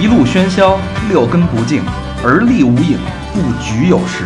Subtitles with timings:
[0.00, 1.82] 一路喧嚣，六根不净，
[2.24, 2.98] 而立无影，
[3.34, 4.24] 不局有时。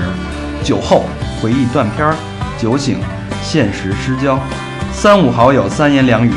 [0.62, 1.04] 酒后
[1.42, 2.16] 回忆断片儿，
[2.56, 3.00] 酒醒
[3.42, 4.38] 现实失焦。
[4.92, 6.32] 三五好友三言两语，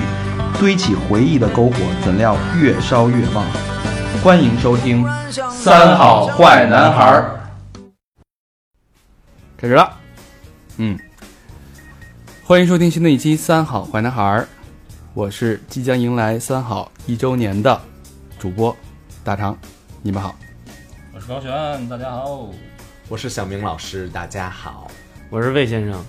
[0.59, 3.45] 堆起回忆的篝火，怎料越烧越旺。
[4.23, 5.05] 欢迎收听
[5.51, 7.39] 《三好坏男孩儿》。
[9.55, 9.89] 开始了，
[10.77, 10.97] 嗯，
[12.43, 14.41] 欢迎收听新的一期《三好坏男孩儿》，
[15.17, 17.81] 我是即将迎来三好一周年的
[18.37, 18.77] 主播
[19.23, 19.57] 大长，
[20.03, 20.37] 你们好。
[21.11, 22.51] 我是高璇，大家好。
[23.07, 24.91] 我是小明老师，大家好。
[25.31, 26.05] 我是魏先生，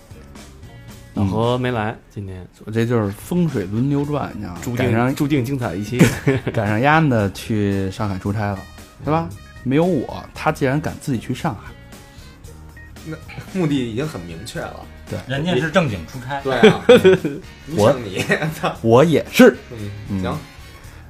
[1.15, 4.61] 老嗯何没来，今天我这就是风水轮流转，你知道吗？
[4.63, 5.97] 注赶上定注定精彩一期。
[6.53, 8.59] 赶上丫的去上海出差了，
[9.03, 9.27] 对吧？
[9.65, 13.17] 没有我，他竟然敢自己去上海。
[13.55, 14.85] 目的已经很明确了。
[15.27, 16.85] 人家是正经出差，对啊，
[17.77, 18.25] 我你，
[18.59, 19.57] 操，我也是。
[19.73, 20.23] 嗯，嗯。
[20.23, 20.39] 行，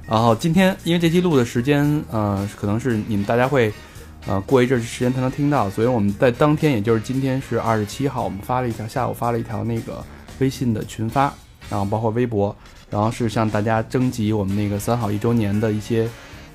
[0.07, 3.71] 然后今天因为这期录的时间，呃，可能是你们大家会，
[4.27, 10.03] 呃，过一阵儿时间才能听到，所以我们在当天，也就是今天是二十七号，我们发了一条下午发了一条那个
[10.39, 11.33] 微信的群发，
[11.69, 12.55] 然后包括微博，
[12.89, 16.09] 然后是向大家征集我们那个三好一周年的一些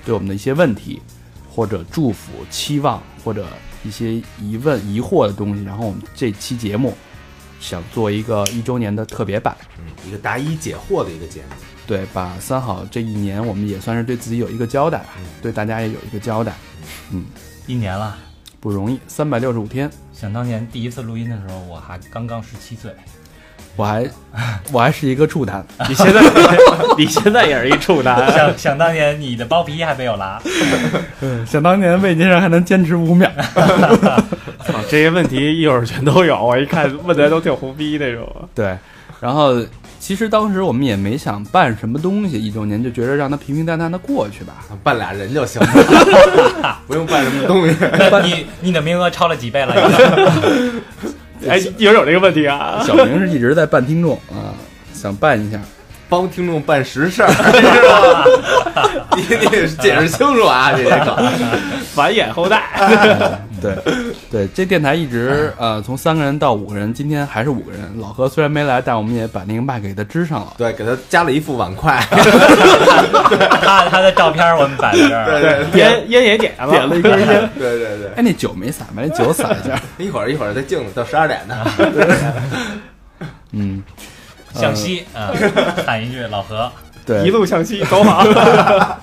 [0.05, 1.01] 对我们的一些问题，
[1.49, 3.47] 或者祝福、期望，或者
[3.85, 6.93] 一些疑问、疑惑的东西，然后我们这期节目
[7.65, 9.57] 想做一个一周年的特别版。
[9.79, 11.49] 嗯，一个答疑解惑的一个节目。
[11.87, 16.53] 对，把三好这一年，我们也算是对自己有一个交代吧，嗯对大家也有一个交代，
[17.11, 17.25] 嗯
[17.67, 18.19] 一年了。
[18.61, 22.95] 不容易，三百六十五天，想当年第一次录音的时候，我还刚刚十七岁，
[23.77, 24.07] 我还
[24.73, 26.21] 我还是一个处男， 你现在
[26.99, 30.41] 你现在也是一处男，想想当年你的包皮还没有拉，
[31.47, 33.31] 想当年魏先生还能坚持五秒，
[34.65, 36.37] 操这些问题一会儿全都有。
[36.45, 38.29] 我一看问的都挺胡逼那种。
[38.55, 38.77] 对，
[39.21, 39.55] 然后
[39.99, 47.77] 其实当时我们也没想办什么东西，一周年就觉得让他平平淡淡的过去吧，办俩人就行了，不用办什么东西。
[48.25, 49.75] 你你的名额超了几倍了？
[51.49, 52.83] 哎，一会儿有这个问题啊。
[52.87, 54.55] 小明是一直在扮听众啊，
[54.93, 55.61] 想扮一下，
[56.15, 57.43] 帮听众办实事儿， 是
[57.89, 58.25] 吧？
[59.17, 61.33] 你你解释清楚啊，这个。
[61.95, 62.65] 繁衍后代，
[63.63, 63.77] 对
[64.29, 70.55] 对，这电台一直呃从三个人到五个人，今天还是五个人，老何虽然没来，但我们也把那个麦给他支上了。
[70.59, 72.05] 对，给他加了一副碗筷。
[73.61, 79.81] 他他的照片我们摆在这儿，对烟烟也点了，点了一根烟，对对对，哎，那酒没洒，把那酒洒一下。
[79.99, 81.55] 一会儿一会儿再镜子到十二点呢。
[83.53, 83.81] 嗯，
[84.55, 85.33] 向西啊，
[85.85, 86.71] 喊一句老何，
[87.05, 88.25] 对，一路向西，走好。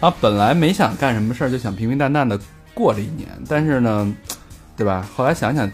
[0.00, 2.38] 啊，本来没想干什么事儿，就想平平淡淡的
[2.72, 4.12] 过这一年，但是呢，
[4.76, 5.06] 对吧？
[5.16, 5.70] 后来想想，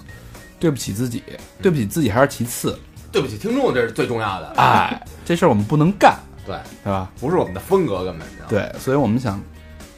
[0.59, 1.23] 对不起自己，
[1.61, 2.79] 对不起自己还是其次。
[3.13, 4.53] 对不起，听众，这是最重要的。
[4.57, 7.09] 哎，这事儿我们不能干，对，对吧？
[7.21, 8.45] 不是我们的风格，根本就。
[8.49, 9.41] 对，所以我们想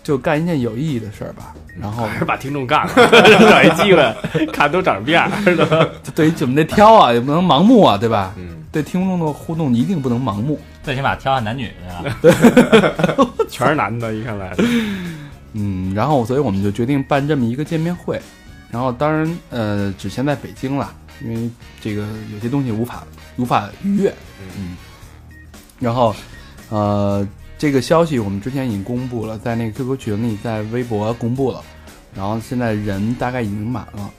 [0.06, 1.52] 就干一件有意义的事儿吧。
[1.80, 2.92] 然后还是把听众干了，
[3.50, 5.28] 找一机会，看都长什么样。
[5.44, 8.32] 就对于我们这挑啊，也不能盲目啊，对吧？
[8.38, 10.60] 嗯，对听众的互动一定不能盲目。
[10.84, 13.26] 最起码挑下男女的呀。
[13.50, 14.54] 全是男的，一看来。
[15.54, 18.20] 嗯，然后所以我们就决定办这么一个见面会，
[18.70, 21.50] 然后当然呃只限在北京了，因为
[21.80, 23.02] 这个有些东西无法
[23.36, 24.14] 无法逾越，
[24.56, 24.76] 嗯，
[25.78, 26.14] 然后
[26.70, 27.26] 呃
[27.58, 31.62] 这个消息我们之前已经公布了，在那个 QQ 群里，在微博公布了，
[32.14, 34.10] 然后现在人大概已经满了，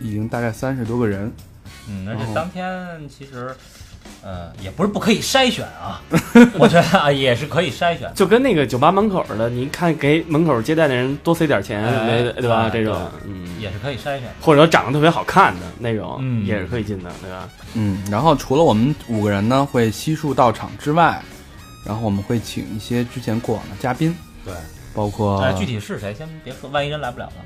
[0.00, 1.32] 已经大概三十多个人，
[1.88, 3.54] 嗯，而哦且当天其实，
[4.22, 6.00] 呃，也不是不可以筛选啊，
[6.58, 8.08] 我觉得啊也是可以筛选。
[8.14, 12.62] 就跟那个酒吧门口的，你看给门口接待的人多塞点钱，哎对吧？
[12.66, 14.22] 哎这种，嗯，也是可以筛选。
[14.40, 17.48] 或者说长得特别好看的那种，嗯也是可以进的，对吧？
[17.74, 21.20] 嗯，然后除了我们五个人呢会悉数到场之外，
[21.86, 24.14] 然后我们会请一些之前过往的嘉宾，
[24.44, 24.52] 对，
[24.94, 27.42] 包括呃，具体是谁先别说，万一人来不了呢？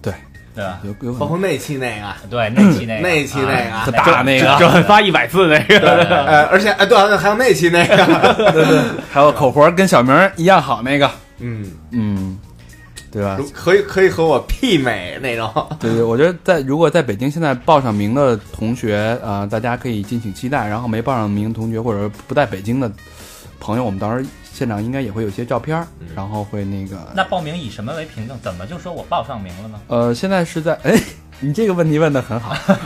[0.00, 0.12] 对。
[0.52, 0.80] 对吧？
[0.82, 1.18] 有有可能。
[1.20, 3.70] 包括那期那个，对，那期那个，那期那个。
[3.72, 4.56] 啊可大那个。
[4.58, 5.78] 转发一百次那个，
[6.26, 11.08] 呃，而且哎，对啊，还有那期那个， 还有口活跟小明儿一样好那个，
[11.38, 12.36] 嗯，嗯，
[13.10, 13.38] 对吧？
[13.52, 15.50] 可以可以和我媲美那种。
[15.80, 20.68] 对对，我觉得在如果在北京现在报上名的同学，呃，大家可以敬请期待。
[20.68, 22.90] 然后没报上名的同学或者不在北京的
[23.58, 25.84] 朋友，我们到时候现场应该也会有些照片
[26.14, 28.38] 然后会那个那报名以什么为凭证？
[28.42, 29.80] 怎么就说我报上名了呢？
[29.88, 31.00] 呃，现在是在哎，
[31.40, 32.54] 你这个问题问的很好，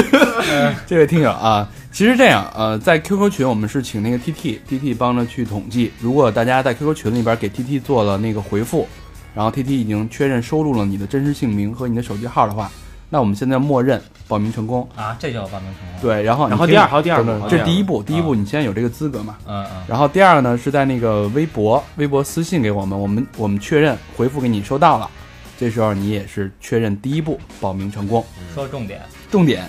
[0.86, 8.86] 这位听友啊，其实这样呃，在 QQ 群我们是请那个 TT，TT 帮着去统计，如果大家在 QQ 群里边给 TT 做了那个回复，
[9.34, 12.70] 然后 TT 已经确认收录了你的真实姓名和你的手机号的话，
[13.08, 13.98] 那我们现在默认
[14.28, 14.86] 报名成功。
[14.94, 19.38] 啊，这叫报名成功。，对，然后然后第二还有第二步这是第一步，第一步你现在有这个资格嘛？
[19.46, 25.10] 嗯嗯，然后第二个呢是在那个微博微博私信给我们，我们我们确认回复给你收到了，
[25.58, 28.22] 这时候你也是确认第一步报名成功。
[28.54, 29.00] 说重点，
[29.30, 29.64] 重点，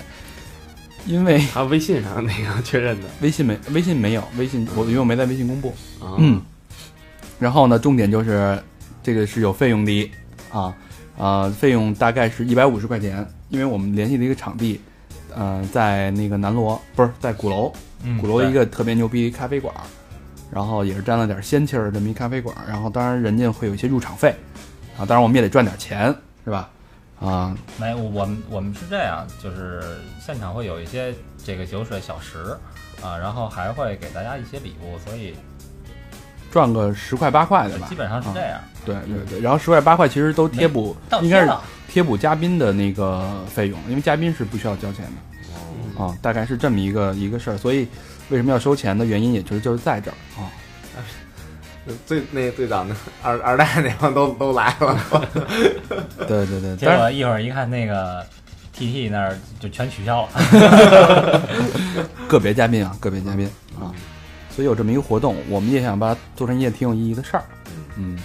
[1.08, 5.68] 因为啊微信上那个确认的，微信没微信没有微信，我因为我没在微信公布。
[5.98, 6.40] 啊嗯，
[7.40, 8.62] 然后呢，重点就是
[9.02, 10.10] 这个是有费用的
[10.52, 10.74] 啊
[11.16, 14.78] 啊，费用大概是一百五十块钱，因为我们联系的一个场地，
[15.34, 17.72] 呃，在那个南锣不是在鼓楼，
[18.04, 19.82] 嗯鼓楼一个特别牛逼咖啡馆儿，
[20.52, 24.34] 然后也是沾了点仙气儿的这么一咖啡馆儿，然后当然人家会有一些入场费，
[24.98, 26.14] 啊，当然我们也得赚点钱，
[26.44, 26.68] 是吧？
[27.20, 31.12] 啊，没，我们我们是这样，就是现场会有一些
[31.44, 32.56] 这个酒水小食
[33.02, 35.34] 啊，然后还会给大家一些礼物，所以
[36.50, 38.60] 赚个十块八块的吧基，本上是这样。
[38.84, 41.52] 对对对，然后十块八块其实都贴补，到应该是，
[41.88, 47.86] 贴补嘉宾的那个费用，因为嘉宾是不需要交钱的啊，大概是这么一个一个事儿，所以
[48.30, 50.46] 为什么要收钱的原因，也就是就是在这儿啊。
[52.06, 54.98] 最那最长的二二代那帮都都来了，
[56.26, 58.24] 对对对，结果一会儿一看那个
[58.72, 61.42] T T 那儿就全取消了。
[62.28, 63.48] 个别嘉宾啊，个别嘉宾
[63.80, 63.90] 啊，
[64.50, 67.44] 所以有这么一个活动，我们也想把它做成一件挺有意义的事儿。
[67.96, 68.18] 嗯，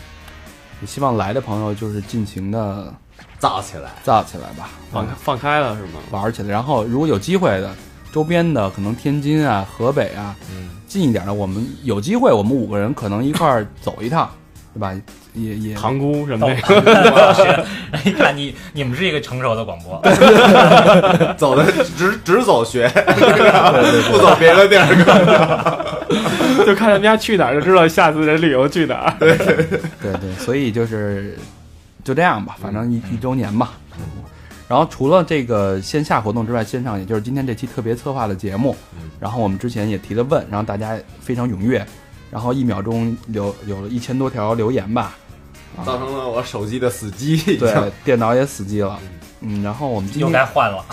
[0.81, 2.93] 也希望来的朋友就是尽情的
[3.39, 3.91] 造起来。
[4.03, 5.99] 造起来吧，放开放开了是吗？
[6.11, 6.49] 玩起来。
[6.49, 7.73] 然后如果有机会的，
[8.13, 14.29] 周边的可能天津啊、河北啊，嗯，近一点的，我们有机会，我们五个人可能一块儿走一趟，
[14.71, 14.93] 对吧？
[15.33, 17.65] 也也塘沽什么的，
[18.05, 19.99] 你看你你们是一个成熟的广播，
[21.35, 21.65] 走的
[21.97, 22.87] 只只走学，
[24.11, 24.85] 不走别的地儿。
[26.63, 29.13] 就看他们家去哪儿就知道下次人旅游去哪儿。
[29.17, 29.35] 对
[29.99, 31.35] 对，所以就是
[32.03, 33.69] 就这样吧，反正一一周年嘛。
[34.73, 38.75] 然后除了这个线下活动之外，线上也就是今天这期特别策划的节目，
[39.19, 41.85] 然后我们之前也提了问，然后大家非常踊跃，
[42.31, 45.15] 然后一秒钟有有了一千多条留言吧，
[45.85, 48.99] 造成了我手机的死机，对，电脑也死机了，
[49.41, 50.83] 嗯，然后我们今又天该换了。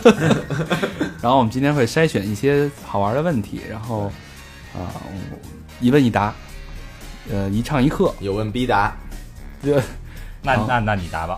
[1.20, 4.10] 然后我们今天会筛选一些好玩的问题，然后
[4.72, 4.96] 啊、
[5.78, 6.32] 一问一答，
[7.30, 8.96] 呃，一唱一和，有问必答。
[9.62, 9.68] 好
[10.44, 11.34] 那那那你答吧。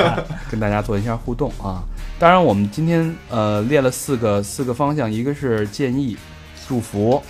[0.50, 1.82] 跟大家做一下互动啊。
[2.18, 6.18] 当然，我们今天呃列了四个四个方向，一个是建议、
[6.66, 7.22] 祝福，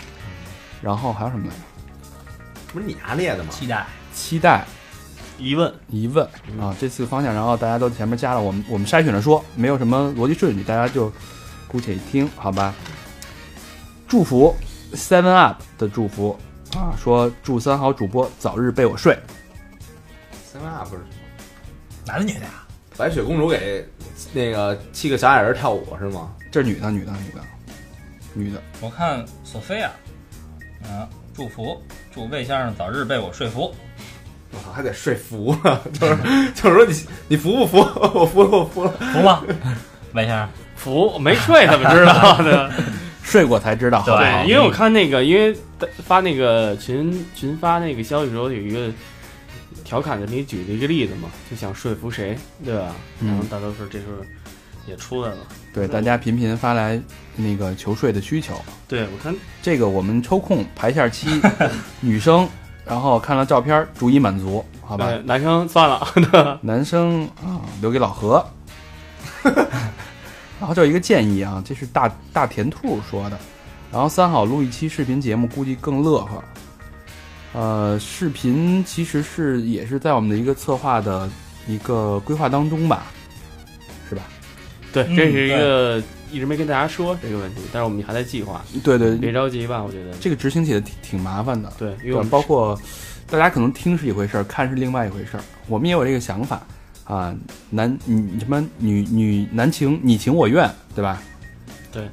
[0.81, 1.61] 然后还有什么来着？
[2.73, 3.51] 不是你还列的吗？
[3.51, 3.87] 期待。
[4.15, 4.65] 期待、
[5.39, 6.27] 疑问疑问
[6.59, 11.13] 啊，这四个方向，然后大家都前面加了我们我们筛选着说，没有什么逻辑顺序，大家就
[11.69, 12.75] 姑且一听，好吧？
[14.09, 14.57] 祝福
[14.95, 16.39] Seven Up 的祝福
[16.75, 19.17] 啊，说祝三好主播早日被我睡。
[20.53, 21.01] Seven Up 是
[22.09, 22.51] 男的女的呀？
[22.97, 23.87] 白雪公主给
[24.33, 26.31] 那个七个小矮人跳舞是吗？
[26.51, 27.41] 这是女的，女的，女的，
[28.33, 28.61] 女的。
[28.81, 29.91] 我看索菲亚，
[30.83, 31.07] 啊，
[31.37, 31.81] 祝福
[32.13, 33.73] 祝魏先生早日被我说服。
[34.51, 35.79] 我操，还得说服啊！
[35.93, 36.17] 就是
[36.55, 37.79] 就是说你你服不服？
[38.19, 38.91] 我服了，我服了。
[39.13, 39.45] 服吗？
[40.15, 42.73] 魏先生， 服没睡怎么知道的？
[43.23, 45.55] 睡过才知道，对因为我看那个，因为
[46.03, 48.91] 发那个群群发那个消息的时候，有一个
[49.85, 52.95] 调侃的，你举了一个例子嘛，就想说服谁，对吧？
[53.21, 54.25] 嗯然后大多数这时候
[54.87, 55.39] 也出来了。
[55.73, 57.01] 对大家频频发来
[57.37, 58.55] 那个求睡的需求，
[58.89, 61.41] 对我看这个我们抽空排下期，
[62.01, 62.49] 女生，
[62.85, 65.07] 然后看了照片逐一满足，好吧？
[65.07, 68.45] 呃男生算了，男生啊，留给老何。
[70.59, 73.39] 然后这有一个建议啊，这是大大甜兔说的。
[73.93, 76.43] 然后三好录一期视频节目，估计更乐呵。
[77.53, 81.29] 呃，视频其实是也是在我们的一个策划的
[81.67, 83.07] 一个规划当中吧，
[84.09, 84.23] 是吧？
[84.93, 90.13] 对，嗯这是一个一直没跟大家说这个问题，但是我们还在计划，对对，别着急吧，我觉得。
[90.21, 91.73] 这个执行起来挺挺麻烦的。
[91.79, 92.79] 对，因为，我们包括
[93.29, 95.43] 大家可能听是一回事儿，看是另外一回事儿。
[95.69, 96.67] 我们也有这个想法
[97.05, 97.35] 啊，
[97.71, 101.23] 男女什么女女男情你情我愿，对吧？
[101.91, 102.07] 对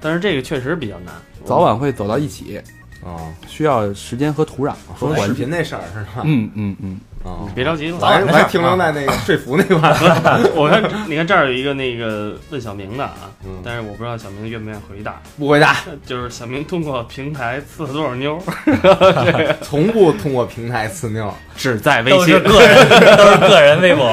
[0.00, 1.14] 但是这个确实比较难，
[1.44, 2.60] 早晚会走到一起，
[3.06, 5.32] 哦，需要时间和土壤和说视。
[5.32, 6.22] 频那事儿是吧？
[6.24, 10.50] 嗯嗯嗯，哦，别着急，我还我还停留在那个说服那块儿。
[10.56, 15.20] 我看你看这儿有一个那个问小明的啊，嗯但是我不知道小明愿不愿意回答。
[15.38, 18.42] 不回答，就是小明通过平台刺了多少妞，
[19.62, 21.32] 从不通过平台刺妞。
[21.56, 22.58] 只在微信都是。
[22.58, 24.10] 个人，都是个人微博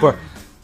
[0.00, 0.14] 不是。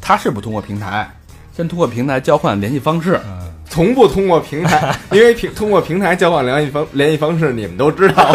[0.01, 1.11] 他是不通过平台，
[1.57, 3.44] 先通过平台交换联系方式，嗯，
[3.75, 8.25] 从不通过平台， 因为平通过平台交换联系方联系方式，你们都知道，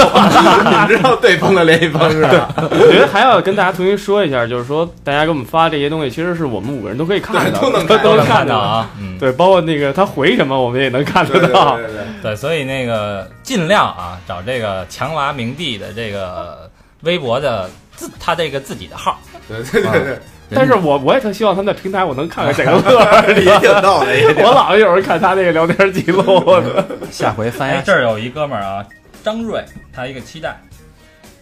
[0.69, 2.53] 你们知道对方的联系方式啊。
[2.57, 8.59] 我觉得还要跟大家重新说一下，就是说大家给我们发这些东西，其实是我们五个人都可以看对到，都能看都能看到到。
[8.59, 11.77] 啊，嗯，对，包括那个他回什么，我们也能看得到。
[11.77, 16.69] 对对对对，所以那个尽量啊，找这个强娃明帝的这个
[17.03, 19.17] 微博的自他这个自己的号，
[19.47, 20.19] 对对对对，
[20.51, 23.33] 但是我我也特希望他们在平台我能看看这个乐儿。
[23.39, 26.23] 也挺逗的，我老有人看他那个聊天记录
[27.11, 28.85] 下回翻这儿有一哥们儿啊，
[29.23, 29.63] 张瑞，
[29.93, 30.59] 他一个期待，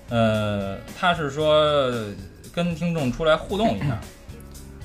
[0.10, 1.92] 呃，他是说
[2.54, 3.98] 跟听众出来互动一下，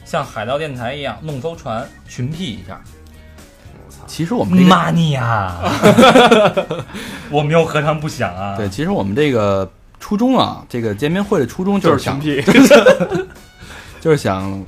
[0.04, 2.80] 像海盗电台一样弄艘船群 P 一下。
[4.06, 5.58] 其实我们这个妈尼呀，
[7.30, 8.56] 我们又何尝不想啊？
[8.56, 12.52] 对，其实我们这个初衷啊，这个见面会的初衷就是是想群 P
[14.02, 14.60] 就是想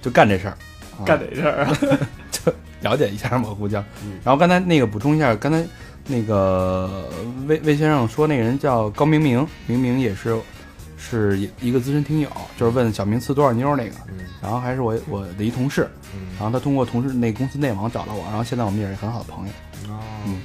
[0.00, 0.56] 就干这事儿，
[0.98, 1.04] 啊。
[1.04, 1.78] 干哪事儿啊？
[2.32, 4.18] 就了解一下嘛，互相嗯。
[4.24, 5.62] 然后刚才那个补充一下，刚才
[6.06, 7.08] 那个
[7.46, 10.34] 魏魏先生说那个人叫高明明，明明也是
[10.96, 14.24] 是一个资深听友，就是问小明呲多少妞那个，嗯。
[14.40, 19.52] 然后还是我我的一同事，然嗯后他通过同事那公司内网找到我，然后现在我们也是很好的朋友。
[19.92, 20.00] 哦。
[20.26, 20.40] 嗯，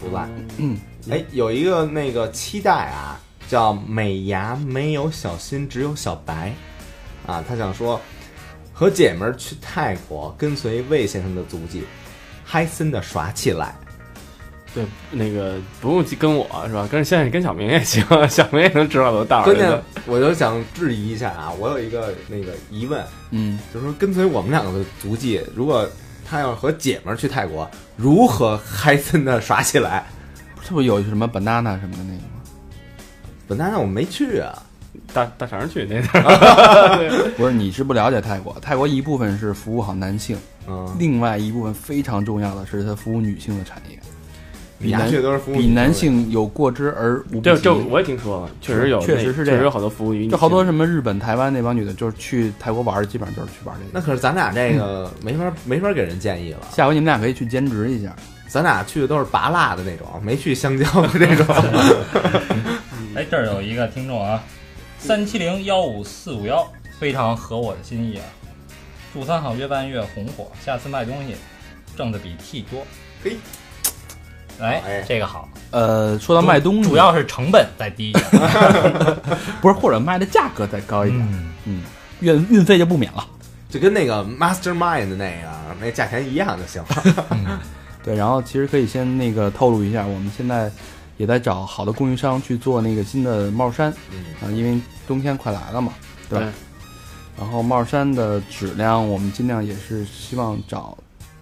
[0.00, 0.28] 不赖。
[0.56, 0.76] 嗯，
[1.10, 6.52] 哎，有一个那个期待啊，叫美牙没有小新，只有小白
[7.28, 7.44] 啊。
[7.48, 8.00] 他想说，
[8.72, 11.84] 和姐们儿去泰国，跟随魏先生的足迹，
[12.44, 13.76] 嗨森的耍起来。
[14.74, 16.86] 对，那个不用跟我是吧？
[16.90, 19.44] 跟现在跟小明也行， 小明也能知道我的道儿。
[19.44, 25.88] 关键我就想质疑一下啊，我有一个那个疑问，嗯，就是说跟随我们两个的足迹，如果
[26.28, 30.06] 他要和姐们儿去泰国，如何嗨森的耍起来？
[30.62, 32.42] 是不是有什么 banana 什么的那个吗？
[33.48, 34.62] 本来我没去啊，
[35.12, 40.36] 大大肠去那 地儿，不是，你是不了解泰国，泰国一部分是服务好男性，
[40.66, 43.98] 嗯，另外一部分非常重要的是它服务女性的产业，
[44.78, 45.10] 比男
[45.52, 47.42] 比男性有过之而无不及。
[47.42, 53.90] 这这我也听说了，确实有，确实是这样确实有好多服务于就好多什么日本、台湾那帮女的，就是去泰国玩儿，基本上就是去玩这个。
[53.92, 56.68] 那可是咱俩这个没法没法给人建议了。
[56.72, 58.14] 下回你们俩可以去兼职一下。
[58.50, 61.44] 咱俩去的都是拔辣的那种，没去香蕉的那种。
[63.14, 64.42] 哎，这儿有一个听众啊，
[64.98, 66.66] 三七零幺五四五幺，
[66.98, 68.24] 非常合我的心意啊！
[69.12, 71.36] 祝三好越办越红火，下次卖东西
[71.96, 72.84] 挣的比 T 多。
[73.22, 73.36] 嘿，
[74.60, 78.24] 哎哎，这个好，呃，说到卖东西，主要是成本再低一点。
[79.62, 81.82] 不是或者卖的价格再高一点，嗯，嗯，
[82.20, 83.26] 运运费就不免了。
[83.70, 85.48] 就跟那个 Mastermind 那个
[85.80, 87.60] 那价钱一样就行了。
[88.04, 90.70] 对，然后其实可以先那个透露一下，我们现在
[91.18, 95.92] 也在找好的供应商去做那个新的帽衫嗯，啊，因为冬天快来了嘛，
[96.30, 96.52] 对吧对
[97.38, 100.96] 然后帽衫的质量，我们尽量也是希望找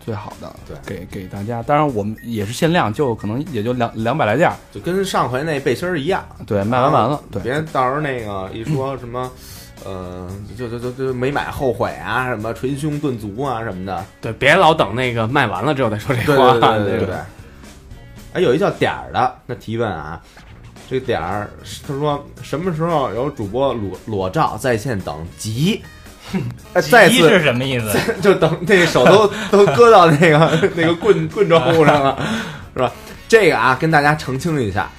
[0.04, 1.62] 最好的，对给给大家。
[1.62, 9.30] 当然，我们也是限量，就可能也就两两百来件儿，就跟上回那背心儿一样，对，卖完完了，对，别到时候那个一说什么，
[9.86, 10.28] 呃，
[10.58, 14.04] 就就就就没买后悔啊，什么捶胸顿足啊什么的。
[14.20, 16.52] 对，别老等那个卖完了之后再说这对话。
[16.52, 17.16] 对对对对对。
[18.36, 20.20] 哎，有一叫点儿的，那提问啊，
[20.90, 21.48] 这个点儿
[21.88, 25.82] 他说什么时候有主播裸裸照在线等急？
[26.74, 27.98] 哎再急次是什么意思？
[28.20, 32.18] 就等那个手都 都搁到那个那个棍棍状物上了，
[32.74, 32.92] 是吧？
[33.26, 34.90] 这个啊，跟大家澄清一下，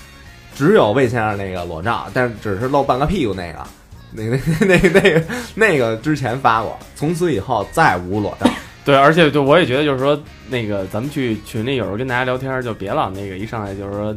[0.55, 3.67] 只有魏先生那个裸照，但是只是露半个屁股那个，
[4.13, 8.49] 那个那个那个那个之前发过，从此以后再无裸照。
[8.87, 10.17] 对，而且就我也觉得，就是说，
[10.47, 14.15] 那个咱们去群里有时候跟大家聊天，就别老那个一上来就是说，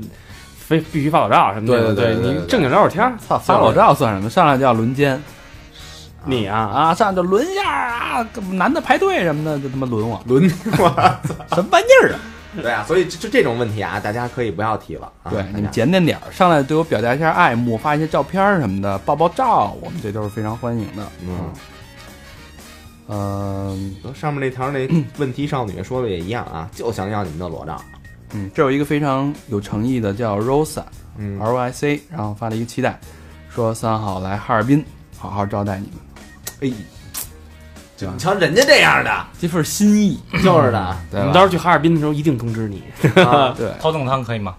[0.56, 1.92] 非必须发裸照什么的。
[1.92, 3.12] 对对对你正经聊会儿天儿。
[3.18, 4.30] 操，发裸照算什么？
[4.30, 5.20] 上来就要轮奸
[6.24, 10.44] 你啊，啊，上来就轮一下啊，男的排队什么的，就他妈轮我，轮
[10.78, 11.18] 我，
[11.52, 12.20] 什么玩意儿啊？
[12.62, 15.30] 对啊，所以就就这种问题啊，大家可以不要提了啊。
[15.32, 21.02] 对，你们家检点点儿，上来对我表达一下爱慕，发一些照片儿什么的，爆爆照，我们这都是非常欢迎的。
[21.22, 21.52] 嗯，嗯
[24.14, 24.88] 上面那条那
[25.19, 27.81] 问题少女说的也一样啊， 就想要你们的裸照。
[28.33, 30.85] 嗯，这有一个非常有诚意的叫 Rosa
[31.19, 32.99] 嗯 R O I C，然后发了一个期待，
[33.52, 34.85] 说三号来哈尔滨
[35.19, 35.88] 好好招待你
[36.61, 36.76] 们，哎，
[37.97, 42.83] 就你瞧人家这样的，这份心意，就是的，我们到时候去哈尔滨的时候一定通知你。
[43.23, 44.55] 啊 对，掏冻汤可以吗？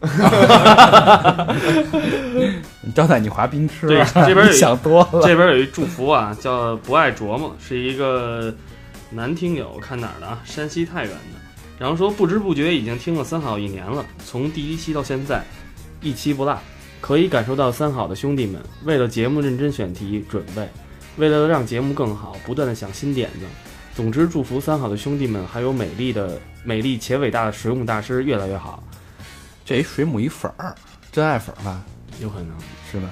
[2.94, 5.20] 招待你滑冰车，对这边有想多了。
[5.22, 8.52] 这边有一祝福啊，叫不爱琢磨，是一个
[9.10, 10.38] 男听友，看哪儿的啊？
[10.44, 11.18] 山西太原的。
[11.78, 15.42] 然后说不知不觉已经听了三好一年了，从第一期到现在，
[16.00, 16.58] 一期不落，
[17.00, 20.68] 可以感受到三好的兄弟们为了节目认真选题准备，
[21.16, 23.46] 为了让节目更好，不断的想新点子，
[23.94, 28.82] 总之，祝福三好的兄弟们，还有美丽的、美丽且伟大的实用大师越来越好，
[29.70, 30.74] 这一水母一粉儿，
[31.12, 31.80] 真爱粉儿吧，
[32.18, 32.48] 有可能。
[32.90, 33.06] 是吧？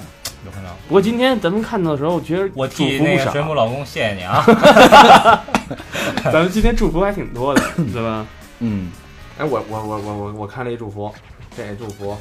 [0.45, 0.69] 有可能。
[0.89, 3.41] 不过今天咱们看到的时候，我觉得我祝福不少替那个水。
[3.43, 4.45] 母老公谢谢你啊！
[6.25, 7.63] 咱们今天祝福还挺多的，
[7.95, 8.27] 对吧？
[8.59, 8.91] 嗯，
[9.39, 11.15] 哎，我我我我我我看了一祝福，
[11.57, 12.17] 这祝福，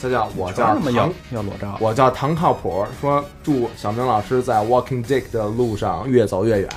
[0.00, 6.70] 这叫我叫这么要唐，要裸照，我叫唐靠谱，说祝小明老师在 Walking Dick 的路上越走越远。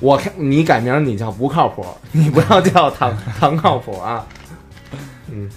[0.00, 4.26] 我看你改名，你叫不靠谱，你不要叫唐唐靠谱啊。
[5.32, 5.48] 嗯，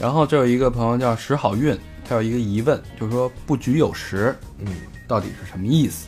[0.00, 1.76] 然后这有一个朋友叫石好运，
[2.08, 4.66] 他有一个疑问，就是说不局有时嗯，
[5.06, 6.06] 到底是什么意思？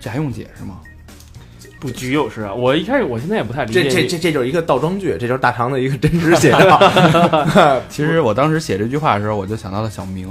[0.00, 0.80] 这还用解释吗？
[1.78, 6.80] 不局有时啊，我一开始我现在也不太理解这这这这就是一个倒装句，这就是大唐的一个真实写照。
[7.90, 10.28] 其实我当时写这句话的时候，我就想到了小明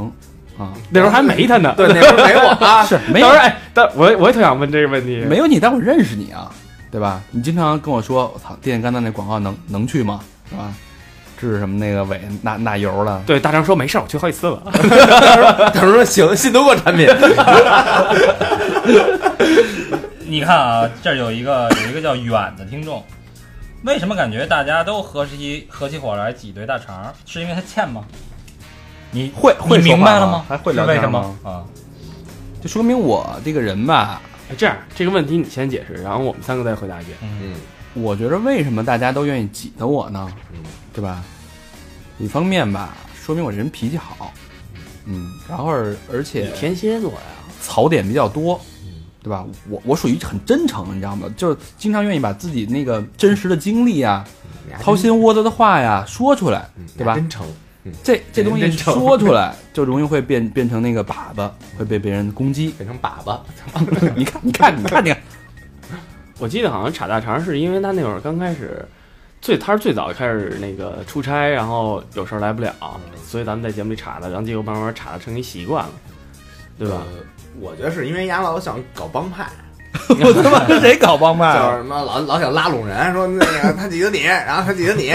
[0.58, 1.74] 啊，那时候还没他呢。
[1.76, 2.84] 对，那时候没我啊。
[2.88, 5.18] 是没有当时哎，但我我也特想问这个问题。
[5.28, 6.50] 没有你，但我认识你啊，
[6.90, 7.22] 对吧？
[7.32, 10.22] 你经常跟我说，我操，电线杆子那广告能能去吗？
[10.50, 10.74] 是吧？
[11.50, 13.24] 治什么那个尾纳纳油了？
[13.26, 14.62] 对大张说没事儿，我去好几次了。
[15.74, 17.08] 他说行，信得过产品。
[20.28, 23.04] 你看啊，这儿有一个有一个叫远的听众，
[23.84, 27.12] 为什么感觉大家都合起合起伙来挤兑大肠？
[27.26, 28.06] 是因为他欠吗？
[29.10, 30.46] 你你会会明白了吗？
[30.48, 31.36] 还会聊天是为什么吗？
[31.44, 31.66] 啊？
[32.62, 37.18] 就说明我这个人吧，哎这样这个问题你先解释，然后我们三个再回答一遍。
[37.24, 37.54] 嗯，嗯
[37.94, 40.32] 我觉得为什么大家都愿意挤兑我呢？
[40.54, 40.60] 嗯
[40.94, 41.24] 对吧？
[42.20, 44.34] 一方面吧，说明我这人脾气好，
[45.06, 47.18] 嗯，然后而而且天蝎座呀，
[47.62, 48.92] 槽点比较多，嗯
[49.24, 49.46] 对吧？
[49.70, 51.28] 我我属于很真诚，你知道吗？
[51.36, 54.28] 就是经常愿意把自己那个真实的经历啊、
[54.80, 57.46] 掏心窝子的话呀说出来，嗯对吧真诚。
[58.04, 62.70] 这这东西说出来就容易会变变成那个粑粑，会被别人攻击。
[62.78, 63.40] 变成粑粑，
[64.16, 65.18] 你看，你看，你看，你看，
[66.38, 68.88] 我记得好像插大肠是因为他那会儿刚开始，
[69.42, 72.72] 最他是最早开始那个出差，然后有事儿来不了，
[73.26, 75.92] 所以咱们在节目里插的，然后结果慢慢插的成一习惯了，
[76.78, 76.98] 对吧？
[76.98, 77.24] 呃
[77.60, 79.46] 我觉得是因为丫老想搞帮派，
[80.08, 81.76] 我他妈跟谁搞帮派就是啊？
[81.76, 85.14] 什么老老想拉拢人，说那个他挤得你，然后他挤得你，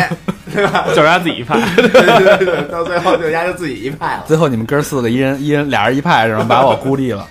[0.53, 1.59] 对吧 就是他自己一派。
[1.77, 4.25] 对对对，到最后就丫就自己一派了。
[4.27, 6.45] 最后你们哥四个一人一人俩人一派然后？
[6.45, 7.27] 把我孤立了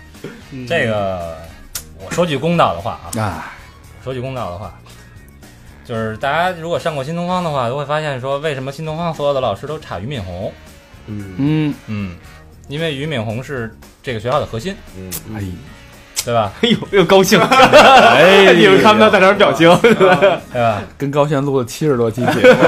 [0.67, 1.37] 这个
[2.03, 3.53] 我说句公道的话啊，啊！
[4.03, 4.73] 说句公道的话，
[5.85, 10.51] 就是大家如果上过新东方的话，都会发现说，为什么新东方所有的老师都差俞敏洪？
[11.05, 12.15] 嗯，嗯，嗯，
[12.67, 13.71] 因为俞敏洪是
[14.01, 15.43] 这个学校的核心，嗯，哎，
[16.25, 16.51] 对吧？
[16.61, 18.51] 哎呦，又高兴， 哎。
[18.53, 19.93] 你们看不到大肠表情，对
[20.53, 20.81] 吧？
[20.97, 22.63] 跟高轩录了七十多期节目，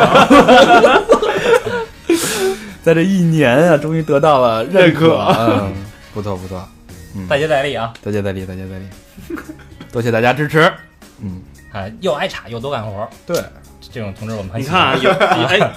[2.83, 5.73] 在这一年啊，终于得到了认可，嗯，
[6.13, 6.63] 不错不错，
[7.15, 7.91] 嗯，再接再厉啊！
[8.03, 8.85] 再接再厉，再接再厉，
[9.91, 10.71] 多谢大家支持，
[11.21, 11.41] 嗯，
[11.77, 13.39] 哎，又爱插又多干活，对，
[13.79, 14.97] 这种同志我们很喜欢。
[14.97, 15.75] 你看啊， 有哎，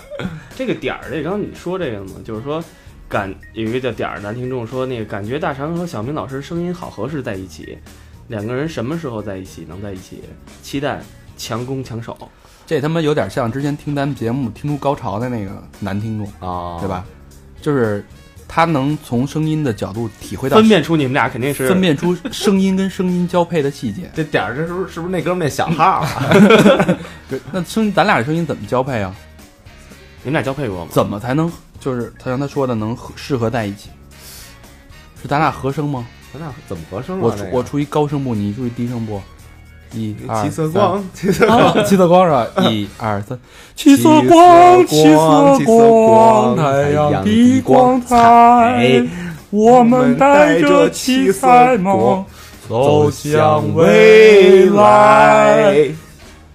[0.56, 2.62] 这个点儿，这刚刚你说这个嘛，就是说
[3.06, 7.78] 感有一个叫点儿男听众说，那个感觉大肠和小明老师声音好合适在一起，
[8.28, 10.22] 两个人什么时候在一起能在一起？
[10.62, 11.00] 期待
[11.36, 12.16] 强攻强守。
[12.66, 16.88] 这他妈有点像之前听咱们节目听出高潮的那个男听众，啊，对？
[16.88, 17.04] 吧？
[17.60, 18.02] 就是
[18.52, 24.10] 他能从声音的角度体会到分辨出你们俩肯定是分辨出声音跟声音交配的细节。
[24.12, 26.26] 这点儿这是不是是不是那哥们儿那小号啊？
[27.30, 29.14] 对，那声咱俩的声音怎么交配啊？
[30.24, 30.90] 你们俩交配过吗？
[30.90, 33.88] 怎么才能就是他像他说的能合适合在一起？
[35.22, 36.04] 是咱俩和声吗？
[36.32, 37.20] 咱俩怎么合声啊？
[37.22, 39.22] 我我出于高声部，你出于低声部。
[39.92, 42.46] 一二七色三光， 七色光，七色光是吧？
[42.70, 43.38] 一二三，
[43.74, 49.06] 七色光光，七七色色光光，太太阳阳的的光光彩彩，
[49.50, 52.24] 我们带着七彩梦
[52.68, 55.88] 走向未来。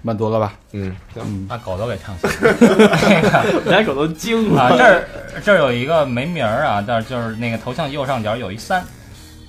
[0.02, 0.54] 慢多了吧？
[0.70, 3.44] 嗯，行，嗯，把狗都给唱醒了。
[3.66, 4.62] 连狗都惊了。
[4.62, 5.08] 啊，这儿
[5.44, 8.84] 这儿有一个没名儿啊，但是就是那个头像右上角有一三，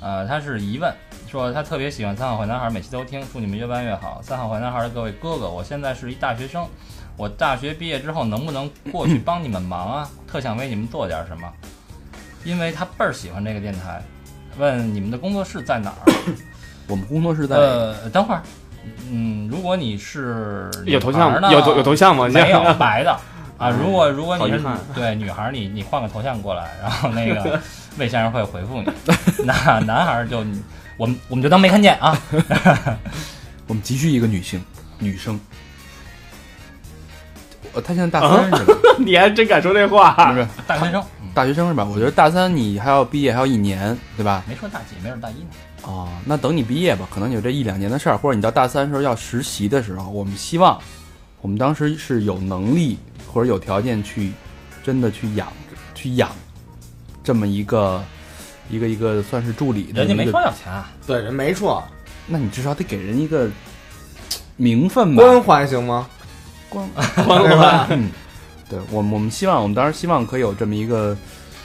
[0.01, 0.91] 呃，它是疑问，
[1.37, 4.19] 说他特别喜欢三好坏男孩，每期都听，祝你们越办越好。
[4.23, 6.67] 三好坏男孩的各位哥哥，我现在是一大学生，
[7.15, 10.09] 我大学毕业之后能不能过去帮你们忙啊？
[10.27, 11.47] 特想为你们做点什么，
[12.43, 14.01] 因为他倍儿喜欢这个电台。
[14.57, 16.11] 问你们的工作室在哪儿？
[16.89, 18.41] 我们工作室在呃，等会儿，
[19.11, 22.27] 嗯，如果你是有头像呢有头有头像吗？
[22.29, 23.15] 没有 白的
[23.59, 23.69] 啊。
[23.69, 24.59] 如果如果你是
[24.95, 27.61] 对女孩儿，你你换个头像过来，然后那个
[27.99, 28.91] 魏先生会回复你。
[29.45, 30.59] 那男孩就你
[30.97, 32.19] 我们我们就当没看见啊。
[33.67, 34.61] 我们急需一个女性
[34.99, 35.39] 女生。
[37.73, 38.73] 呃他现在大三是吧？
[38.97, 40.13] 你还真敢说这话？
[40.31, 41.85] 不是大学生，嗯大学生是吧？
[41.85, 44.43] 我觉得大三你还要毕业还要一年，对吧？
[44.47, 45.49] 没说大几，没准大一呢。
[45.83, 50.79] 哦，那等你毕业吧，可能有这一两年的事儿，或者你到大三的时候要实习的时候，我们希望
[51.41, 52.97] 我们当时是有能力
[53.31, 54.31] 或者有条件去
[54.83, 55.47] 真的去养
[55.93, 56.31] 去养
[57.23, 58.03] 这么一个
[58.69, 61.83] 一个一个算是助理的人家没说要钱啊，对，人没错，
[62.25, 63.49] 那你至少得给人一个
[64.55, 65.23] 名分吧？
[65.23, 66.07] 关怀行吗？
[66.69, 66.87] 关
[67.25, 67.87] 关怀？
[67.91, 68.11] 嗯，
[68.69, 71.15] 对我们我们希望我们当然希望可以有这么一个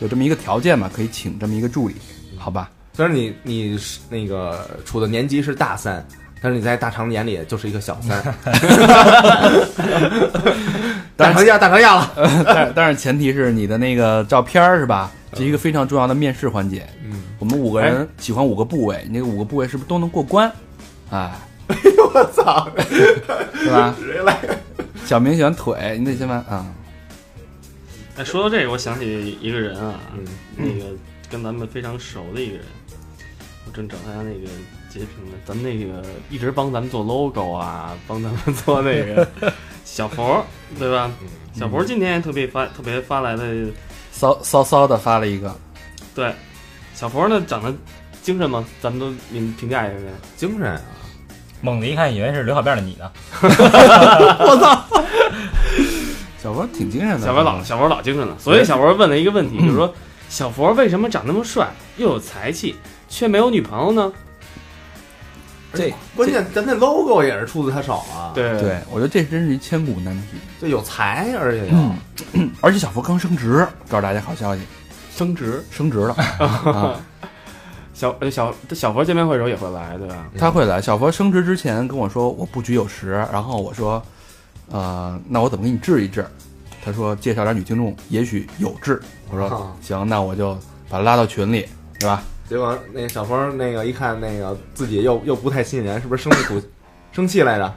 [0.00, 1.96] 有这么一个条件吧，可以请这么一个助理，
[2.36, 2.70] 好吧？
[2.94, 6.06] 虽然你你是那个处的年级是大三，
[6.42, 8.20] 但是你在大肠眼里就是一个小三。
[11.16, 12.12] 大长假，大长假了。
[12.44, 15.11] 但但是前提是你的那个照片儿是吧？
[15.33, 16.87] 这是一个非常重要的面试环节。
[17.05, 20.50] 嗯，我们五个人喜欢五个部位，你那个五个部位是不是都能过关？
[21.11, 21.31] 哎，
[21.68, 22.68] 哎呦我操！
[23.55, 23.94] 是吧？
[23.98, 24.37] 谁来？
[25.07, 26.66] 小明喜欢腿，你得先把啊，
[28.16, 30.24] 哎，说到这个，我想起一个人啊，嗯
[30.57, 30.90] 那个
[31.31, 32.64] 跟咱们非常熟的一个人，
[33.66, 34.48] 我正找他那个
[34.92, 35.38] 截屏的。
[35.46, 39.26] 咱们那个一直帮咱们做 logo 啊， 帮咱们做那个
[39.85, 40.44] 小佛，
[40.78, 41.11] 对吧？
[41.55, 43.66] 小佛今天特别发特别发来的，
[44.11, 45.55] 骚骚骚的发了一个，
[46.14, 46.33] 对，
[46.94, 47.74] 小佛呢长得
[48.22, 48.64] 精神吗？
[48.81, 50.05] 咱们都你们评价一下呗。
[50.37, 50.81] 精神啊！
[51.61, 53.11] 猛的一看以为是刘小辫的你呢。
[53.42, 55.00] 我操
[56.42, 57.26] 小佛挺精神的。
[57.26, 59.94] 小佛老小佛老精神了，所以小佛问了一个问题，就是说
[60.28, 62.74] 小佛为什么长那么帅，又有才气，
[63.09, 64.12] 却没有女朋友呢？
[65.74, 70.38] 这关键咱那 logo 也是出自他手啊。，对对，我觉得这真是一千古难题。
[70.61, 71.72] 这有才，而且有。
[72.35, 74.62] 嗯而且小佛刚升职，告诉大家好消息，
[75.14, 75.64] 升职。
[75.70, 77.00] 升职了 啊！
[77.94, 80.26] 小呃小小佛见面会的时候也会来，对吧？
[80.38, 80.80] 他会来。
[80.80, 84.02] 小佛升职之前跟我说我布局有时，然后我说，
[84.70, 86.24] 呃，那我怎么给你治一治？
[86.85, 89.00] 他说介绍点女听众，也许有治。
[89.30, 90.54] 我说啊行，那我就
[90.88, 92.22] 把他拉到群里，对吧？
[92.52, 96.62] 结果那个小峰那个一看那个自己又又不太吸引人，是不是生气吐
[97.10, 97.74] 生气来着？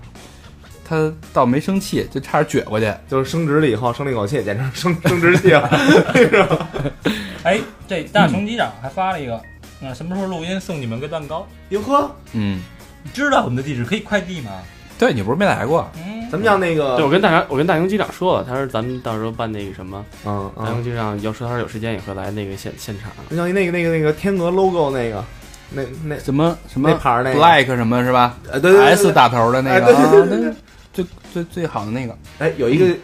[0.84, 2.94] 他倒没生气，就差点撅过去。
[3.08, 6.70] 就是升职了以后生了一口气，简直生生殖器了。
[7.44, 7.58] 哎，
[7.88, 9.42] 这大熊机长还发了一个，
[9.80, 11.48] 那，什么时候录音送你们个蛋糕？
[11.70, 12.62] 哟呵，嗯，
[13.02, 14.52] 你知道我们的地址可以快递吗？
[14.98, 15.90] 对你不是没来过？
[15.96, 23.12] 嗯，咱们叫那个，对，我跟大杨，我跟大杨机长说了，他说咱们到时候办那个什么，嗯嗯，大杨机长要说他有时间也会来那个现现场。
[23.30, 25.24] 就像那个那个那个天鹅 logo 那个，
[25.72, 26.90] 那那什么什么？
[26.90, 27.40] 那牌儿那个。
[27.40, 28.38] Like 什么是吧？
[28.52, 29.86] 呃对对？S 打头的那个。
[29.86, 30.54] 哎对对对
[30.94, 32.18] 最最最好的那个。
[32.40, 32.96] 哎，有一个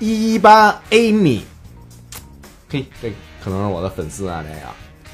[0.00, 1.42] 一一八 Amy，
[2.68, 4.72] 嘿，这可能是我的粉丝啊，这个。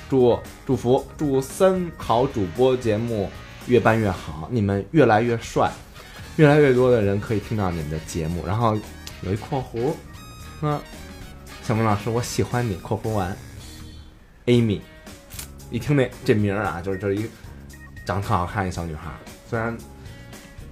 [0.09, 3.31] 祝祝福祝三好主播节目
[3.67, 5.71] 越办越好，你们越来越帅，
[6.37, 8.47] 越来越多的人可以听到你们的节目。
[8.47, 8.77] 然后
[9.23, 9.93] 有一括弧，
[10.61, 10.81] 说
[11.63, 12.75] 小明老师，我喜欢你。
[12.77, 13.37] 括弧完
[14.47, 14.81] ，Amy，
[15.71, 17.29] 一听那这名儿啊，就是就是一个
[18.05, 19.17] 长得特好看一小女孩儿，
[19.49, 19.77] 虽然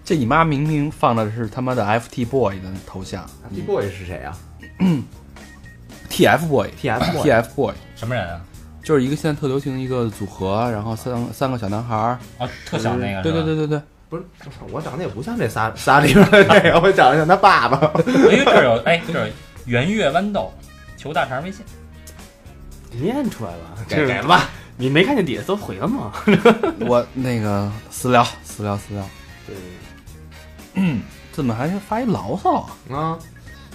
[0.04, 4.36] 这你妈明明放的是他妈的 FT boy 的头像，FT Boy 是谁啊
[6.10, 6.70] ，TF boy。
[6.80, 7.30] ？TF boy。
[7.30, 8.40] TF boy 什么人啊？
[8.82, 13.22] 就是一个现在特流行的一个组合，然后三三个小男孩儿，啊，特小那个。
[13.22, 13.54] 对对对。
[13.54, 14.24] 对对，不是，
[14.70, 17.78] 我长得也不像这仨仨里边的这个，我长得像他爸爸。
[18.28, 19.32] 哎，这儿有，哎，这儿有
[19.66, 20.52] 圆月豌豆，
[20.96, 21.64] 求大肠微信。
[22.90, 24.48] 念出来了，给给了吧？
[24.76, 26.12] 你没看见底下都回了吗？
[26.88, 29.08] 我那个私聊私聊私聊，
[29.46, 29.54] 对，
[30.74, 32.96] 嗯 怎么还发一牢骚啊？
[32.96, 33.18] 啊，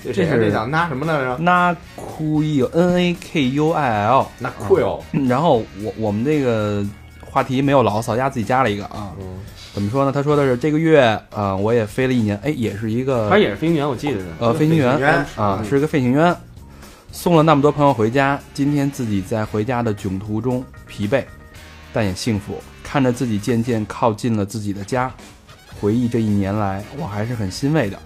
[0.04, 1.38] 这这是这叫那什么来着？
[1.38, 5.02] 那酷 u N A K U I L，那酷哟。
[5.30, 6.84] 然后我我们这个
[7.24, 9.39] 话题没有牢骚，丫自己加了一个啊，嗯，
[9.76, 10.12] 怎么说呢？
[10.12, 14.26] 他说的是这个月啊、呃我也飞了一年，哎，也是一个他也是飞行员，我记得是。
[14.40, 14.90] 呃飞行员
[15.36, 16.34] 啊，嗯是个飞行员，
[17.12, 21.26] 送了那么多朋友回家，今天自己在回家的囧途中疲惫，
[21.92, 25.14] 但也幸福，看着自己渐渐靠近了自己的家，
[25.82, 28.00] 回忆这一年来，我还是很欣慰的，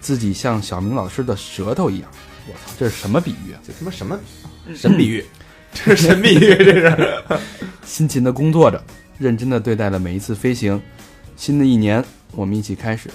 [0.00, 2.08] 自己像小明老师的舌头一样，
[2.46, 3.60] 我操，这是什么比喻啊？
[3.62, 4.18] 这他妈什么
[4.74, 5.22] 神 比喻？
[5.74, 6.96] 这是神比喻，这是。
[7.84, 8.82] 辛勤的工作着，
[9.18, 10.80] 认真的对待了每一次飞行。
[11.36, 13.08] 新的一年，我们一起开始，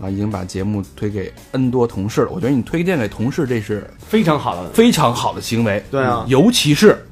[0.00, 2.28] 啊，已经把节目推给 N 多同事了。
[2.30, 5.82] 我觉得你推荐给同事，这是非常好的，非常好的行为。
[5.90, 7.02] 对啊尤其是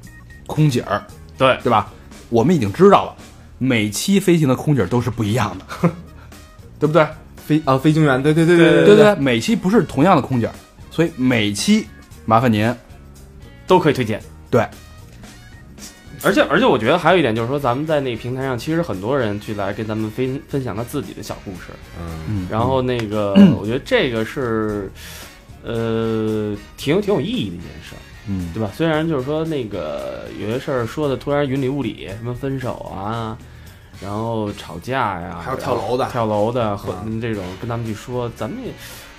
[0.46, 1.02] 空姐儿，
[1.38, 1.90] 对对吧？
[2.28, 3.16] 我们已经知道了，
[3.58, 5.90] 每期飞行的空姐儿都是不一样的，
[6.78, 7.06] 对不对？
[7.46, 10.52] 飞啊，飞行员，对对对对对对对，每期不是同样的空姐儿，
[10.90, 11.86] 所以每期
[12.26, 12.74] 麻烦您
[13.66, 14.20] 都可以推荐。
[14.50, 14.66] 对，
[16.24, 21.72] 而且而且我觉得还有一点就是说，咱们在那个平台上，其实很多人去来跟咱们分分享他自己的小故事。
[22.00, 24.90] 嗯，嗯，然后那个，我觉得这个是
[25.62, 28.70] 呃，挺有挺有意义的一件事儿，嗯，对吧？
[28.74, 33.36] 虽然就是说那个有些事儿说的突然云里雾里，什么分手啊，
[34.00, 38.72] 然后吵架呀，还有跳楼的跳楼的和啊这种跟他们去说，咱们也。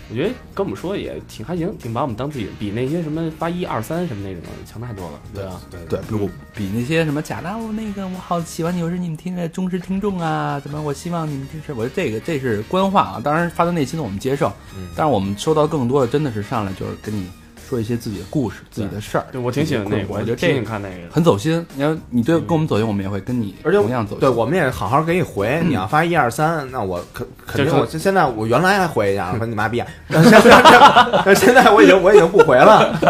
[0.09, 5.61] 我觉得跟我们说也挺还行，挺把我们当自己，比那些什么八一二三什么那种强太多了，对啊？
[5.71, 5.79] 对。
[5.87, 14.87] 对，比我比那些什么假的，我那个我好喜欢你，我是你们听的忠实听众啊，怎么我希望你们支持，我觉得这个这是官话啊，当然发自内心的我们接受，嗯。
[14.95, 17.27] 但是我们收到更多的真的是上来就是跟你
[17.67, 21.11] 说一些自己的故事、自己的事儿，对，我挺喜欢那个，我觉得挺喜这欢看那个。
[21.11, 21.65] 很走心。
[21.75, 24.19] 你要你对跟我们走心，我们也会跟你而且同样走心。
[24.19, 25.61] 对，我们也好好给你回。
[25.65, 30.23] 你要发一二三，那我肯肯定就是我现在我原来还回一下， 说你妈逼现
[31.35, 32.93] 现在我已经我已经不回了。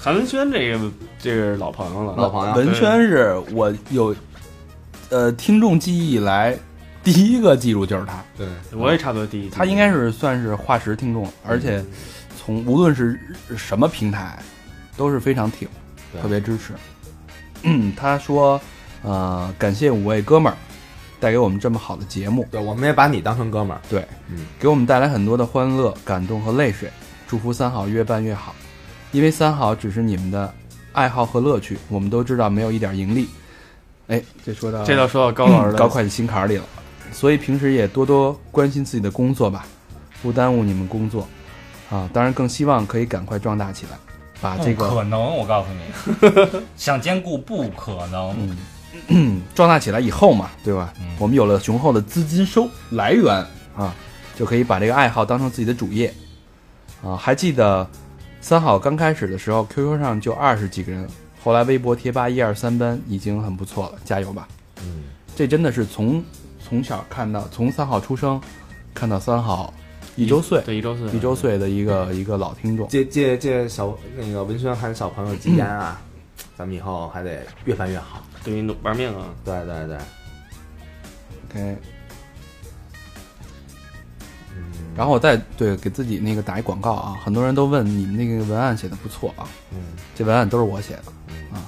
[0.00, 0.78] 韩文轩这个
[1.18, 4.14] 这个是老朋友了，老朋友文轩是我有
[5.10, 6.56] 呃听众记忆以来
[7.06, 9.48] 第一个记住就是他，对，我也差不多第一。
[9.48, 11.80] 他应该是算是化石听众，而且
[12.36, 13.16] 从无论是
[13.56, 14.36] 什么平台
[14.96, 15.68] 都是非常挺，
[16.20, 16.72] 特别支持。
[17.62, 18.60] 嗯，他说，
[19.02, 20.58] 呃，感谢五位哥们儿
[21.20, 23.80] 带给我们这么好的节目，对，我们也把你当成哥们儿。
[23.88, 26.90] 对，嗯，给我们带来很多的欢乐、感动和泪水。
[27.28, 28.52] 祝福三好越办越好，
[29.12, 30.52] 因为三好只是你们的
[30.92, 33.28] 爱好和乐趣，我们都知道没有一点盈利。
[34.08, 36.64] 哎，这说到这倒说到高老师的高会计心坎儿里了，
[37.12, 39.66] 所以平时也多多关心自己的工作吧，
[40.22, 41.26] 不耽误你们工作
[41.90, 42.08] 啊。
[42.12, 43.96] 当然，更希望可以赶快壮大起来，
[44.40, 48.56] 把这个可能，我告诉你， 想兼顾不可能。
[49.08, 50.92] 嗯壮大起来以后嘛，对吧？
[51.00, 53.44] 嗯我们有了雄厚的资金收来源
[53.76, 53.94] 啊，
[54.34, 56.12] 就可以把这个爱好当成自己的主业
[57.04, 57.14] 啊。
[57.16, 57.88] 还记得
[58.40, 61.06] 三好刚开始的时候，QQ 上就二十几个人，
[61.44, 64.48] 后来微博、贴吧一二三班已经很不错了，加油吧！
[64.82, 65.04] 嗯，
[65.36, 66.24] 这真的是从
[66.68, 68.40] 从小看到，从三好出生
[68.92, 69.72] 看到三好
[70.16, 72.88] 一周岁，对一周岁，一周岁的一个一个老听众。
[72.88, 76.00] 借借借小那个文轩喊小朋友吉言啊，
[76.56, 78.20] 咱们以后还得越办越好。
[78.42, 79.96] 对于玩命啊，对对对
[81.48, 81.76] ，OK，
[84.56, 84.64] 嗯，
[84.96, 89.78] 然后我再对给自己那个打一广告啊，很多人都问你们那个文案写的不错啊，嗯
[90.14, 91.12] 这文案都是我写的。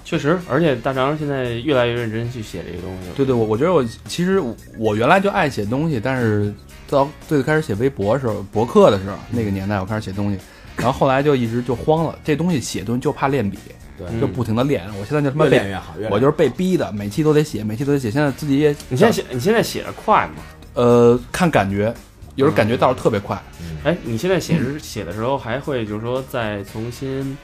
[0.05, 3.15] 确实，而且大肠现在越来越认真去写这个东西了。
[3.17, 6.53] 对对，我我觉得我其实我我原来就爱写东西，但是
[6.89, 10.39] 到最开始写微博的时候，博客的时候，那个年代我开始写东西，
[10.77, 13.59] 然后后来就一直就慌了，这东西写东西就怕练笔，
[13.97, 14.85] 对，嗯就不停的练。
[14.99, 18.11] 我现在就他妈越练越好，越练我就是被逼的，每期都得写，每期都得写。
[18.11, 20.43] 现在自己也你现在写，你现在写的快吗？
[20.75, 21.93] 呃看感觉，
[22.37, 23.41] 有时候感觉到特别快。
[23.85, 27.37] 哎，你现在写是写的时候还会就是说再重新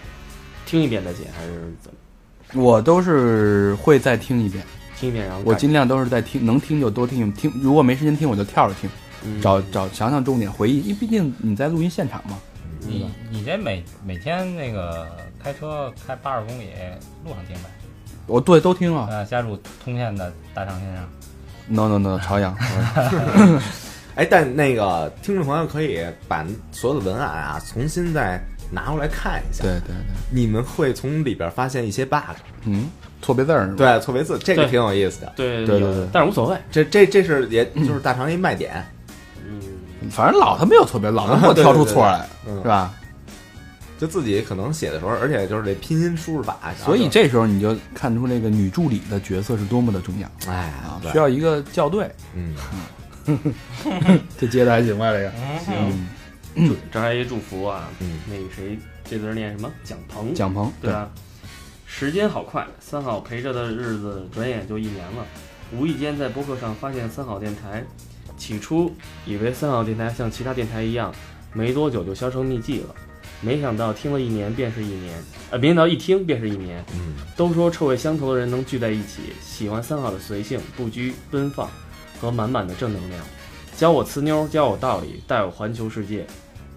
[0.67, 1.99] 听一遍再写，还是怎么
[2.55, 4.65] 我都是会再听一遍，
[4.97, 7.53] 听一遍然后我尽量都是在听，能听就多听听。
[7.61, 8.89] 如果没时间听，我就跳着听，
[9.25, 12.39] 嗯找找想想重点回忆，因为毕竟你在录音现场嘛。
[12.81, 15.07] 你你这每每天那个
[15.43, 16.69] 开车开八十公里，
[17.25, 17.71] 路上听呗。
[18.27, 21.05] 我对都听啊呃，家住通县的大长先生
[21.67, 22.57] ，，no no no，朝阳。
[24.17, 28.41] 哎，但那个听众朋友可以把所有的文案啊重新再
[28.75, 29.97] 拿过来看一下，对对对，
[30.31, 32.19] 你们会从里边发现一些 bug，
[32.65, 32.91] 嗯，
[33.23, 33.77] 错别字儿是吧？
[33.77, 35.33] 对，错别字，这个挺有意思的。
[35.37, 36.59] 对对对对但是无所谓。
[36.71, 38.85] 这这这是也就是大肠一卖点，
[39.47, 42.57] 嗯，反正老他没有错别，老能给我挑出错来，嗯。
[42.63, 42.93] 是吧？
[43.97, 50.29] 就自己可能写的时候，而且就是这拼音输入法，所以这时候你就看出那个女助理的角色是多么的重要。
[50.53, 50.73] 哎
[51.13, 52.11] 需要一个校对。
[52.35, 52.55] 嗯，
[54.37, 55.13] 这接的还行吧？
[55.13, 55.33] 这个，
[56.57, 59.71] 嗯，这还一祝福啊，嗯那个谁，这字儿念什么？
[59.83, 61.11] 蒋鹏，蒋鹏，对吧？
[61.87, 65.27] 时间好快，三好陪着的日子转眼就一年了。
[65.73, 67.85] 无意间在博客上发现三好电台，
[68.37, 68.93] 起初
[69.27, 71.13] 以为三好电台像其他电台一样，
[71.53, 72.95] 没多久就销声匿迹了。
[73.41, 76.85] 没想到听了一年便是一年，呃，没想到一听便是一年。
[76.95, 81.69] 嗯，都说臭味相投的人能聚在一起，喜欢三好的随性、不拘、奔放
[82.21, 83.25] 和满满的正能量。
[83.77, 86.27] 教我呲妞，教我道理，带我环球世界。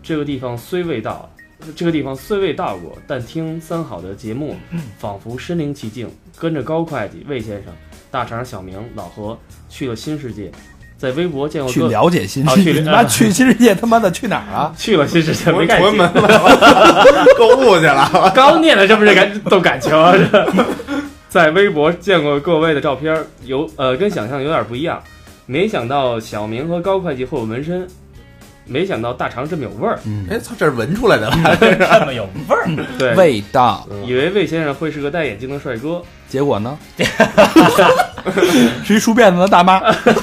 [0.07, 1.29] 这个地方虽未到，
[1.75, 4.55] 这个地方虽未到过，但听三好的节目，
[4.97, 6.09] 仿佛身临其境。
[6.39, 7.73] 跟着高会计、魏先生、
[8.09, 10.49] 大肠、小明、老何去了新世界，
[10.97, 14.73] 在微博见过去了解新世界，你妈去新世界，他妈的去哪儿啊？
[14.77, 16.09] 去了新世界，没感情屯门。
[17.37, 20.13] 购物去了，刚念的这不是感动感情啊！
[20.15, 20.65] 这
[21.27, 25.03] 在微博见过各位的照片，有呃跟想象有点不一样。
[25.45, 27.85] 没想到小明和高会计会有纹身，
[28.67, 29.99] 没想到大肠这么有味儿。
[30.05, 31.57] 嗯，哎，操，这是闻出来的了，
[31.99, 32.67] 这么有味儿。
[32.97, 36.77] 对，味道，以为魏先生会是个戴眼镜的帅哥，结果呢？
[38.83, 40.13] 是一梳辫子的大妈， 现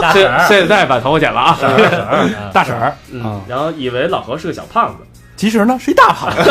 [0.00, 2.04] 大婶儿，现在把头发剪了啊，婶儿婶儿。
[2.04, 2.94] 啊大婶儿。
[3.10, 3.22] 嗯。
[3.24, 5.04] 啊，然后以为老何是个小胖子，
[5.36, 6.50] 其实呢是一大胖子。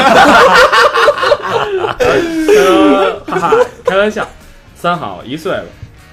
[2.57, 3.53] 呃哈哈，
[3.85, 4.27] 开玩笑。
[4.75, 5.65] 三好一岁了，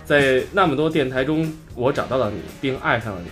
[0.05, 3.31] 在那么多电台中，我找到了你，并爱上了你。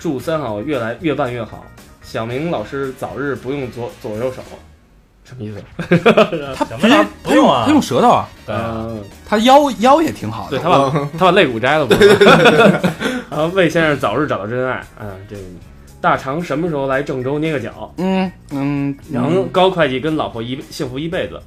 [0.00, 1.64] 祝三好越来越办越好。
[2.02, 4.42] 小明老师早日不用左左右手，
[5.22, 5.62] 什么意思？
[6.56, 10.56] 他什么呢不用啊他用舌头啊，对啊，嗯，他腰腰也挺好的。
[10.56, 12.08] 对他把 他把肋骨摘了，不是？
[13.30, 14.78] 然后魏先生早日找到真爱。
[14.98, 15.42] 啊，这个
[16.00, 17.94] 大肠什么时候来郑州捏个脚？
[17.98, 21.40] 嗯嗯，然后高会计跟老婆一幸福一辈子。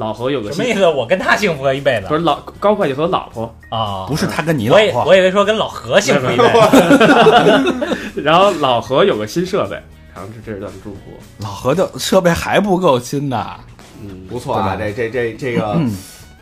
[0.00, 0.88] 老何有个新什么意思？
[0.88, 4.06] 我跟他幸福了一辈子不是老高会计和老婆，啊？
[4.08, 7.74] 不是他跟你老婆，我以为说跟老何幸福一辈子，
[8.24, 9.76] 然后老何有个新设备，
[10.14, 11.00] 然后这这是咱们祝福。
[11.38, 13.46] 老何的设备还不够新呢。
[14.02, 15.94] 嗯，不错啊，这这这这个嗯，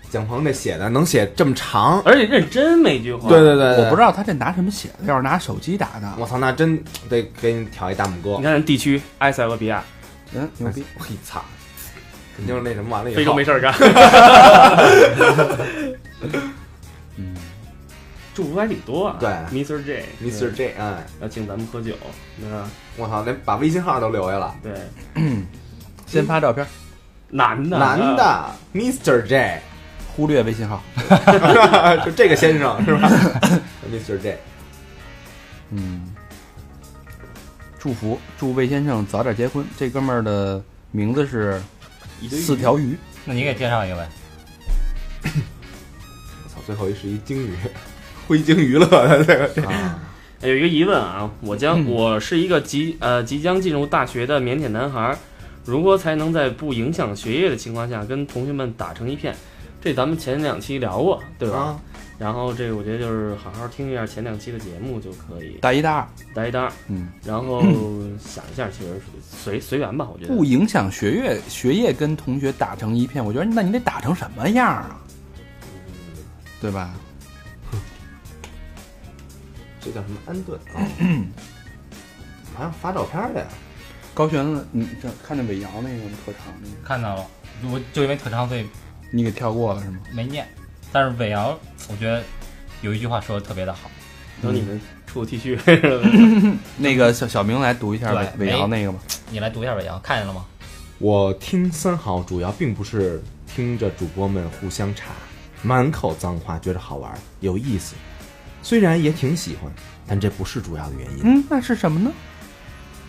[0.08, 3.28] 蒋鹏这写的能写这么长，而且认真每句话。
[3.28, 8.44] 对对对，我不知道他这拿什么写的，要是拿手机打的，我操，那真得给你挑一大拇哥你。
[8.44, 9.82] 看地区埃塞俄比亚，
[10.32, 10.84] 嗯，牛逼。
[11.00, 11.42] 我操，
[12.38, 13.74] 肯定是那什么完了以后，非洲没事儿干。
[17.16, 17.34] 嗯，
[18.32, 19.16] 祝福还挺多啊。
[19.18, 19.84] 对，Mr.
[19.84, 20.52] J，Mr.
[20.54, 21.94] J，哎，要请咱们喝酒，
[22.40, 22.70] 对吧？
[22.96, 24.72] 我操，连把微信号都留下了，对，
[26.06, 26.64] 先发照片，
[27.28, 29.26] 男的，男，的 Mr.
[29.26, 29.60] J，
[30.14, 30.80] 忽略微信号。
[32.06, 33.10] 就这个先生是吧？
[33.90, 34.16] Mr.
[34.20, 34.38] J，
[35.70, 36.14] 嗯，
[37.80, 39.64] 祝福祝魏先生早点结婚。
[39.76, 41.60] 这哥们儿的名字是
[42.20, 42.96] 一堆四条鱼。
[43.24, 44.08] 那你给介绍一个呗？
[46.44, 47.52] 我操，最后一是一鲸鱼，
[48.26, 49.98] 灰鲸娱乐的这个啊，
[50.40, 55.16] 有一个疑问啊，我将、嗯我是一个即呃即将进入大学的腼腆男孩，
[55.64, 59.34] 如何才能在不影响学业的情况下跟同学们打成一片？
[59.80, 61.58] 这咱们前两期聊过，对吧？
[61.58, 61.80] 啊，
[62.18, 67.62] 然后这个我觉得就是好好听一下前两期的节目就可以，大一大二，大一大二，嗯，然后
[68.18, 75.00] 想一下，其实随随缘吧，我觉得不影响学业，学业跟同学打成一片，我觉得那你得打成什么样啊？
[76.60, 76.92] 对吧？
[79.80, 80.82] 这叫什么安顿啊？
[82.56, 83.46] 还要发照片的呀？
[84.12, 87.24] 高璇子，你这看见韦瑶那个特长那个，看到了，
[87.70, 88.66] 我就因为特长所以
[89.12, 90.00] 你给跳过了是吗？
[90.12, 90.44] 没念。
[90.92, 92.22] 但是韦瑶，我觉得
[92.82, 93.90] 有一句话说的特别的好，
[94.42, 95.58] 等你们出 T 恤，
[96.78, 98.98] 那个小小明来读一下韦对韦瑶那个吧。
[99.30, 100.44] 你来读一下韦瑶，看见了吗？
[100.98, 105.12] 我听三好主要并不是听着主播们互相查，
[105.62, 107.94] 满口脏话，觉得好玩有意思，
[108.62, 109.70] 虽然也挺喜欢，
[110.06, 112.10] 但这不是主要的原因，嗯，那是什么呢？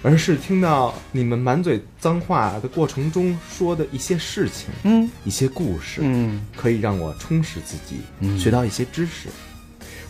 [0.01, 5.09] 而是听到你们满嘴脏话的过程中说的一些事情、嗯。
[5.25, 6.41] 一些故事，嗯。
[6.55, 8.37] 可以让我充实自己，嗯。
[8.39, 9.27] 学到一些知识，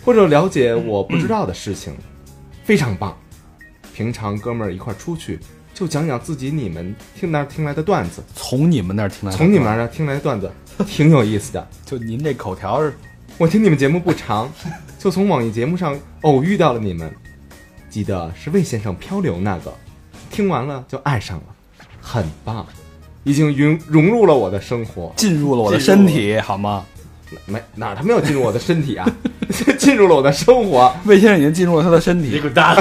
[0.03, 1.93] 或者了解我不知道的事情，
[2.63, 3.17] 非常棒。
[3.93, 5.39] 平常哥们儿一块儿出去，
[5.73, 10.49] 就讲讲自己你们听那儿听来的段子，从你们那儿听来的，从你们那儿听来的段子
[10.87, 11.67] 挺有意思的。
[11.85, 12.93] 就您这口条是
[13.37, 14.49] 我听你们节目不长，
[14.97, 17.11] 就从网易节目上偶遇到了你们，
[17.89, 19.73] 记得是魏先生漂流那个，
[20.29, 21.43] 听完了就爱上了，
[22.01, 22.65] 很棒，
[23.23, 25.11] 已经融融入了我的生活。
[25.15, 26.85] 进入了我的身体，好吗？
[27.45, 29.07] 没哪儿他没有进入我的身体啊，
[29.77, 30.91] 进入了我的生活。
[31.05, 32.29] 魏先生已经进入了他的身体。
[32.29, 32.75] 你滚蛋！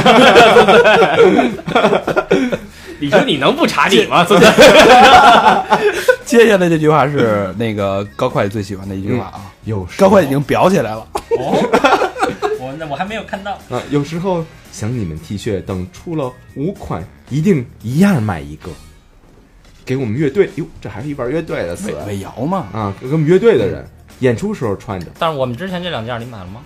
[3.01, 4.25] 你说你能不查你吗？
[4.29, 4.47] 孙子，
[6.25, 11.07] 接下来这句话是那个高会计最喜欢的一句话啊，有时高会计已经表起来了。
[11.38, 12.08] 哦，
[12.68, 13.52] 我那我还没有看到。
[13.70, 18.70] 啊，有时候想你们 T 恤等出了五款，一定一样买一个，
[19.85, 20.50] 给我们乐队。
[20.57, 23.88] 哟，这还是一玩乐队的词韦韦瑶嘛，啊，给我们乐队的人
[24.20, 26.61] 演出时候穿着，但是我们之前这两件你买了吗？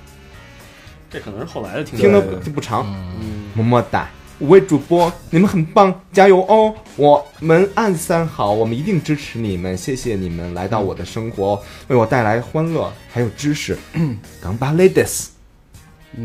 [1.09, 2.21] 这可能是后来的听听众。
[2.21, 2.85] 的不长。
[3.21, 4.09] 嗯，么么哒，
[4.41, 6.75] 五位主播，你们很棒，加油哦！
[6.97, 13.77] 我们暗三好，我们一定支持你们，谢谢你们来到我的生活，为我带来欢乐还有知识。
[14.41, 15.27] 港巴 ladies，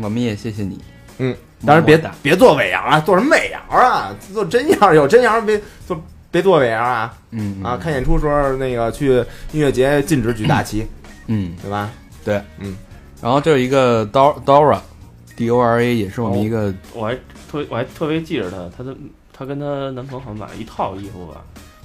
[0.02, 0.78] 我们也谢谢你。
[1.18, 1.34] 嗯，
[1.66, 4.14] 当然别别做伪洋啊，做什么伪洋啊？
[4.32, 7.12] 做真样有真样，别做别做伪洋啊！
[7.30, 9.14] 嗯啊，看演出时候那个去
[9.52, 10.86] 音乐节禁止举大旗，
[11.26, 11.90] 嗯，对吧？
[12.24, 12.76] 对，嗯。
[13.20, 17.14] 然后这有一个 Dor- Dora，D O R A，也是我们一个我还
[17.50, 18.94] 特我还特别记着她，她的
[19.32, 21.40] 她跟她男朋友好像买了一套衣服吧，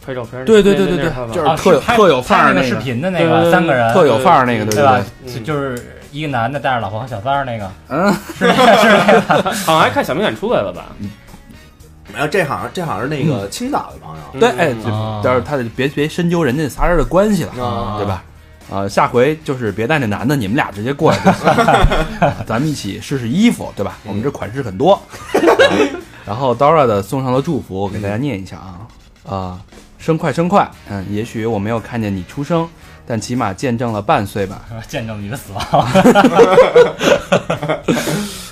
[0.05, 0.45] 拍照片。
[0.45, 5.03] 对对对对对就是哦特有特有范儿拍那那个视频的那个三个人，特有范儿那个，对对吧
[5.43, 9.51] 就是一个男的带着老婆和小三儿那个，嗯，是那个是那个。
[9.65, 10.85] 好像还看小明演出来了吧？
[12.13, 14.75] 没有，这好像这好像是那个青岛的朋友，对，哎，
[15.23, 18.23] 但是他得别别深究人家仨人的关系了，啊对吧？
[18.71, 21.49] 啊，下回就是别带那男的，你们俩直接过来就行，
[22.19, 23.97] 啊 咱们一起试试衣服，对吧？
[24.03, 25.01] 我们这款式很多。
[26.25, 28.79] 然后 Dora 的送上了祝福，我给大家念一下啊。
[29.25, 29.59] 啊，
[29.97, 32.67] 生快生快，嗯，也许我没有看见你出生，
[33.05, 34.65] 但起码见证了半岁吧。
[34.87, 35.63] 见证你的死亡。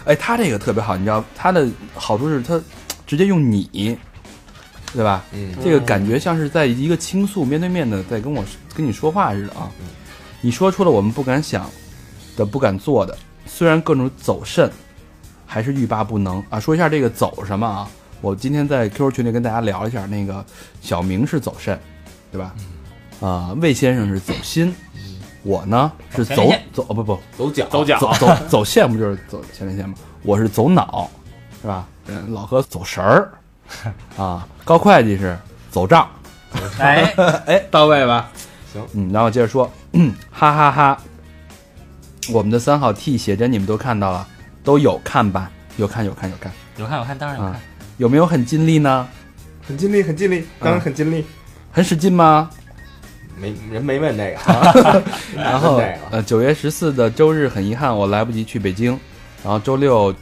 [0.05, 2.59] 哎，他这个特别好，你知道，他的好处是他
[3.05, 3.97] 直接用你，
[4.93, 5.23] 对吧？
[5.31, 8.43] 嗯这个感觉像是在一个倾诉、面对面的在跟我
[8.75, 9.69] 跟你说话似的啊。
[10.41, 11.69] 你说出了我们不敢想
[12.35, 14.69] 的、不敢做的，虽然各种走肾，
[15.45, 16.59] 还是欲罢不能啊。
[16.59, 17.87] 说一下这个走什么啊？
[18.21, 20.43] 我今天在 QQ 群里跟大家聊一下，那个
[20.81, 21.79] 小明是走肾，
[22.31, 22.53] 对吧？
[23.21, 24.75] 啊、魏先生是走心，
[25.43, 29.95] 我呢是走走哦不不走脚走脚走走 走线不就是走前列腺吗？
[30.23, 31.09] 我是走脑，
[31.61, 31.87] 是吧？
[32.07, 33.31] 嗯，老何走神儿，
[34.17, 35.37] 啊，高会计是
[35.69, 36.09] 走账，
[36.79, 37.13] 哎，
[37.45, 38.29] 哎，到位吧？
[38.73, 40.97] 行，嗯，然后接着说，嗯哈哈哈
[42.31, 44.27] 我们的三号 T 写真你们都看到了，
[44.63, 45.51] 都有看吧？
[45.77, 47.61] 有看有看有看，有看有看，当然有看。
[47.97, 49.07] 有没有很尽力呢？
[49.61, 51.23] 很尽力，很尽力，当然很尽力。
[51.71, 52.49] 很使劲吗？
[53.41, 55.03] 没 人没问这个，
[55.35, 55.81] 然后
[56.11, 58.91] 呃，九月十四的周日很遗憾我来不及去北京，
[59.43, 60.13] 然后周六，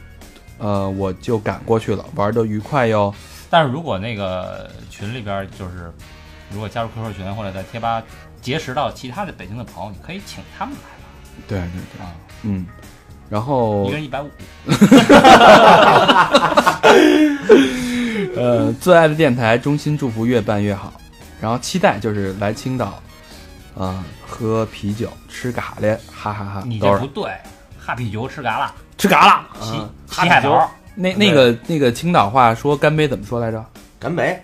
[0.58, 3.14] 呃，我就赶过去了，玩的愉快哟。
[3.50, 5.92] 但是如果那个群里边儿就是，
[6.50, 8.02] 如果加入 QQ 群或者在贴吧
[8.40, 10.80] 结识到其他的北京的朋友，你可以请他们来
[11.46, 12.64] 对对对，啊，嗯，
[13.28, 14.30] 然后一个人一百五。
[18.36, 20.92] 呃，最爱的电台，衷心祝福越办越好。
[21.40, 23.02] 然后期待就是来青岛，
[23.78, 26.62] 啊、喝啤酒，吃嘎咧，哈哈哈。
[26.66, 27.30] 你这不对，
[27.78, 29.46] 哈啤酒吃嘎啦，吃嘎啦。
[29.60, 30.60] 西啊西海头，
[30.94, 33.64] 那那个那个青岛话说干杯怎么说来着？
[33.98, 34.42] 干杯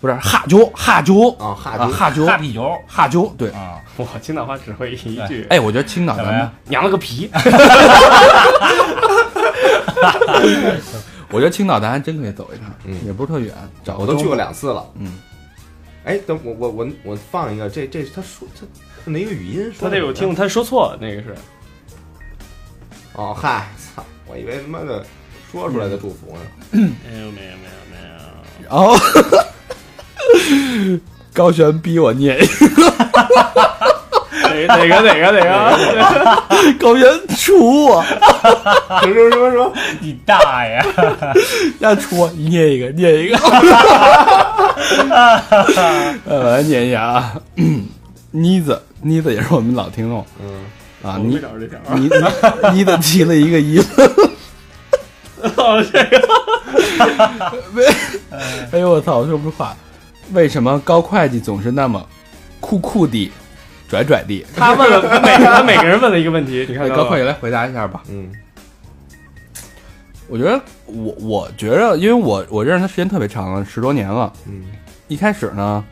[0.00, 3.32] 不是哈酒哈酒啊，哈哈酒哈啤酒哈酒。
[3.38, 4.96] 对，啊， 我青岛话只会一
[5.28, 7.30] 句，哎，我觉得青岛咱们娘了个皮！
[11.30, 13.54] 我觉得青岛咱还真可以走一趟，嗯也不是特远，
[13.84, 14.34] 找个我都去过。
[14.36, 14.84] 两次了。
[14.98, 15.12] 嗯，
[16.04, 18.66] 哎，等我我我我放一个，这这他说他
[19.04, 21.34] 他那个语音说他这个我听他说错了，那个是
[23.14, 25.04] 哦，嗨，操，我以为他妈的
[25.50, 26.40] 说出来的祝福呢。
[26.72, 27.96] 没有没有没有没
[28.64, 28.96] 有，然后
[31.32, 32.38] 高璇逼我念，
[34.40, 36.72] 哪哪个哪个哪个？
[36.80, 37.06] 高原
[37.36, 39.72] 除我，什么什么什么什么？
[40.00, 40.82] 你大爷！
[41.78, 43.36] 让除我，你念一个，念一个。
[46.24, 47.34] 呃，我来念一下啊，
[48.30, 50.64] 妮子，妮子也是我们老听众嗯，
[51.02, 51.78] 啊，我妮没找着这条。
[51.94, 54.10] 妮妮妮子提了一个疑问，
[55.56, 56.28] 哦，这个
[58.72, 59.76] 哎呦我操，我说不出话，
[60.32, 62.06] 为什么高会计总是那么
[62.60, 63.30] 酷酷的、
[63.92, 64.42] 拽拽地？
[64.56, 68.02] 他问了每个他每个人问了一个问题，你看高会计来回答一下吧。
[68.08, 68.32] 嗯
[70.28, 74.32] 我觉得我我觉着，因为我我认识他时间特别长了，十多年了。
[74.46, 74.62] 嗯，
[75.08, 75.84] 一开始呢，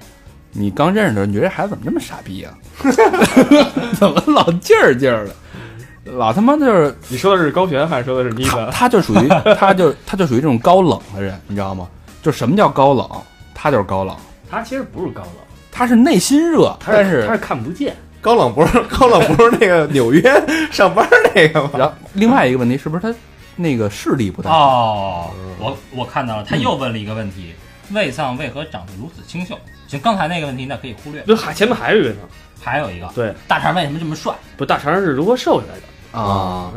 [0.53, 2.55] 你刚认识的时候，你觉得这孩子怎么这么傻逼啊？
[4.01, 8.69] 怎么老劲儿劲儿的，老他妈就是你说的是高璇还是说的是妮他子？
[8.73, 9.29] 他就属于
[9.59, 11.87] 他就他就属于这种高冷的人，你知道吗？
[12.23, 13.07] 就什么叫高冷？
[13.55, 14.17] 他就是高冷，
[14.51, 15.33] 他其实不是高冷，
[15.81, 17.97] 他是内心热，他但是是他是看不见。
[18.21, 20.23] 高冷不是高冷不是那个纽约
[20.71, 21.71] 上班那个吗？
[21.79, 23.19] 然后另外一个问题是不是他
[23.57, 24.59] 那个视力不太好？
[24.59, 27.55] 哦，我我看到了，他又问了一个问题：
[27.93, 29.59] 魏丧为何长得如此清秀？
[29.89, 31.23] 行，刚才那个问题那可以忽略。
[31.23, 32.17] 就还前面还有一个呢，
[32.61, 34.35] 还有一个，对，大肠为什么这么帅？
[34.59, 36.19] 不大肠是如何瘦下来的？
[36.23, 36.71] 啊，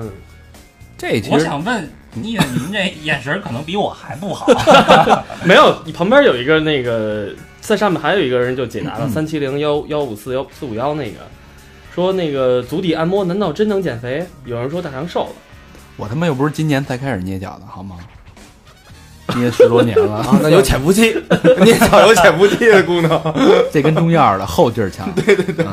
[0.97, 4.47] 这其实想问你，您这眼神可能比我还不好。
[5.43, 7.27] 没有，你旁边有一个那个，
[7.65, 11.19] 在上面还有一个人就解答了三七零幺幺五四幺四五幺那个，
[11.95, 14.25] 说那个足底按摩难道真能减肥？
[14.45, 15.35] 有人说大肠瘦了，
[15.95, 17.97] 我他妈又不是今年才开始捏脚的好吗？
[19.37, 21.15] 捏十多年了， 啊，那有潜伏期，
[21.63, 23.09] 捏脚有潜伏期的功能。
[23.71, 25.09] 这跟中药的后劲儿强。
[25.13, 25.65] 对对对。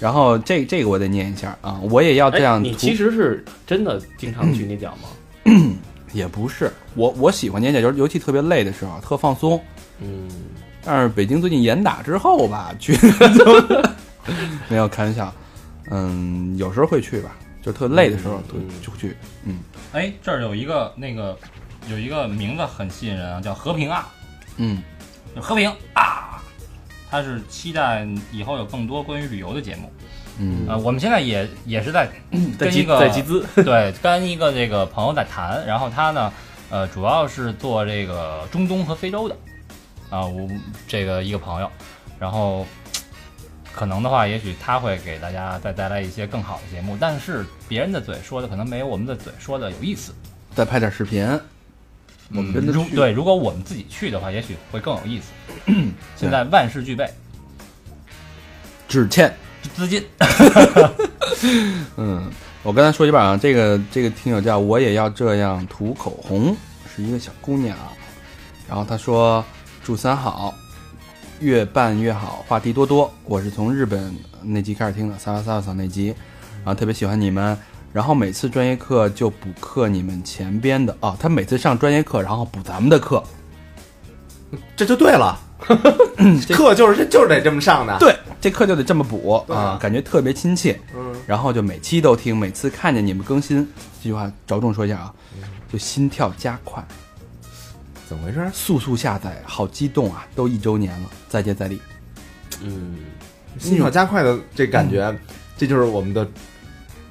[0.00, 2.60] 然后这这个我得念一下啊，我也要这样哎。
[2.60, 5.08] 你其实是真的经常去捏脚吗？
[6.12, 9.58] 也不是我我喜欢捏脚，就是尤其特别累的时候，特放松。
[10.00, 10.28] 嗯，
[10.84, 12.96] 但是北京最近严打之后吧，去
[13.38, 13.82] 就
[14.68, 15.32] 没有开玩笑，
[15.90, 17.30] 嗯，有时候会去吧，
[17.62, 18.68] 就特累的时候就嗯。
[18.82, 19.16] 就去。
[19.44, 19.58] 嗯。
[19.92, 21.36] 哎，这儿有一个那个
[21.88, 24.08] 有一个名字很吸引人啊，叫和平啊，
[24.56, 24.82] 嗯。
[25.34, 26.42] 就和平啊。
[27.10, 29.92] 他是期待以后有更多关于旅游的节目。
[30.38, 30.64] 嗯。
[30.68, 32.08] 呃，我们现在也也是在
[32.58, 36.32] 在集跟一个在集资， 对，跟一个这个朋友在谈，然后他呢，
[36.70, 39.36] 呃，主要是做这个中东和非洲的，
[40.12, 40.46] 啊，我
[40.86, 41.70] 这个一个朋友，
[42.18, 42.66] 然后
[43.72, 50.12] 可能的话，也许他会给大家再带来一些更好的节目，但是别人的嘴说的可能没有我们的嘴说的有意思。
[50.54, 51.26] 再拍点视频，
[52.34, 55.32] 我们真的去如对，如果我们自己去的话，也许会更有意思。
[56.14, 57.10] 现在万事俱备，
[58.86, 59.34] 只欠
[59.74, 60.04] 资金
[61.96, 62.30] 嗯，
[62.62, 66.54] 我刚才说一半啊，这个这个听友叫我也要这样涂口红，
[66.94, 67.74] 是一个小姑娘，
[68.68, 69.42] 然后她说
[69.84, 70.54] 祝三好，
[71.40, 73.12] 越办越好，话题多多。
[73.24, 76.14] 我是从日本那集开始听的，萨瓦萨瓦桑那集，
[76.64, 77.58] 然后特别喜欢你们。
[77.92, 83.22] 然后每次专业课就补课你们前边的啊，他每次上专业课，然后补咱们的课，
[84.76, 85.36] 这就对了，
[86.48, 87.98] 课就是就是得这么上的。
[87.98, 90.80] 对，这课就得这么补对啊，感觉特别亲切。
[90.96, 93.68] 嗯，然后就每期都听，每次看见你们更新，
[94.00, 96.82] 这句话着重说一下啊，嗯就心跳加快，
[98.12, 98.46] 怎么回事？
[98.52, 100.26] 速速下载，好激动啊！
[100.34, 101.80] 都一周年了，再接再厉。
[102.62, 102.96] 嗯，
[103.58, 105.10] 心跳加快的这感觉，
[105.56, 106.28] 这就是我们的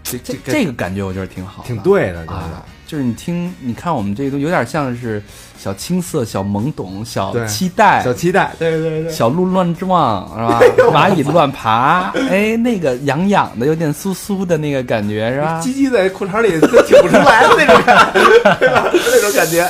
[0.04, 5.24] 这这这这个感觉我觉得挺好，挺对的，真啊的。，就是你听，你看我们这个都有点像是
[5.58, 10.60] 小青涩、小懵懂、小期待小、期待，对对对，小鹿乱撞，是吧？
[10.92, 15.60] 蚂蚁乱爬，哎，那个痒痒的，有点酥酥的那个感觉，是吧？
[15.62, 18.20] 鸡鸡在裤衩里都挺不出来的那种感觉，
[18.60, 18.92] 对吧？
[18.94, 19.68] 那种感觉。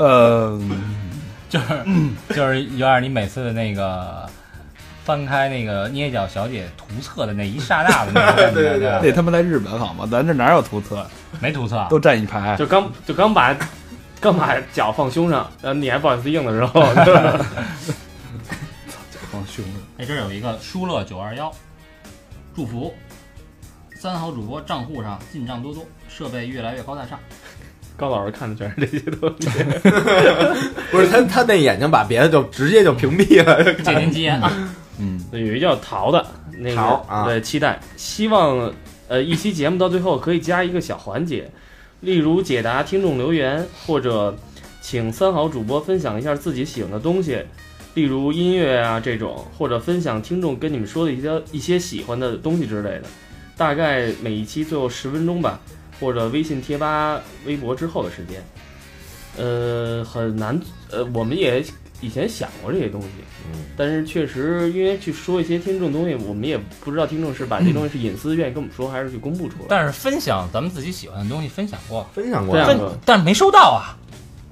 [0.00, 0.58] 呃，
[1.50, 1.84] 就是
[2.30, 4.26] 就是有点你每次的那个
[5.04, 10.08] 翻开那个捏脚小姐图册的那一刹那的那种感觉，对对对吧那他妈在日本好吗？
[10.10, 11.06] 咱这哪有图册，
[11.38, 12.56] 没图册，都站一排。
[12.56, 13.54] 就刚就刚把
[14.20, 17.46] 刚把脚放胸上，然后你还不好意思硬的时候，对吧
[19.30, 19.74] 放胸上。
[19.98, 21.52] 哎，这儿有一个舒乐九二幺，
[22.56, 22.94] 祝福
[23.94, 27.18] 三好主播账户上进账多多，设备越来越高大上。
[28.00, 29.48] 高老师看的全是这些东西。
[30.90, 33.62] 不是他，他那眼睛把别的就直接就屏蔽了。
[33.74, 34.50] 借您吉言啊！
[34.98, 36.26] 嗯，有一个叫桃的，
[36.58, 38.72] 那个桃啊对，期待，希望
[39.08, 41.50] 呃一期节目到最后可以加一个小环节，
[42.00, 44.34] 例如解答听众留言，或者
[44.80, 47.38] 请三好主播分享一下自己喜欢的东西，
[47.94, 53.02] 例如音乐啊这种，或者分享听众跟你们说的一些一些喜欢的东西之类的，
[53.56, 55.60] 大概每一期最后十分钟吧，
[56.00, 58.42] 或者微信贴吧、微博之后的时间。
[59.38, 60.58] 呃，很难，
[60.90, 61.64] 呃，我们也
[62.00, 63.08] 以前想过这些东西，
[63.52, 69.66] 嗯，但是确实，因为去说一些听众东西，我们也不知道听众是把这东西是隐私愿意跟我们说，还是去公布出来。
[69.68, 73.94] 但是分享咱们自己喜欢的东西分享过，分享过分但是没收到啊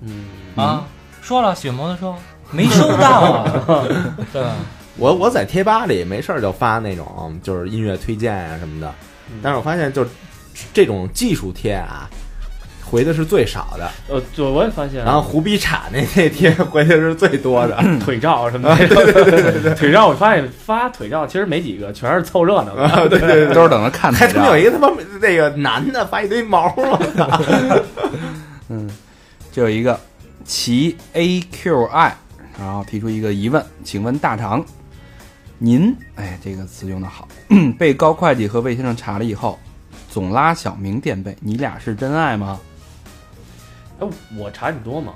[0.01, 0.87] 嗯，啊！
[1.21, 2.19] 说了喜欢摩托车
[2.53, 3.85] 没收到啊，
[4.33, 4.55] 对吧？
[4.97, 8.95] 我我在贴吧里没事儿就发那种就是音乐推荐啊什么的，
[9.43, 10.11] 但是我发现就是
[10.73, 12.09] 这种技术贴啊，
[12.85, 17.77] 回的是最少的，呃，对，我也发现，然后胡逼叉那那贴回的是最多的。
[18.01, 23.09] 腿照什么的， 对对对对腿照，我发现发腿照其实没几个，全是凑热闹的。
[23.09, 24.91] 对对对，都是等着看还他妈有一一个他妈
[25.21, 27.43] 那个男的发一堆毛，我操！
[28.71, 28.89] 嗯，
[29.53, 29.99] 就有一个
[30.45, 32.13] 其 AQI，
[32.59, 34.65] 然后提出一个疑问，请问大肠，
[35.59, 37.29] 您哎这个词用的好，
[37.79, 39.59] 被高会计和魏先生查了以后，
[40.11, 42.59] 总拉小明垫背，你俩是真爱吗？
[44.01, 45.13] 哎，我查你多吗？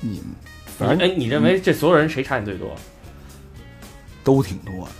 [0.00, 0.22] 你
[0.78, 2.74] 反正哎，你认为这所有人谁查你最多？
[4.22, 4.92] 都挺多的。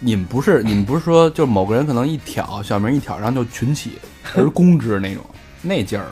[0.00, 3.92] 你们不是你们不是说就某个人可能一挑小明一挑，然后就群起
[4.36, 5.24] 而攻之那种
[5.62, 6.10] 那劲儿的。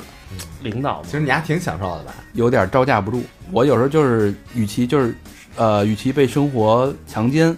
[0.62, 1.12] 领导吗其？
[1.12, 2.14] 实你还挺享受的吧？
[2.32, 3.22] 有点招架不住。
[3.52, 5.16] 我有时候就是，与其就是，
[5.54, 7.56] 呃，与其被生活强奸，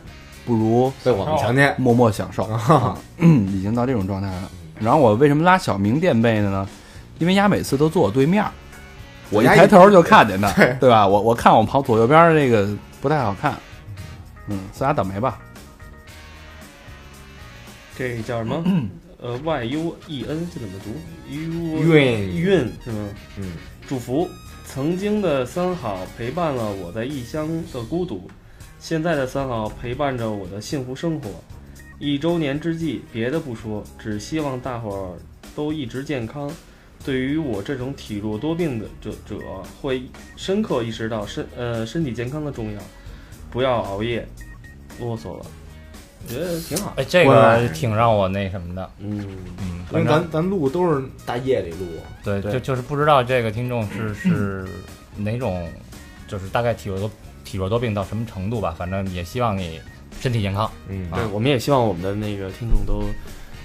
[0.49, 2.45] 不如被我们强奸，默默享受。
[2.45, 4.51] 啊 嗯已经到这种状态了。
[4.81, 6.67] 然后我为什么拉小明垫背的呢？
[7.19, 8.51] 因为丫每次都坐我对面儿，
[9.29, 11.07] 我一抬头就看见他，对对吧？
[11.07, 12.67] 我我看我跑左右边儿这个
[13.03, 13.55] 不太好看，
[14.47, 15.39] 嗯，所以俩倒霉吧。
[17.95, 18.65] 这叫什么？
[19.21, 20.91] 呃，Y U E N 这怎么读
[21.29, 23.09] ？U 韵韵是吗？
[23.37, 23.53] 嗯，
[23.87, 24.29] 祝福
[24.65, 28.31] 曾经的三好陪伴了我在异乡的孤独，
[28.79, 31.29] 现在的三好陪伴着我的幸福生活。
[31.99, 35.19] 一周年之际，别的不说，只希望大伙儿
[35.57, 36.51] 都一直健康。
[37.05, 39.37] 对于我这种体弱多病的者者，
[39.81, 40.03] 会
[40.37, 42.81] 深刻意识到身呃身体健康的重要，
[43.51, 44.27] 不要熬夜，
[45.01, 45.47] 啰嗦了，
[46.25, 46.93] 我觉得挺好。
[46.97, 49.19] 哎，这个挺让我那什么的，嗯，
[49.59, 51.87] 嗯，因为反正咱咱录都是大夜里录，
[52.25, 54.67] 对，对就就是不知道这个听众是是
[55.17, 55.69] 哪种，
[56.27, 57.11] 就是大概体弱多
[57.49, 58.75] 体弱多病到什么程度吧。
[58.77, 59.81] 反正也希望你
[60.21, 60.71] 身体健康。
[60.89, 63.05] 嗯对，我们也希望我们的那个听众都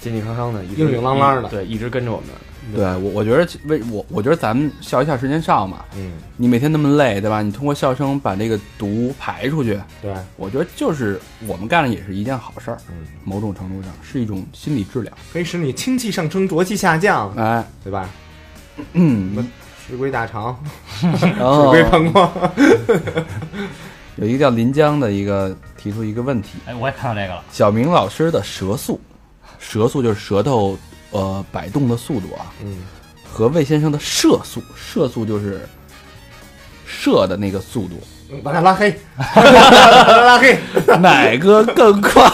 [0.00, 2.28] 健健康康的，一直硬硬朗朗的对，一直跟着我们。
[2.74, 7.42] 对我，我觉得为我我觉得咱们笑一笑时间少嘛，嗯，你每天那么累，对吧？
[7.42, 15.12] 你通过笑声把这个毒排出去，对，我觉得就是我们干的也是一件好事儿，嗯，某种程度上是一种心理治疗。
[15.30, 18.08] 可以使你清气上升，浊气下降，哎，对吧？
[18.94, 19.46] 嗯，
[19.86, 20.58] 石龟大肠，
[21.36, 22.30] 然后石龟膀胱，
[24.16, 28.98] 有一个叫临江的一个提出一个问题，哎，我也看到这个了，小明老师的舌速，
[29.58, 30.76] 舌速就是舌头
[31.10, 32.78] 呃摆动的速度啊，嗯，
[33.30, 35.60] 和魏先生的射速，射速就是
[36.86, 38.00] 射的那个速度，
[38.42, 40.58] 把他拉黑， 把他拉黑。
[40.98, 42.24] 哪个更快？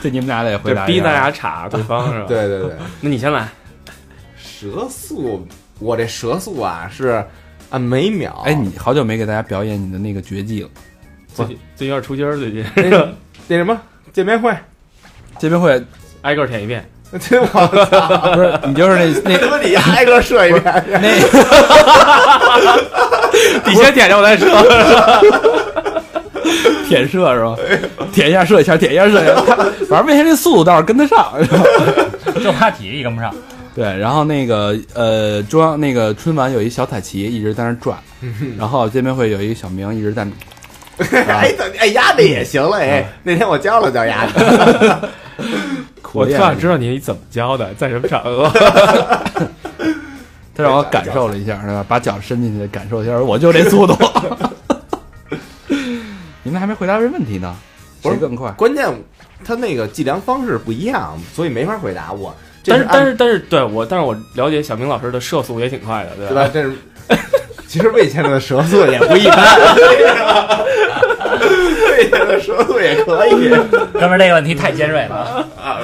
[0.00, 3.48] 这你们俩得回答逼咱俩插对方是吧？，对对对，那你先来。
[4.64, 5.46] 舌速，
[5.78, 7.22] 我这蛇速啊是
[7.68, 8.42] 按每秒。
[8.46, 10.68] 哎，你好久没给大家表演你的那个绝技了。
[11.34, 13.14] 最近最近有点出筋儿，最近那个
[13.46, 13.78] 那什么
[14.10, 14.56] 见面会，
[15.38, 15.84] 见面会
[16.22, 16.82] 挨个舔一遍。
[17.20, 20.64] 这 我操，不是你就是那那 他妈你挨个射一遍。
[20.88, 20.98] 那
[23.70, 24.48] 你先舔着我再说。
[26.88, 27.54] 舔射是吧？
[28.14, 29.56] 舔一下射一下，舔一下射一下，他
[29.90, 31.34] 反正魏先生这速度倒是跟得上。
[32.42, 33.30] 就怕体力跟不上。
[33.74, 37.98] 对，然后那个呃，中央那个春晚有一小彩旗一直在那转，
[38.56, 40.32] 然后见面会有一个小明一直在那，
[41.26, 45.08] 哎，等哎压的也行了哎，那天我教了教丫的，
[46.12, 48.48] 我特想知道你怎么教的，在什么场合。
[50.56, 51.84] 他让我感受了一下，是吧？
[51.88, 53.96] 把脚伸进去感受一下，我就这速度。
[56.44, 57.56] 你们还没回答这问题呢，
[58.00, 58.52] 不是谁更快？
[58.52, 58.88] 关键
[59.44, 62.32] 他那个计量方式不一样，所以没法回答我。
[62.64, 66.50] 这但是但是但是，对我但是我了解小明老师的射速也挺快的，对对吧？？
[66.52, 66.72] 这是
[67.68, 69.36] 其实魏先生的射速也不一般，
[71.90, 73.48] 魏先生的射速也可以，
[73.92, 75.14] 哥们儿，这个问题太尖锐了
[75.60, 75.78] 啊。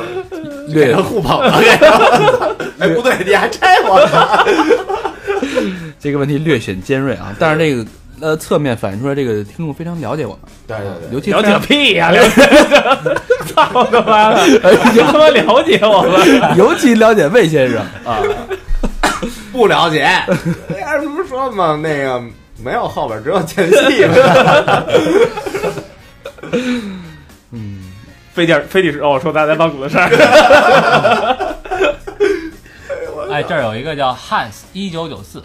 [0.68, 1.52] 略他互捧了。
[2.78, 4.44] 哎，不对，你还拆我呢？
[5.98, 7.84] 这个问题略显尖锐啊，但是这个
[8.20, 12.10] 呃侧面反映出来，这个听众非常了解我们，对对对，尤其了解个屁呀！
[12.10, 12.42] 了解，
[13.54, 14.46] 操他妈的！
[14.46, 16.56] 你 他妈了解我们？
[16.56, 18.20] 尤其了解魏先生啊。
[19.52, 20.02] 不了解。
[20.84, 22.22] 哎不是说嘛，那个
[22.62, 24.14] 没有后边，只有前戏嘛。
[27.52, 27.80] 嗯，
[28.32, 30.08] 非得非得是哦，说大家帮主的事儿。
[33.30, 35.42] 哎，这儿有一个叫 Hans 一九九四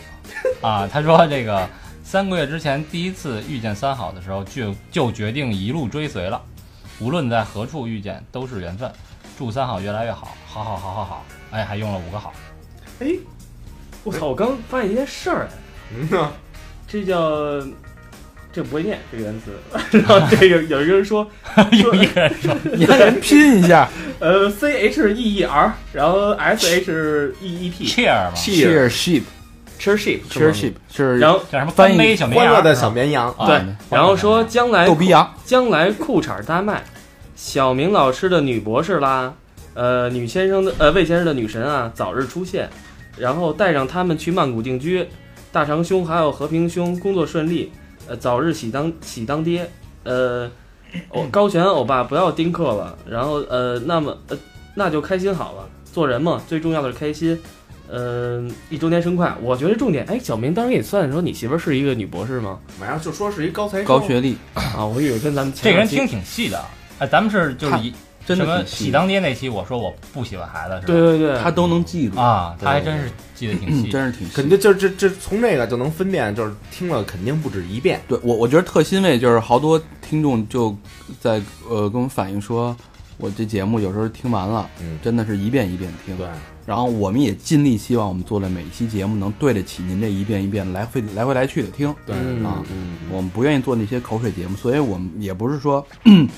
[0.61, 1.67] 啊，他说这个
[2.07, 6.39] 三个月之前第一次遇见三好的时候，就就决定一路追随了，
[6.99, 8.89] 无论在何处遇见都是缘分。
[9.37, 11.25] 祝三好越来越好，好好好好好。
[11.49, 12.31] 哎，还用了五个好。
[12.99, 13.07] 哎，
[14.03, 14.27] 我操！
[14.27, 16.31] 我刚发现一件事儿，哎，嗯呐
[16.87, 17.59] 这叫
[18.53, 19.59] 这不会念这个单词。
[19.97, 21.27] 然后这个有一个人说
[21.73, 23.89] 有一个人说，你让人拼一下
[24.19, 29.23] 呃，C H E E R，然后 S H E E T cheer 嘛，，cheer sheep
[29.85, 33.61] chairship cheer sheep 是然后叫什么翻译干杯小绵羊欢乐的小绵羊，啊对，
[33.91, 36.83] 然后说将来逗逼羊，将来裤衩大卖，
[37.35, 39.33] 小明老师的女博士啦，
[39.75, 42.67] 呃，女先生的呃魏先生的女神啊早日出现，
[43.17, 45.07] 然后带上他们去曼谷定居，
[45.51, 47.71] 大长兄还有和平兄工作顺利，
[48.07, 49.69] 呃，早日喜当喜当爹，
[50.03, 50.49] 呃，
[51.09, 54.37] 哦 高悬欧巴不要丁克了，然后呃，那么呃
[54.73, 57.39] 那就开心好了，做人嘛最重要的是开心。
[57.91, 59.33] 嗯、一周年生快！
[59.41, 62.59] 我觉得重点，哎，小明当时给你算的时候你媳妇儿是一个女博士吗？
[62.79, 66.63] 没有就说是一高才高学历，啊，我以为跟咱们前这个人听挺细的。
[66.99, 67.93] 哎，咱们是就是一
[68.25, 70.85] 真的什么喜当爹那期，我说我不喜欢孩子是吧？
[70.87, 73.89] 对对对，他都能记住，啊，他还真是记得挺嗯细。
[73.89, 78.01] 真是挺细肯定就这这从这个就能分辨，就是听了肯定不止一遍。
[78.07, 80.75] 对我，我觉得特欣慰，就是好多听众就
[81.19, 82.75] 在呃跟我们反映说，
[83.17, 84.97] 我这节目有时候听完了，嗯。
[85.01, 86.17] 真的是一遍一遍听。
[86.17, 86.27] 对，
[86.65, 91.93] 然后我们也尽力希望我们做的每一期节目能对得起您这一遍一遍来回来回来去的听。
[92.05, 92.97] 对嗯啊嗯。
[93.11, 95.85] 我们不愿意做那些口水节目，所以我们也不是说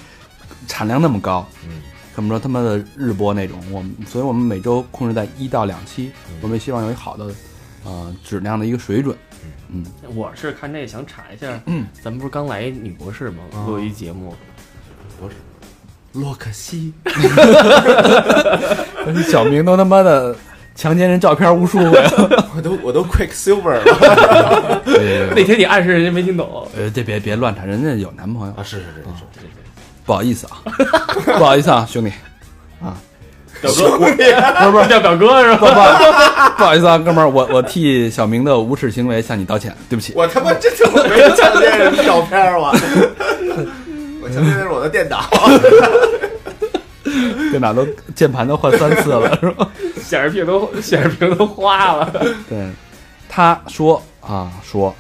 [0.68, 1.82] 产量那么高，嗯，
[2.14, 6.12] 怎么说他妈的日播那种，我们所以我们每周控制在一到两期，
[6.42, 7.34] 我们也希望有一好的
[7.84, 9.18] 呃质量的一个水准。
[9.70, 13.44] 嗯，我是看这想查一下，嗯，咱们不是刚来一女博士吗？
[13.54, 13.66] 啊。
[13.66, 14.34] 录一节目，
[16.14, 16.94] 洛克西，
[19.30, 20.36] 小明都他妈的
[20.76, 22.50] 强奸人照片无数回了。
[22.56, 24.82] 我都我都 Quicksilver 了。
[25.36, 28.64] 那天你暗示人家没听懂，呃，这别别乱谈，人家有男朋友，啊！
[28.64, 29.02] 是是是
[29.40, 29.46] 是，
[30.06, 30.58] 不好意思啊，
[31.38, 32.12] 不好意思啊，兄弟。
[32.82, 32.96] 啊，
[33.62, 34.14] 表哥，不是
[34.72, 34.88] 不是。
[34.88, 36.54] 叫表哥是吧？
[36.58, 40.14] 不好意思啊，哥们儿，我我替小明的无耻行为向你道歉，对不起。
[40.16, 42.60] 我他妈真他妈没有强奸人的照片儿
[44.28, 45.24] 我，我强奸的是我的电脑。
[47.50, 49.70] 电脑都键盘都换三次了，是吧？
[50.04, 52.12] 显示屏都显示屏都花了。
[52.50, 52.70] 对，
[53.30, 54.94] 他说啊说，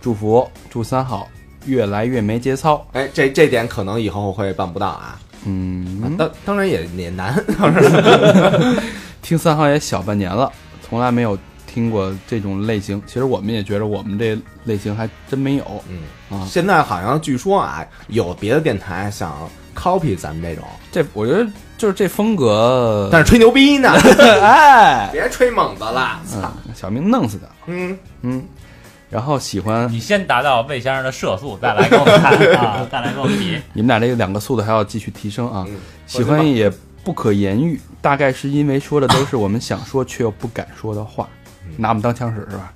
[0.00, 1.28] 祝福祝三好
[1.66, 2.84] 越来越没节操。
[2.92, 5.18] 哎，这这点可能以后会办不到啊。
[5.46, 7.42] 嗯，当当然也也难，
[9.22, 10.50] 听三好也小半年了，
[10.82, 13.00] 从来没有听过这种类型。
[13.06, 15.98] 其实我们也觉得我们这类型还真没有嗯，
[16.40, 16.46] 啊。
[16.48, 19.32] 现在好像据说啊，有别的电台想
[19.74, 23.90] copy 咱们这种，这我觉得就是这风格，但是吹牛逼呢，
[24.42, 27.46] 哎，别吹猛子了，操，嗯，小明弄死他。
[27.66, 28.44] 嗯，嗯，
[29.10, 33.58] 然后喜欢你先达到魏先生的射速，再来跟我们看啊， 再来跟我们比。
[33.72, 35.64] 你们俩这个两个速度还要继续提升啊。
[35.68, 35.76] 嗯
[36.06, 36.70] 喜欢也
[37.02, 41.26] 不可言喻，大概是因为说的都是我们想说却又不敢说的话，
[41.78, 42.73] 拿我们当枪使是吧？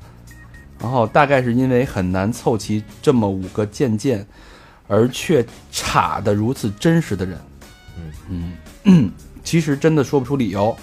[0.81, 4.25] 然后大概是因为很难凑齐这么五个渐渐
[4.87, 7.39] 而却差的如此真实的人。
[8.31, 8.53] 嗯
[8.85, 9.11] 嗯，
[9.43, 10.77] 其实真的说不出理由。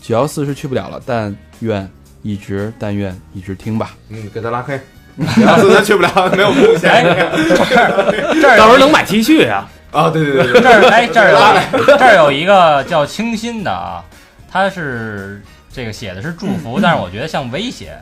[0.00, 1.88] 九幺四是去不了了，但愿
[2.22, 3.94] 一直但愿一直听吧。
[4.08, 4.78] 嗯，给他拉黑，
[5.16, 7.04] 然后他去不了，没有贡献。
[8.40, 9.70] 这儿到时候能买 T 恤啊？
[9.90, 14.04] 啊，对对对对，这儿哎，这儿有这儿有一个叫清新的啊，
[14.50, 15.40] 他是
[15.72, 17.96] 这个写的是祝福， 但是我觉得像威胁，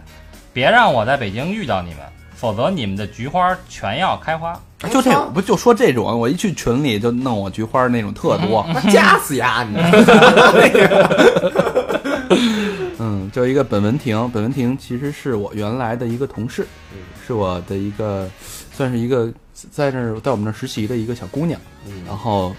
[0.52, 1.98] 别让我在北京遇到你们，
[2.34, 4.58] 否则你们的菊花全要开花。
[4.90, 8.62] 就这不就说这种，我一去群里就弄我菊花那种特多。
[8.74, 9.76] 妈夹死呀你！
[12.98, 18.28] 嗯，就一个本文婷，本文婷其实是我原来的一个同事，嗯是我的一个，
[18.72, 19.32] 算是一个
[19.70, 21.60] 在那儿在我们那儿实习的一个小姑娘。
[22.06, 22.52] 然后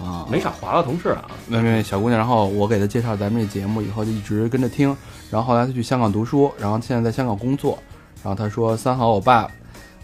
[0.00, 1.24] 啊，没少划拉同事啊。
[1.48, 4.96] 没没没小姑娘，然后我给她介绍咱们这节目以后，就一直跟着听。
[5.30, 7.78] 然后后来他去香港读书，然后现在在香港工作。
[8.22, 9.50] 然后他说：“三好，我爸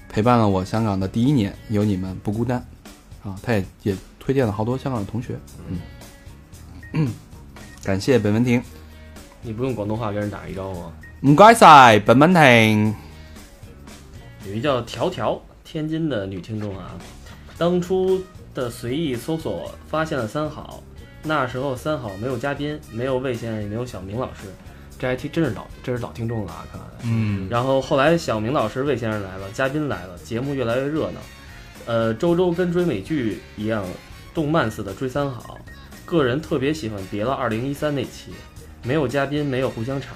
[0.09, 2.63] 陪伴了我香港的第一年，有你们不孤单。”
[3.25, 5.39] 啊，他也也推荐了好多香港的同学。
[5.69, 5.79] 嗯
[6.93, 7.13] 嗯，
[7.83, 8.63] 感谢本文婷。
[9.43, 10.93] 你不用广东话跟人打一招呼啊。
[11.21, 12.95] 唔该晒，本文婷。
[14.47, 16.93] 有一叫条条，天津的女听众啊，
[17.57, 18.21] 当初
[18.55, 20.83] 的随意搜索发现了三好，
[21.23, 24.53] 那时候三好没有嘉宾，没有魏先生，也没有小明老师，
[25.01, 26.87] 这还听真是老，这是老听众了啊，看来。
[27.05, 31.21] 嗯，然后后来小明老师、魏先生来了，嘉宾来了，节目越来越热闹。
[31.87, 33.83] 呃，周周跟追美剧一样，
[34.35, 35.59] 动漫似的追三好。
[36.05, 38.33] 个人特别喜欢《别了二零一三》那期，
[38.83, 40.09] 没有嘉宾，没有互相插，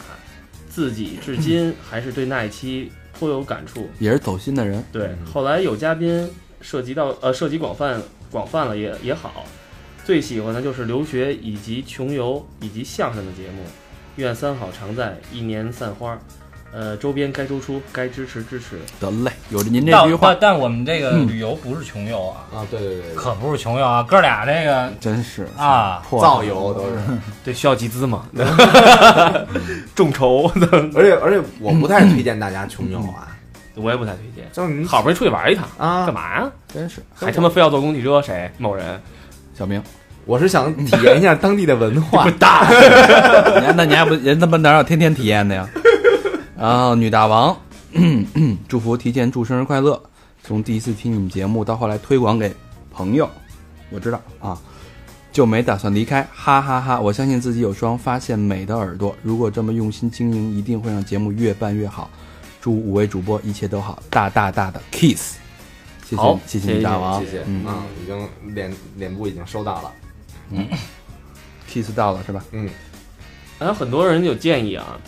[0.68, 3.88] 自己至今还是对那一期颇有感触。
[3.98, 4.84] 也是走心的人。
[4.92, 6.30] 对，后来有嘉宾
[6.60, 9.46] 涉及到呃涉及广泛广泛了也也好，
[10.04, 13.62] 最喜欢的就是留学以及穷游以及相声的节目。
[14.16, 16.18] 愿三好常在，一年散花。
[16.76, 18.80] 呃，周边该输出，该支持支持。
[18.98, 26.96] 得嘞，有着您这但句话，但但我们这个旅游不是穷游啊，啊，对对对对，可不是穷游啊，哥俩这个真是啊，破造游都是。
[27.44, 28.26] 对，需要集资嘛？
[29.94, 30.48] 众筹，
[30.96, 33.28] 而 且而且，我不太推荐大家穷游啊，
[33.76, 34.44] 我也不太推荐。
[34.52, 36.50] 就是你好不容易出去玩一趟，啊干，嘛呀？
[36.66, 38.20] 真是还他妈非要坐公汽车？
[38.20, 38.50] 谁？
[38.58, 39.00] 某人？
[39.56, 39.80] 小明，
[40.26, 42.30] 我是想体验一下当地的文化。
[42.38, 42.66] 大！
[43.76, 45.68] 那你还不人他妈哪有天天体验的呀？
[46.56, 47.56] 然 后女大王，
[48.68, 50.00] 祝福提前祝生日快乐。
[50.42, 52.54] 从第一次听你们节目到后来推广给
[52.90, 53.28] 朋友，
[53.90, 54.58] 我知道啊，
[55.32, 62.10] 就没打算离开，哈哈哈我相信自己有双发现美的耳朵，如果这么用心经营，一定会让节目越办越好。
[62.60, 65.36] 祝五位主播一切都好，大大大的 kiss。
[66.06, 69.90] 谢谢好谢谢谢谢女大王，谢谢，嗯啊，已经脸脸部已经收到了。
[71.68, 72.44] ，kiss 到了是吧？
[72.52, 72.68] 嗯，
[73.58, 74.98] 还有很多人有建议啊，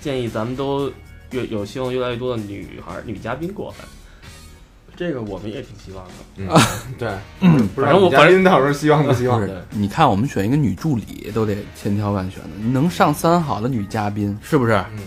[0.00, 0.90] 建议咱们都
[1.30, 3.84] 越有希望越来越多的女孩女嘉宾过来。
[4.96, 6.12] 这个我们也挺希望的。
[6.36, 6.46] 嗯，
[6.98, 7.08] 对，
[7.74, 14.72] 反正我女嘉宾到时候希望不希望你看我们选一个女助理都得千挑万选的，能上三好的女嘉宾是不是？
[14.92, 14.98] 嗯，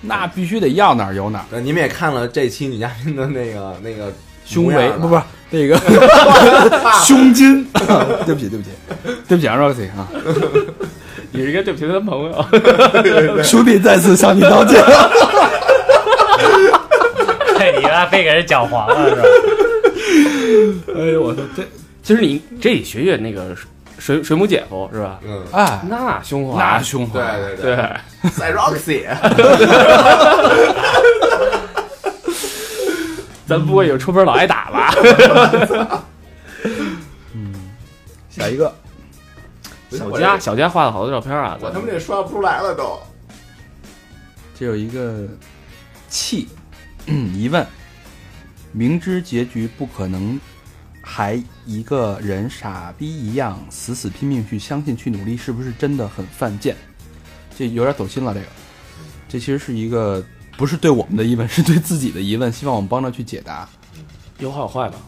[0.00, 1.44] 那必须得要哪儿有哪儿。
[1.52, 4.12] 呃你们也看了这期女嘉宾的那个那个
[4.44, 5.76] 胸围不不是那个
[7.04, 7.64] 胸襟，
[8.24, 8.70] 对不起对不起。
[9.28, 10.08] 对不起啊，Roxy 啊，
[11.32, 13.42] 你是一个对不起他的朋友。
[13.42, 14.82] 兄弟再次向你道歉。
[17.58, 19.22] 嘿， 你妈非给人搅黄了是吧？
[20.96, 21.62] 哎呦我操，这
[22.02, 23.54] 其实你这里学学那个
[23.98, 25.18] 水水母姐夫是吧？
[25.26, 27.20] 嗯，哎那胸怀，那胸怀，
[27.56, 29.04] 对对对，在 Roxy，
[33.50, 34.94] 咱不会有出门老挨打吧？
[37.34, 37.52] 嗯
[38.30, 38.72] 下一个
[39.90, 42.96] 小佳，小佳画了好多照片啊，我他妈这刷不出来了都。
[44.56, 45.26] 这有一个
[46.08, 46.46] 气
[47.06, 47.66] 疑问，
[48.70, 50.38] 明知结局不可能，
[51.02, 56.76] 还还一个人傻逼一样死死拼命去相信、去努力，是不是真的很犯贱？
[57.58, 58.32] 这有点走心了。
[58.32, 58.46] 这个，
[59.28, 60.24] 这其实是一个
[60.60, 63.66] 不是对我们的疑问，是对自己的疑问，希望我们帮着去解答。
[64.40, 64.98] 有好有坏吧？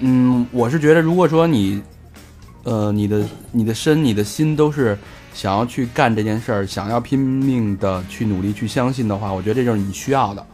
[0.00, 1.80] 嗯，我是觉得，如果说你，
[2.64, 4.98] 呃，你的你的身、你的心都是
[5.32, 10.44] 想要去干这件事儿，想要拼命的去努力、去相信的话，我觉得这就是你需要的。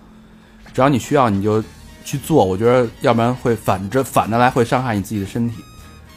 [0.75, 1.64] 只要你需要，你就
[2.05, 2.45] 去做。
[2.45, 5.64] 我觉得，要不然会反着 反着来，会伤害你自己的身体。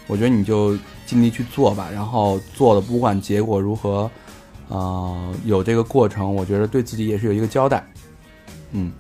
[0.08, 4.12] 我觉得你就尽力去做吧，然后做的不管结果如何，
[4.68, 7.82] 呃，有这个过程，我觉得对自己也是有一个交代。
[8.74, 8.92] 嗯，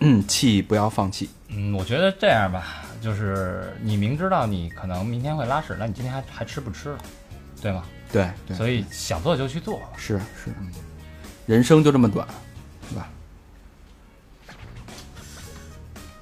[0.00, 1.30] 嗯，气不要放弃。
[1.48, 6.98] 嗯，我觉得这样吧，就是你明知道你可能明天会拉屎，那你今天还还吃不吃了，
[7.62, 7.84] 对吗？
[8.10, 9.88] 对对，所以想做就去做吧。
[9.96, 10.50] 是是，
[11.46, 12.26] 人生就这么短，
[12.88, 13.08] 是吧？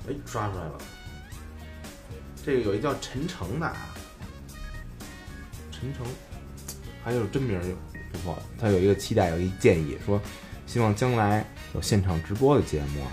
[0.08, 0.78] 哎，刷出来了。
[2.44, 3.88] 这个有一叫陈诚的啊，
[5.72, 6.06] 陈诚，
[7.04, 7.74] 还有真名儿有
[8.12, 8.38] 不错。
[8.60, 10.20] 他有一个期待，有一建议说，
[10.64, 11.44] 希望将来
[11.74, 13.08] 有现场直播的节目啊，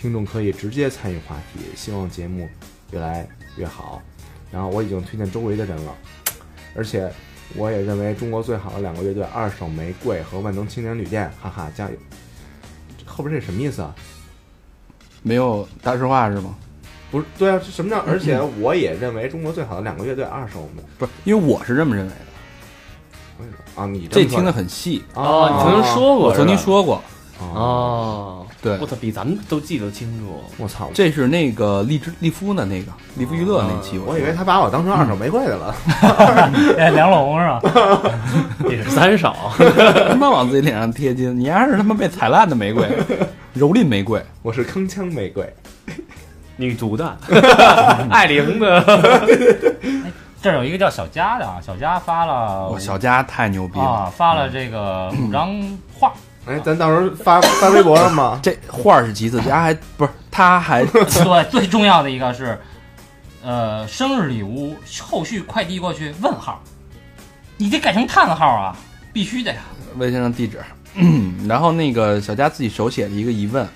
[0.00, 2.48] 听众可以直接参与话题，希望节目
[2.92, 4.00] 越来越好。
[4.50, 5.94] 然后我已经推荐周围的人了，
[6.76, 7.12] 而且
[7.56, 11.96] 我也认为中国最好的两个乐队二手玫瑰和万能青年旅店，哈哈，加油！
[12.96, 13.94] 这后边这什么意思啊？
[15.22, 16.54] 没有大实话是吗？
[17.10, 17.98] 不是，对啊，这什么叫？
[18.00, 22.16] 而且我也认为中国最好的两个乐队二手玫不是，因为我是这么认为的。
[23.36, 27.02] 瑰啊，你这听得很细，哦，你曾经说过，我曾经说过。
[27.40, 30.42] 哦，哦，对我，操，比咱们都记得清楚。
[30.56, 30.88] 我操！
[30.94, 35.74] 这是那个利之利夫的那个利夫娱乐那期，我以为他把我当成二手玫瑰的了。
[36.78, 37.60] 哎，梁龙是吧？
[38.64, 39.52] 你是三少，
[40.08, 42.86] 他妈往自己脸上贴金，你还是他妈被踩烂的玫瑰，
[43.56, 44.22] 蹂躏玫瑰。
[44.42, 45.52] 我是铿锵玫瑰。
[46.56, 47.16] 女足的，
[48.10, 48.80] 艾玲的，
[50.40, 55.50] 这儿有一个叫小佳的啊，小佳发了我小佳太牛逼了，啊，发了这个五张
[55.98, 56.12] 画，
[56.46, 58.38] 哎，咱到时候发发微博上吗？
[58.42, 62.58] 这画儿是其次，家还不是他还 对，最重要的一个是，
[63.42, 66.62] 呃，生日礼物后续快递过去问号，
[67.56, 68.76] 你得改成叹号啊，
[69.12, 69.60] 必须的呀。
[69.96, 70.58] 魏先生地址。
[71.48, 73.66] 然后那个小佳自己手写了一个疑问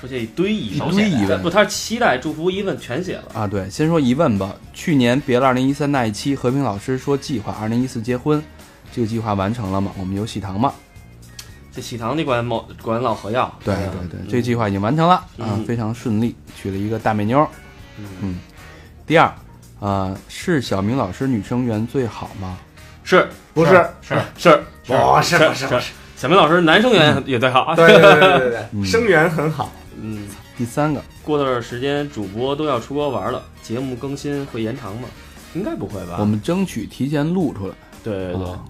[0.00, 3.24] 手写一堆疑一问，堆疑问不，他是期待、祝福、疑问全写了。
[3.34, 4.54] 啊，对，先说疑问吧。
[4.72, 8.42] 去年别了二零一三那一期，和平老师说计划二零一四结婚，
[8.92, 9.92] 这个计划完成了吗？
[9.98, 10.72] 我们有喜糖吗？
[11.78, 13.46] 这喜糖得管某管老何要。
[13.64, 17.46] 对嗯对对，这计划已经完成了啊嗯，非常顺利，娶了一个大美妞儿。
[17.98, 18.40] 嗯嗯，
[19.06, 19.32] 第二，
[19.78, 22.58] 呃，是小明老师女生缘最好吗？
[23.04, 24.50] 是不是，是是
[24.86, 25.92] 不是，不是，是。
[26.16, 27.76] 小明老师男生缘也最好。
[27.76, 29.70] 对对对对对生源很好。
[30.02, 30.26] 嗯，
[30.56, 35.08] 第三个，过段时间主播都要出国玩了，节目更新会延长吗？
[35.54, 36.16] 应该不会吧？
[36.18, 37.74] 我们争取提前录出来。
[38.02, 38.64] 对对对，啊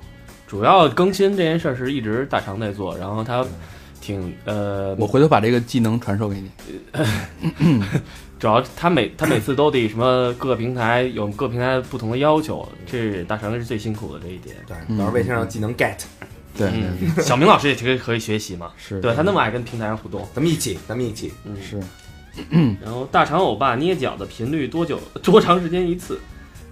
[0.48, 3.44] 主要更新这件事儿是一直大长在做，然后他
[4.00, 6.50] 挺呃，我回头把这个技能传授给你。
[8.38, 14.56] 主要他每他每次都得什么各个平台有各平台不同的要求，这是大长是最辛苦的这一点。
[14.66, 15.96] 对，嗯到时候微信上技能 get，
[16.56, 16.70] 对
[17.20, 20.26] 小明老师也可以可以学习嘛，是，对他那么爱跟平台上互动。
[20.32, 21.32] 咱们一起，咱们一起。
[21.44, 21.78] 嗯，是
[22.80, 26.18] 然后大长欧巴捏脚的频率多久多长时间一次？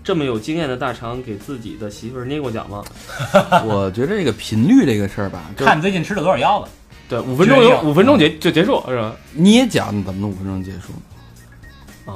[0.07, 2.85] 这么有经验的大肠给自己的媳妇儿捏过脚吗？
[3.67, 6.69] 我觉得这个频率这个事儿吧，就看你最近吃了多少药了。
[7.09, 9.13] 对，五分钟有五分钟结就结束是吧？
[9.33, 10.93] 捏脚你怎么能五分钟结束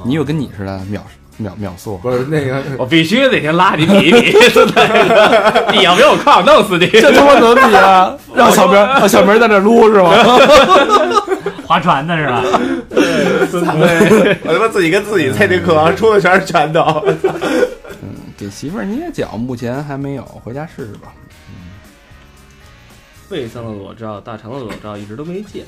[0.05, 1.97] 你有跟你似的秒秒秒速？
[1.97, 4.37] 不是那个， 我必须得先拉你比一比，
[5.73, 6.87] 你要不要我靠弄死你？
[6.87, 8.15] 这他妈能比啊？
[8.33, 10.13] 让小明让小明在那撸是吗？
[11.67, 12.41] 划船的是吧？
[12.93, 17.05] 我他妈自己跟自己在这课上出的全是拳头。
[18.41, 21.13] 给媳妇儿捏脚，目前还没有，回家试试吧。
[23.29, 25.63] 魏桑的裸照，大肠的裸照一直都没见。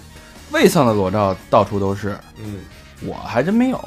[0.52, 2.62] 魏桑的裸照到处都是，嗯，
[3.06, 3.80] 我还真没有。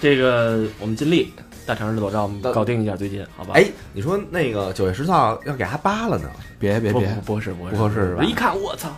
[0.00, 1.34] 这个我们尽力，
[1.66, 3.52] 大肠的裸照我们搞定一下，最近好吧？
[3.56, 6.30] 哎，你说那个九月十四号要给他扒了呢？
[6.58, 8.88] 别别别，不不是不是不合适是吧我一看我操，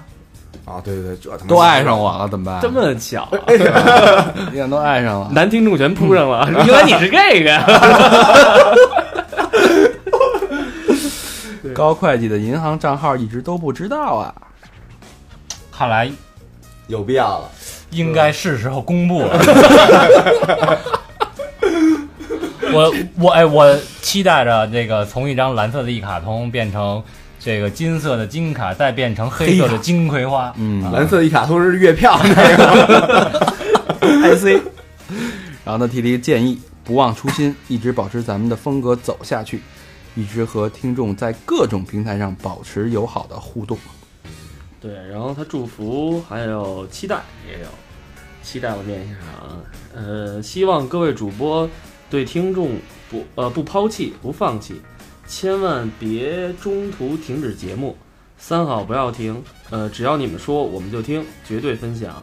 [0.64, 2.61] 啊，对对对，这他妈都爱上我了，怎么办？
[2.61, 3.38] 这么巧啊，
[4.53, 5.28] 你看都爱上了。
[5.32, 7.66] 男听众全扑上了， 原来你是这个呀？
[11.74, 14.34] 高会计的银行账号一直都不知道啊。
[15.76, 16.11] 看来
[16.86, 17.48] 有必要了。
[17.90, 19.38] 应该是时候公布了。
[22.72, 27.03] 我我哎，我期待着这个从一张蓝色的一卡通变成
[27.45, 30.53] 这个金色的金卡，再变成黑色的金葵花。
[30.57, 33.43] 嗯蓝色一卡通是月票那个
[34.01, 34.62] ，，IC。
[35.66, 39.61] 然后他提了一个建议：不忘初心，一直保持咱们的风格走下去，
[40.14, 43.76] 一直和听众在各种平台上保持友好的互动。
[44.80, 47.68] 对，然后他祝福还有期待也有，
[48.43, 49.59] 期待我念一下啊，
[49.97, 51.68] 呃，希望各位主播
[52.09, 52.76] 对听众
[53.11, 54.80] 不呃不抛弃不放弃，
[55.33, 57.97] 千万别中途停止节目，
[58.37, 62.22] 三好不要停，呃，只要你们说我们就听，绝对分享。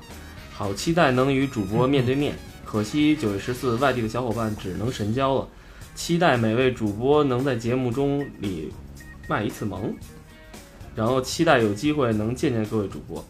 [0.54, 5.48] 好期待能与主播面对面，可惜九月十四外地的小伙伴只能神交了，
[5.96, 8.72] 期待每位主播能在节目中里
[9.28, 9.92] 卖一次萌。
[10.96, 13.26] 然后期待有机会能见见各位主播。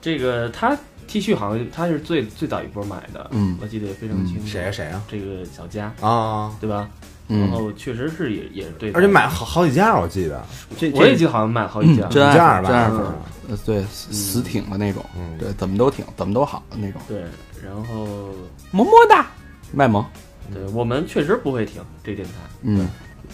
[0.00, 0.76] 这个他
[1.06, 4.46] T 恤好像他是最最早一波买的，嗯我记得也非常清楚。
[4.48, 6.52] 谁呀谁呀这个小佳，啊？
[6.60, 6.90] 对吧？
[7.28, 10.44] 然嗯，后确实是也也是对，而且买好好几家，我记得
[10.78, 12.06] 这我也记得好像买好几家。
[12.06, 13.06] 嗯真爱五件吧真爱是粉，
[13.48, 17.20] 呃，对，死死挺的那种，嗯，对，怎么都挺，怎么都好的那种，对，
[17.64, 18.30] 然后
[18.70, 19.26] 么么哒，
[19.72, 20.04] 卖萌，
[20.52, 22.34] 对我们确实不会停这电台。
[22.62, 22.88] 嗯，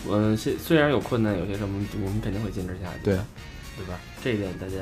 [0.09, 3.15] 嗯，虽虽然有困难，有些什么我们肯定会坚持下去，对，
[3.77, 3.99] 对吧？
[4.25, 4.77] 这一点大家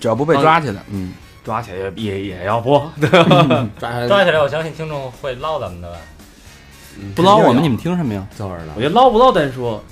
[0.00, 1.12] 只要不被抓起来，嗯，
[1.44, 2.90] 抓起来也也也要播，
[3.78, 5.98] 抓 抓起来，我相信听众会捞咱们的吧。
[7.14, 8.26] 不捞我们，你们听什么呀？
[8.38, 9.82] 我觉得捞不捞单说，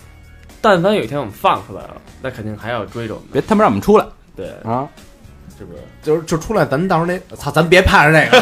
[0.60, 3.28] 但凡有一天我们放出来了，那肯定还要追着我们。
[3.32, 4.04] 别他妈让我们出来
[4.36, 4.86] 对，啊！
[5.58, 5.78] 是不是？
[6.02, 8.38] 就是就出来，咱们到时候那操，咱别盼着那个，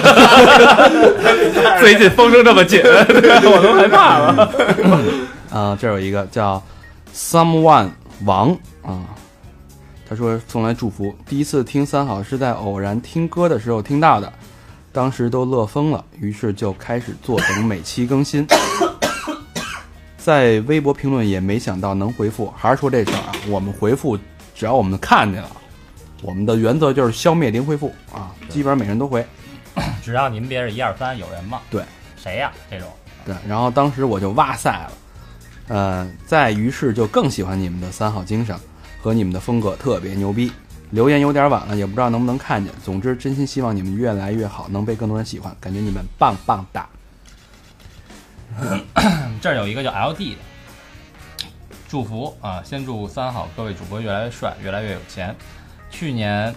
[1.81, 4.51] 最近风声这么紧， 我都害怕了。
[5.51, 6.63] 啊，这有一个叫
[7.15, 7.89] someone
[8.25, 8.51] 王
[8.83, 9.05] 啊，
[10.07, 14.31] 他说送来祝福，第一次听三好是在偶然听歌的时候听到的，
[14.97, 18.47] 当时都乐疯了，于是就开始坐等每期更新。
[20.17, 24.19] 在微博评论也没想到能回复，还是说这事儿啊，我们回复
[24.55, 25.51] 只要我们看见了，
[26.23, 29.23] 我们的原则就是消灭零回复啊，基本上每人都回。
[30.03, 31.61] 只要您别是一二三有人吗？
[31.71, 31.85] 对，
[32.17, 32.51] 谁呀？
[32.71, 32.89] 这种
[33.27, 34.93] 对，然后当时我就哇塞了，
[35.69, 38.57] 呃，在于是就更喜欢你们的三好精神
[39.03, 40.51] 和你们的风格特别牛逼。
[40.91, 42.73] 留言有点晚了，也不知道能不能看见。
[42.85, 45.55] 总之，真心希望你们越来越好，能被更多人喜欢。
[45.61, 46.89] 感觉你们棒棒哒。
[49.43, 50.39] 这儿有一个叫 LD 的，
[51.89, 52.63] 祝福啊！
[52.65, 55.35] 先祝三好各位主播越来越帅，越来越有钱。
[55.91, 56.55] 去年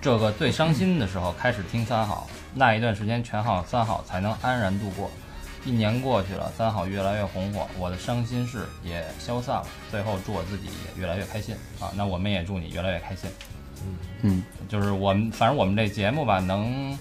[0.00, 5.10] 这个最伤心的时候开始听三好，那一段时间全好三好才能安然度过。
[5.64, 9.66] 一年过去了，三好越来越红火，我的伤心事也消散了。
[9.90, 11.90] 最后祝我自己也越来越开心啊！
[11.96, 13.30] 那我们也祝你越来越开心。
[13.86, 16.96] 嗯嗯，就是我们反正我们这节目吧，能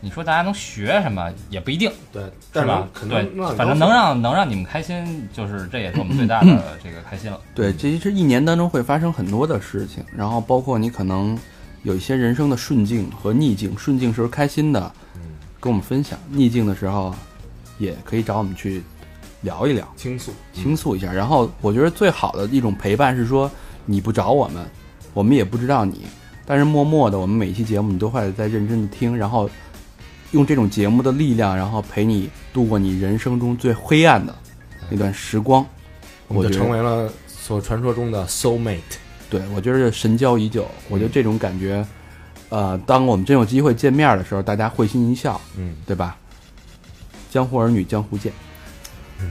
[0.00, 2.22] 你说大家能学什么也不一定，对，
[2.52, 2.88] 是吧？
[2.92, 3.22] 可对
[3.54, 7.38] 反正能让能让你们开心，就是这也是我们最大的 这个开心了。
[7.54, 11.38] 对，这是一年当中会发生很多的事情，然后包括你可能
[11.82, 13.76] 有一些人生的顺境和逆境。
[13.76, 14.92] 顺境时候开心的，
[15.60, 17.14] 跟我们分享；逆境的时候，
[17.80, 18.80] 也可以找我们去
[19.40, 19.92] 聊一聊。
[19.96, 21.12] 倾诉，倾诉一下。
[21.12, 23.50] 然后我觉得最好的一种陪伴是说，
[23.84, 24.64] 你不找我们，
[25.12, 26.06] 我们也不知道你，
[26.46, 29.50] 但是默默的，我们每一期节目你都会在认真的听，然后
[30.30, 34.32] 用这种节目的力量，然后陪你度过你人生中最黑暗的
[34.88, 35.66] 那段时光。
[36.28, 38.78] 我们就成为了所传说中的 soul mate。
[39.28, 40.66] 对，我觉得神交已久。
[40.88, 41.84] 我觉得这种感觉，
[42.50, 46.16] 呃，当我们真有机会见面的时候，大家会心一笑，嗯，对吧？
[47.30, 48.32] 江湖儿女，江湖见。
[49.20, 49.30] 嗯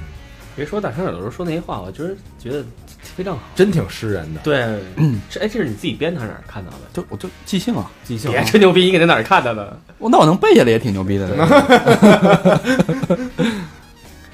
[0.55, 2.65] 别说大声有的时候说那些话，我就是觉得
[3.01, 3.43] 非常好。
[3.55, 4.61] 真挺诗人的，对，
[4.97, 6.77] 嗯，这哎，这是你自己编的还是哪儿看到的？
[6.91, 9.79] 就我就即兴啊，即兴别吹牛逼，你给在哪儿看到的？
[9.99, 11.29] 我那我能背下来也挺牛逼的。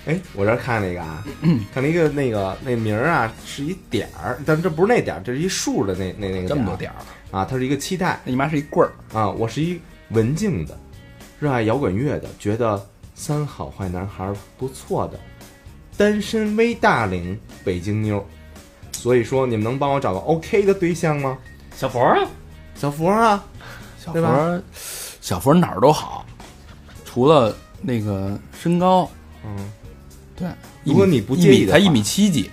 [0.08, 1.24] 哎，我这儿看那个啊，
[1.74, 6.98] 看了一个那个那名儿啊，是一点儿，但这不是那点儿，这是一竖的那那那个这么多点儿，
[7.38, 8.92] 啊，它是一个期待那你妈是一棍儿。
[9.16, 10.76] 啊，我是一文静的，
[11.40, 12.84] 热爱摇滚乐的，觉得
[13.16, 15.20] 三好坏男孩不错的，
[15.98, 18.24] 单身微大龄北京妞儿，
[18.92, 21.38] 所以说你们能帮我找个 OK 的对象吗？
[21.76, 22.20] 小佛啊，
[22.76, 23.44] 小佛啊，
[23.98, 24.30] 小对吧？
[24.30, 24.64] 佛儿，
[25.22, 26.26] 小佛儿哪儿都好，
[27.06, 29.10] 除了那个身高，
[29.46, 29.72] 嗯，
[30.36, 30.48] 对，
[30.84, 32.52] 如果你不一介意才一米七几，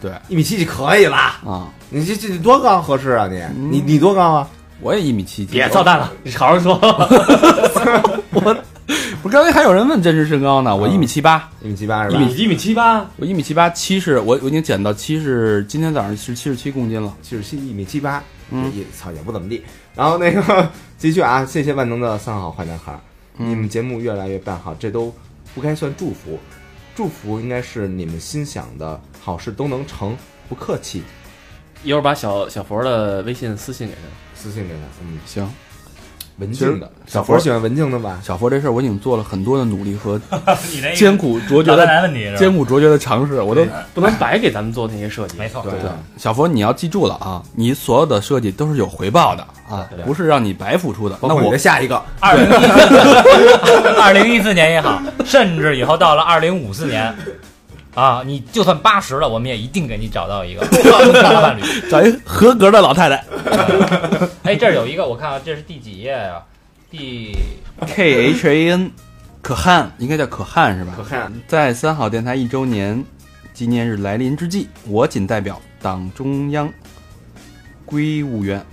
[0.00, 0.12] 对。
[0.28, 3.40] 一米七几可以啦，啊，你这这你多高合适啊你？
[3.40, 3.72] 嗯。
[3.72, 4.48] 你你多高啊？
[4.80, 5.52] 我也一米七几。
[5.52, 6.78] 别操蛋了，你好好说。
[9.22, 12.16] 不是刚才还有人问真实身高呢，我嗯一米七八，一米七八是吧？
[12.18, 17.14] 一米一米七八，我一米七八，七十我我已经减到七十今天早上是七十七公斤了。
[17.22, 18.70] 七十七一米七八，嗯。
[18.76, 19.62] 也操也不怎么地。
[19.94, 20.68] 然后那个
[20.98, 22.98] 继续啊，谢谢万能的三好坏男孩，
[23.38, 23.50] 嗯。
[23.50, 25.14] 你们节目越来越办好，这都
[25.54, 26.38] 不该算祝福，
[26.96, 30.16] 祝福应该是你们心想的好事都能成，
[30.48, 31.02] 不客气，
[31.84, 34.00] 一会儿把小小佛的微信私信给他。
[34.34, 34.80] 私信给他。
[35.02, 35.48] 嗯，行，
[36.38, 38.18] 文静的，小佛喜欢文静的吧？
[38.22, 40.20] 小佛这事儿我已经做了很多的努力和
[40.96, 42.36] 艰苦卓绝的？
[42.36, 43.64] 艰苦卓绝的尝试，我都
[43.94, 45.36] 不能白给咱们做那些设计。
[45.38, 51.16] 没错，对对，小佛，你要记住了啊，你所有的设计都是有回报的啊，不是让你白付出的。
[51.20, 57.14] 那我包括你的下一个，二零一四 二零一四年也好，甚至以后到了二零五四年。
[57.94, 60.64] 啊，你就算八十了，我们也一定给你找到一个
[61.22, 61.62] 大伴侣。
[61.90, 63.22] 找一合格的老太太。
[64.44, 66.42] 哎，这儿有一个，我看看这是第几页呀、
[66.90, 67.36] 第
[67.86, 68.90] K H A N，
[69.42, 70.94] 可汗应该叫可汗是吧？
[70.96, 73.04] 可汗在三好电台一周年
[73.52, 76.72] 纪念日来临之际，我仅代表党中央
[77.84, 78.64] 归务员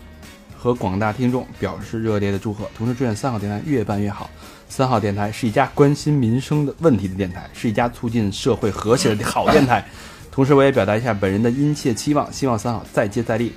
[0.58, 4.30] 和广大听众表示热烈的祝贺，同时祝愿三好电台越办越好。
[4.70, 9.84] 三号电台是一家关心民生的问题的电台，是一家促进社会和谐的 好电台。
[10.32, 13.52] 同时，我也表达一下本人的殷切期望，希望三好再接再厉，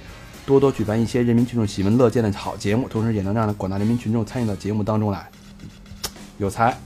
[0.46, 5.28] 多多举办一些人民群众喜闻乐见的好节目，同时也能让广大人民群众参与到节目当中来。
[6.38, 6.76] 有才，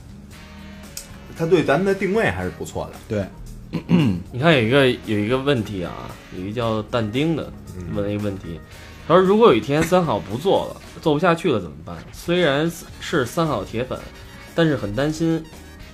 [1.35, 2.99] 他对咱们的定位还是不错的。
[3.07, 3.81] 对，
[4.31, 5.93] 你看有一个有一个问题啊，
[6.37, 7.51] 有一个叫但丁的
[7.95, 8.59] 问了一个问题，
[9.07, 11.97] 他说如果有一天三好不做了，做不下去了怎么办？
[12.11, 13.97] 虽然是三好铁粉，
[14.53, 15.43] 但是很担心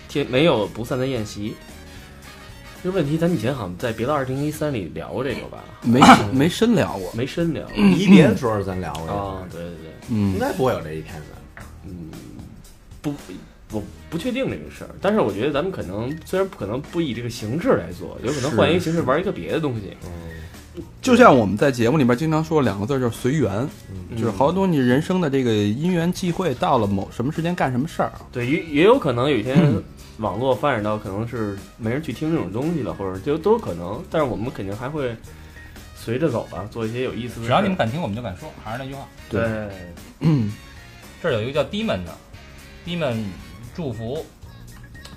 [0.07, 1.55] 铁没有不散的宴席。
[2.83, 5.63] 这个问题咱以前好像在别的二零一三里聊过这个吧？
[5.81, 6.01] 没
[6.33, 7.09] 没深聊过。
[7.13, 11.63] 没深聊离别的时候咱聊过这个啊，对对对，嗯应，该不会有这一天的。
[11.85, 12.09] 嗯
[13.01, 13.13] 不，
[13.69, 19.95] 不不确定这个事儿，但是我觉得咱们可能虽然不可能不以这个形式来做，有可能换一个形式玩一个别的东西。
[21.01, 23.51] 就像我们在节目里边经常说两个字，就是随缘，
[23.91, 28.11] 嗯就是好多你人生的这个因缘际会，到了某什么时间干什么事儿。
[28.31, 29.55] 对，也也有可能有一天
[30.17, 34.03] 网络发展到可能是没人去听这种东西了，或者就都有可能。
[34.09, 35.15] 但是我们肯定还会
[35.95, 37.45] 随着走吧，做一些有意思的事儿。
[37.47, 38.49] 只要你们敢听，我们就敢说。
[38.63, 39.41] 还是那句话，对，
[40.21, 40.51] 嗯，
[41.21, 42.17] 这儿有一个叫 Demon 的
[42.85, 43.23] ，Demon
[43.75, 44.25] 祝福，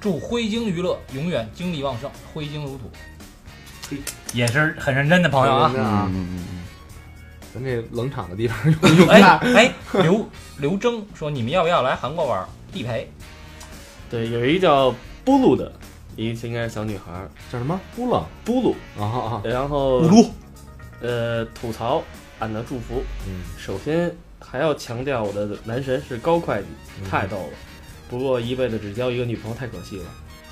[0.01, 2.91] 祝灰鲸娱乐永远精力旺盛，挥金如土。
[4.37, 5.72] 也是很认真的朋友啊。
[5.78, 6.62] 啊，嗯嗯嗯
[7.55, 9.22] 咱这冷场的地方用用哎。
[9.55, 9.72] 哎，
[10.03, 10.28] 刘
[10.59, 12.47] 刘征说你们要不要来韩国玩？
[12.72, 13.11] 地陪
[14.11, 15.72] 对，有一个叫布鲁的，
[16.16, 17.80] 一个应该是小女孩儿，叫什么？
[17.95, 19.43] 布鲁布鲁，啊啊！
[19.43, 20.30] 然后布鲁，
[21.01, 22.03] 呃吐槽
[22.39, 23.03] 俺的祝福。
[23.26, 26.66] 嗯，首先还要强调我的男神是高会计，
[27.11, 27.49] 太逗了。
[28.11, 30.05] 不过一辈子只交一个女朋友太可惜了。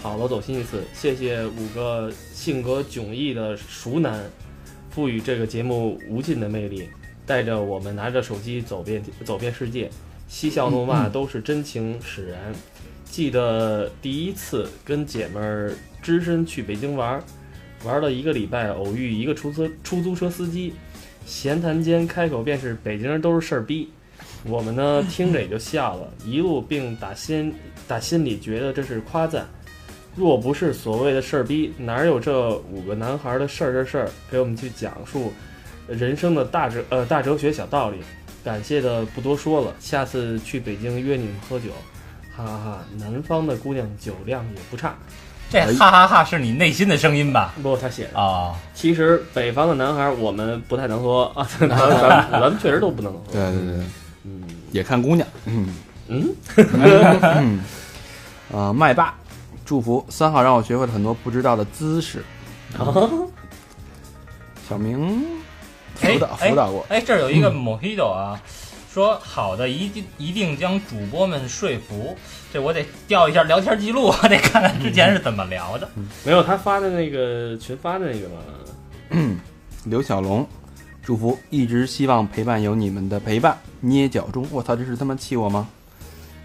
[0.05, 4.23] 好了，走心一次，谢谢五个性格迥异的熟男，
[4.91, 6.87] 赋予这个节目无尽的魅力，
[7.25, 9.91] 带着我们拿着手机走遍走遍世界，
[10.29, 12.53] 嬉笑怒骂都是真情使然。
[13.07, 17.25] 记得第一次跟姐们儿只身去北京玩儿，
[17.83, 20.75] 玩了一个礼拜，偶遇一个出租出租车司机，
[21.25, 23.89] 闲谈间开口便是北京人都是事儿逼。
[24.45, 27.55] 我们呢听着也就笑了，一路并打心
[27.89, 29.49] 打心里觉得这是夸赞。
[30.17, 35.33] 若不是所谓的事儿逼，哪有这五个男孩的事儿事儿事儿给我们去讲述
[35.89, 37.99] 人生的大哲呃大哲学小道理？
[38.45, 41.71] 感谢的不多说了，下次去北京约你们喝酒，
[42.37, 42.79] 哈哈哈！
[42.99, 44.95] 南方的姑娘酒量也不差。
[45.51, 47.55] 这哈哈哈是你内心的声音吧？
[47.63, 53.21] 不他写的，啊，其实北方的男孩我们不太能喝啊，咱咱咱咱们确实都不能喝。
[53.33, 53.85] 对对对，
[54.25, 54.43] 嗯
[54.73, 55.27] 也看姑娘。
[55.47, 55.75] 嗯
[56.09, 57.61] 嗯，嗯，
[58.53, 59.15] 啊， 麦霸，
[59.65, 62.25] 祝福三号让我学会了很多不知道的姿势。
[64.69, 65.23] 小明
[65.95, 68.41] 辅导哎辅导过，哎，这儿有一个 Mojito 啊，
[68.93, 72.17] 说好的一定一定将主播们说服。
[72.53, 75.89] 这我得调一下聊天记录，我 得看看之前是怎么聊的。
[76.25, 79.37] 没有他发的那个群发的那个嘛，
[79.85, 80.47] 刘小龙，
[81.03, 83.59] 祝福一直希望陪伴有你们的陪伴。
[83.81, 85.69] 捏脚中，我操，这是他妈气我吗？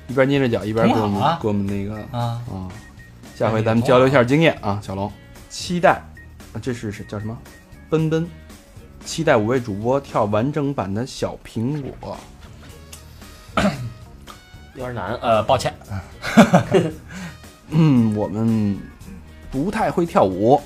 [0.07, 2.67] 一边捏着脚一边给我们、啊给我们那个啊，啊，
[3.39, 5.09] 下回咱们交流一下经验啊，小龙，
[5.49, 5.91] 期待，
[6.51, 7.37] 啊这是是叫什么？
[7.89, 8.27] 奔奔，
[9.05, 12.17] 期待五位主播跳完整版的小苹果。
[14.75, 15.16] 有点难。
[15.21, 15.74] 呃，抱歉，
[17.71, 18.78] 嗯，我们
[19.49, 20.61] 不太会跳舞，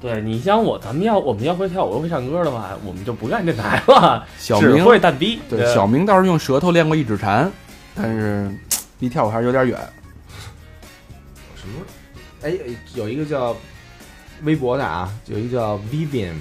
[0.00, 5.40] 对你像我，咱们要我们要会跳舞又会唱歌的话，我们就不干这台了， 只小明会蛋逼。
[5.48, 7.48] 对小明倒是用舌头练过一指禅，
[7.94, 8.50] 但是
[8.98, 9.78] 离跳舞还是有点远。
[11.54, 11.74] 什么？
[12.42, 12.54] 哎，
[12.94, 13.56] 有一个叫
[14.44, 16.34] 微博的啊，有一个叫 Vivian，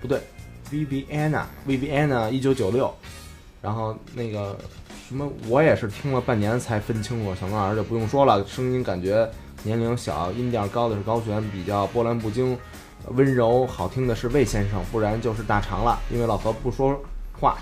[0.00, 0.18] 不对
[0.70, 2.94] ，Viviana，Viviana 一九九六，
[3.60, 4.56] 然后那个
[5.08, 7.34] 什么，我也是听了半年才分清楚。
[7.38, 9.28] 小龙老师就不用说了，声音感觉
[9.62, 12.56] 年龄小，音调高的是高璇，比较波澜不惊，
[13.08, 15.98] 温柔好听的是魏先生，不然就是大肠了。
[16.10, 16.98] 因为老何不说
[17.38, 17.58] 话。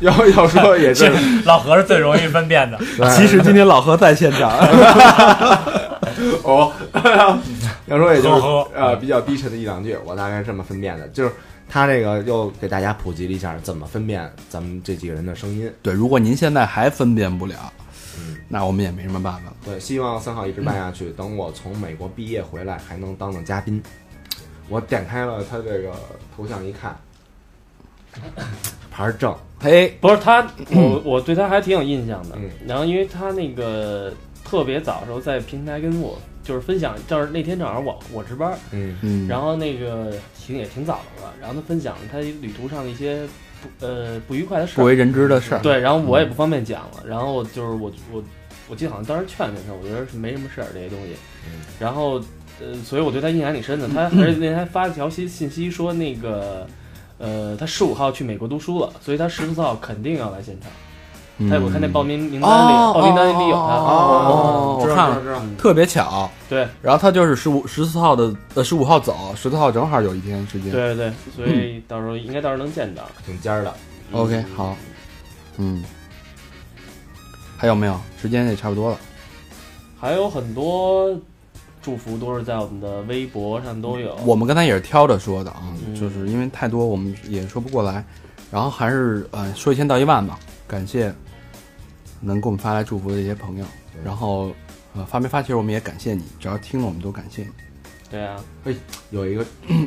[0.00, 1.12] 要要说也是，
[1.44, 2.78] 老何是最容易分辨的。
[3.16, 4.50] 其实今天老何在现场，
[6.44, 6.72] 哦，
[7.86, 8.40] 要说也就是
[8.74, 11.32] 呃比较低沉的一两句，我大概是这么分辨的，就是
[11.68, 15.70] 他这个又给大家普及了一下怎么分辨咱们这几个人的声音。
[15.82, 17.72] 对，如果您现在还分辨不了，
[18.18, 19.52] 嗯，那我们也没什么办法。
[19.64, 23.82] 对，希望三号一直办下去，等我从美国毕业回来还能当当嘉宾。
[24.68, 25.92] 我点开了他这个
[26.36, 26.94] 头像一看，
[28.90, 32.36] 牌儿正，嘿，不是他， 我我对他还挺有印象的。
[32.36, 34.12] 嗯然后因为他那个
[34.48, 43.26] 特别早的时候在平台跟我就是分享，就是那天正好我我值班，嗯嗯，然后那个挺也挺早的了，然后他分享他旅途上的一些
[43.60, 48.24] 不呃不愉快的事，不为人知的事儿，对，然后我也不方便讲了，然后就是我我
[48.70, 51.12] 我记得好像当时劝劝他，我觉得是没什么事儿这些东西，
[51.46, 51.60] 嗯。
[51.78, 52.18] 然后
[52.60, 53.86] 呃，所以我对他印象挺深的。
[53.88, 56.66] 他 而且那天还发了条信信息说那个
[57.18, 60.70] 呃，他十五号去美国读书了，所以他十四号肯定要来现场。
[61.38, 63.74] 嗯，他我看那报名名单里，哦报名单里有他。
[63.74, 70.72] 哦我看了特别巧，对然后他就是十五十四号的呃十五号走，十四号正好有一天时间。
[70.72, 73.02] 对对，所以到时候应该到时候能见到。
[73.24, 73.72] 挺尖儿的。
[74.12, 74.76] OK，好，
[75.58, 75.84] 嗯，
[77.56, 77.98] 还有没有？
[78.20, 78.96] 时间也差不多了。
[80.00, 81.10] 还有很多
[81.82, 84.16] 祝福都是在我们的微博上都有。
[84.24, 88.04] 我们刚才也是挑着说的啊，嗯就是因为太多我们也说不过来，
[88.50, 91.12] 然后还是呃说一千道一万吧，感谢
[92.20, 93.64] 能给我们发来祝福的这些朋友，
[94.04, 94.54] 然后
[94.94, 97.48] 呃发没发其实我们也感谢你，只要听了我们都感谢你。
[98.10, 98.36] 对啊，
[99.10, 99.44] 有一个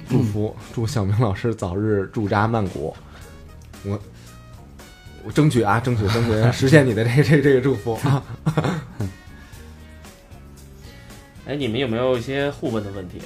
[0.08, 2.96] 祝福， 祝小明老师早日驻扎曼谷。
[3.84, 4.00] 我
[5.24, 8.24] 我争取啊，争取争取实现你的这个 这个这个祝福啊。
[11.48, 13.20] 哎，你们有没有一些互问的问题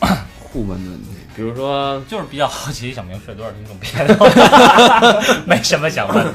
[0.00, 0.14] 啊？
[0.38, 4.14] 互问的问题，比如说，就是比较好奇小明睡多少听众，别的
[5.46, 6.34] 没什么想问，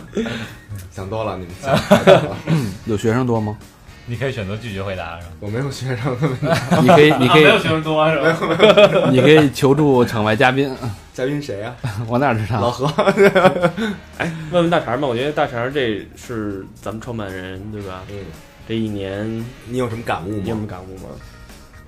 [0.97, 2.35] 想多了，你们想了。
[2.85, 3.55] 有学生多吗？
[4.07, 5.33] 你可以选择拒绝回答，是吧？
[5.41, 6.47] 我没有学生的问题。
[6.81, 8.35] 你可以，你可以，学生多是吧？
[9.11, 10.75] 你可以求助场外嘉宾，
[11.13, 11.71] 嘉宾谁呀、
[12.09, 12.59] 我哪知道？
[12.61, 12.87] 老何。
[14.17, 18.01] 哎问问大肠吧，我觉得大肠这是咱们创办人对吧？
[18.09, 18.17] 嗯，
[18.67, 20.65] 这一年你有什么感悟你有什么？
[20.65, 21.09] 感悟吗？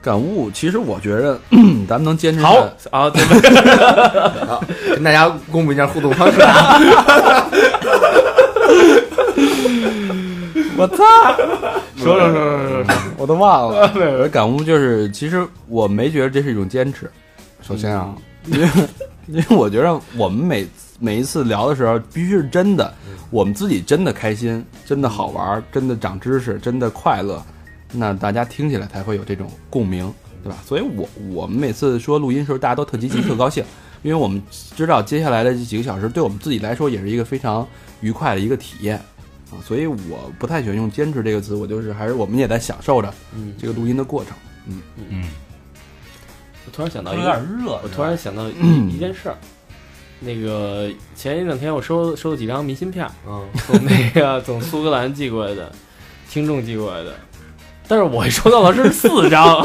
[0.02, 1.38] 感悟，其实我觉得
[1.90, 2.56] 咱们能坚持好
[2.92, 4.46] 啊，对吧？
[4.46, 4.64] 好，
[4.94, 6.80] 跟大家公布一下互动方式啊。
[10.80, 11.04] 我操！
[11.98, 13.92] 说说说说说说，我都忘了。
[13.94, 17.12] 我的感悟就是，其实我没觉得这是一种坚持。
[17.62, 18.16] 首先啊，
[18.46, 18.70] 因为
[19.28, 20.66] 因为我觉得我们每
[20.98, 22.94] 每一次聊的时候，必须是真的，
[23.30, 27.44] 我们自己真的开心，真的好玩，真的长知识，真的快乐，
[27.92, 30.12] 那大家听起来才会有这种共鸣，
[30.42, 30.58] 对吧？
[30.66, 33.62] 所以我我们每次说录音的时候，大家都特积极、特高兴，
[34.02, 34.42] 因为我们
[34.78, 37.68] 知道接下来的这几个小时对我们自己来说也是一个非常
[38.00, 39.00] 愉快的一个体验。
[39.52, 44.34] 啊，所以我不太喜欢用“坚持”这个词，我就是还是我们也在享受着嗯，这个录音的过程。
[44.68, 45.24] 嗯嗯，
[46.66, 47.80] 我突然想到有，点热。
[47.84, 49.36] 我突然想到嗯 一一件事儿。
[50.22, 55.72] 那个前一两天我收收了几张明信片儿，嗯，从那个从苏格兰寄过来的，
[56.30, 57.14] 听众寄过来的，
[57.88, 59.62] 但是我收到的是四张，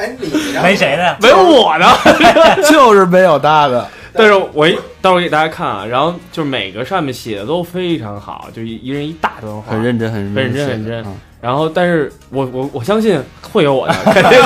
[0.00, 0.30] 哎，你
[0.62, 1.86] 没谁的，没有我的。
[2.72, 14.40] 就是没有大的，但是我一到时候给大家看啊，然后就是每个上面写的都非常好，就一一人一大段话，很认真，很很认真很认真然后，但是我我我相信会有我的，肯定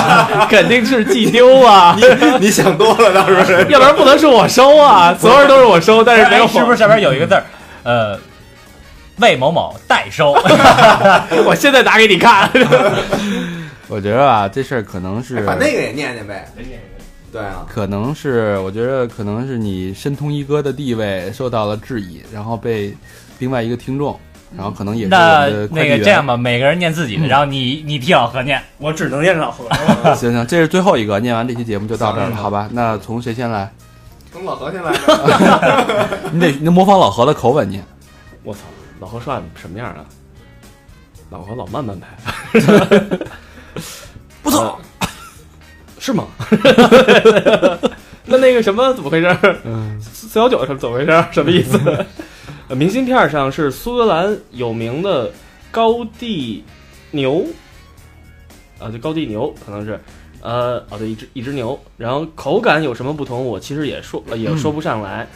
[0.49, 2.05] 肯定是寄丢啊，你
[2.47, 3.67] 你想多了，倒是。
[3.69, 7.45] 要不然不能是我收啊，所有人都是我收，但是没有哎是不是上面有一个字儿？
[7.83, 8.17] 呃，
[9.17, 10.33] 魏某某代收。
[11.45, 12.49] 我现在打给你看。
[13.89, 16.49] 我觉得啊，这事儿可能是哎把那个也念念呗。
[17.35, 22.97] 对啊，可能是，我觉得可能是你申通一哥的地位受到了质疑，然后被
[23.41, 24.17] 另外一个听众，
[24.57, 25.11] 然后可能也是
[25.73, 28.63] 那个这样吧，每个人念自己的，然后你你替老何念。
[28.79, 29.69] 我只能念老何。
[30.15, 32.69] 行行，这是最后一个，念完这期节目就到这儿了，好吧？
[32.71, 33.69] 那从谁先来？
[34.33, 36.09] 从老何先来 着。
[36.31, 37.85] 你得你得模仿老何的口吻念。
[38.45, 38.61] 我操，
[39.01, 40.05] 老何说话什么样啊？
[41.31, 42.09] 老何老慢慢拍。
[44.41, 44.79] 不错，
[46.05, 46.27] 是吗？
[48.27, 49.39] 那那个什么怎么回事？
[49.65, 51.25] 嗯，四幺九是怎么回事？
[51.33, 51.81] 什么意思？
[52.69, 55.31] 呃明信片上是苏格兰有名的
[55.71, 56.63] 高地
[57.11, 57.47] 牛，
[58.79, 59.99] 啊，对，高地牛可能是，
[60.43, 63.43] 呃，哦，对，一只一只牛，然后口感有什么不同？
[63.43, 65.27] 我其实也说呃也说不上来。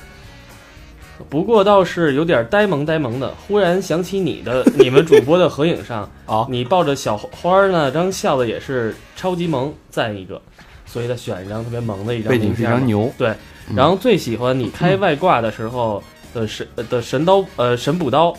[1.28, 10.40] 不过倒是有点呆萌呆萌的，忽然想起你的你们主播的合影上， 啊，你抱着小花儿那张笑的也是超级萌，赞一个，
[10.88, 13.34] 所以他选一张特别萌的一张背景非常牛，对
[13.76, 16.02] 然后最喜欢你开外挂的时候
[16.32, 18.34] 的神呃的神刀呃神补刀，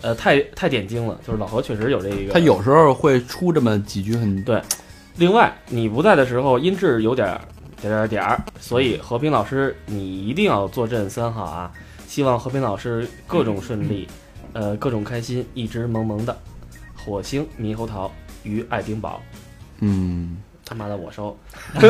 [0.00, 2.32] 呃太太点睛了，就是老何确实有这一个。
[2.32, 4.62] 他有时候会出这么几句很对
[5.16, 7.40] 另外，你不在的时候音质有点儿
[7.82, 11.72] 点儿点儿，所以和平老师你一定要坐镇三好啊！
[12.06, 14.06] 希望和平老师各种顺利，
[14.52, 16.36] 呃，各种开心，一直萌萌的。
[16.96, 18.10] 火星猕猴桃
[18.44, 19.20] 与爱丁堡，
[19.80, 20.36] 嗯。
[20.68, 21.36] 他妈的我收。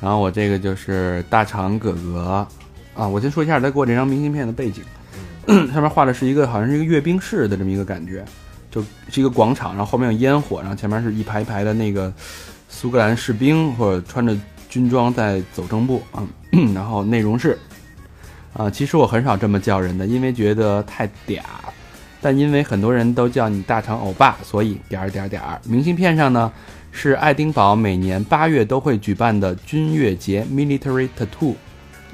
[0.00, 2.46] 然后我这个就是大肠哥哥
[2.94, 4.84] 啊，我先说一下他给我这张明信片的背景，
[5.72, 8.22] 上面画的是一个好像是一个阅兵式的这么一个感觉，
[8.70, 12.12] 就是一个广场，然后后面有烟火，然后前面是一排一排的那个
[12.68, 14.36] 苏格兰士兵或者穿着
[14.68, 16.22] 军装在走正步啊，
[16.74, 17.58] 然后内容是
[18.52, 21.40] 啊，其实我很少这么叫人的，因为觉得太嗲，
[22.20, 25.58] 但因为很多人都叫你大肠欧巴，所以点儿点儿点儿。
[25.64, 26.52] 明信片上呢。
[26.96, 31.54] 是爱丁堡每年八月都会举办的军乐节 （Military Tattoo）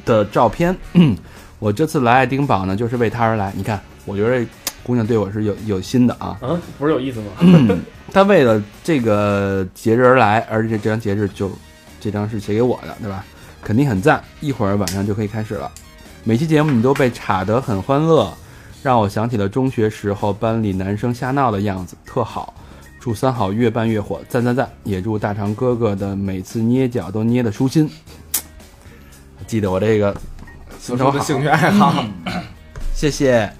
[0.06, 0.74] 的照片。
[1.60, 3.52] 我这次来爱丁堡呢，就是为他而来。
[3.54, 4.48] 你看，我觉得这
[4.82, 6.38] 姑娘对我是有有心的啊。
[6.40, 7.76] 啊，不是有意思吗？
[8.10, 11.52] 她为了这个节日而来，而且这张节日就
[12.00, 13.22] 这张是写给我的，对吧？
[13.62, 14.24] 肯定很赞。
[14.40, 15.70] 一会儿晚上就可以开始了。
[16.24, 18.32] 每期节目你都被插得很欢乐，
[18.82, 22.54] 让我想起了中学时候班里男生瞎闹的样子，特好。
[23.00, 24.70] 祝三好越办越火，赞赞赞！
[24.84, 27.90] 也祝大长哥哥的每次捏脚都捏得舒心。
[29.46, 30.14] 记得我这个
[30.78, 32.04] 所说的兴趣爱好，
[32.94, 33.50] 谢谢，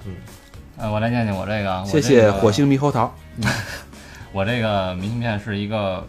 [0.77, 3.11] 呃，我来念念我这个，我谢谢火星猕猴桃。
[4.31, 6.07] 我这个明信片是一个，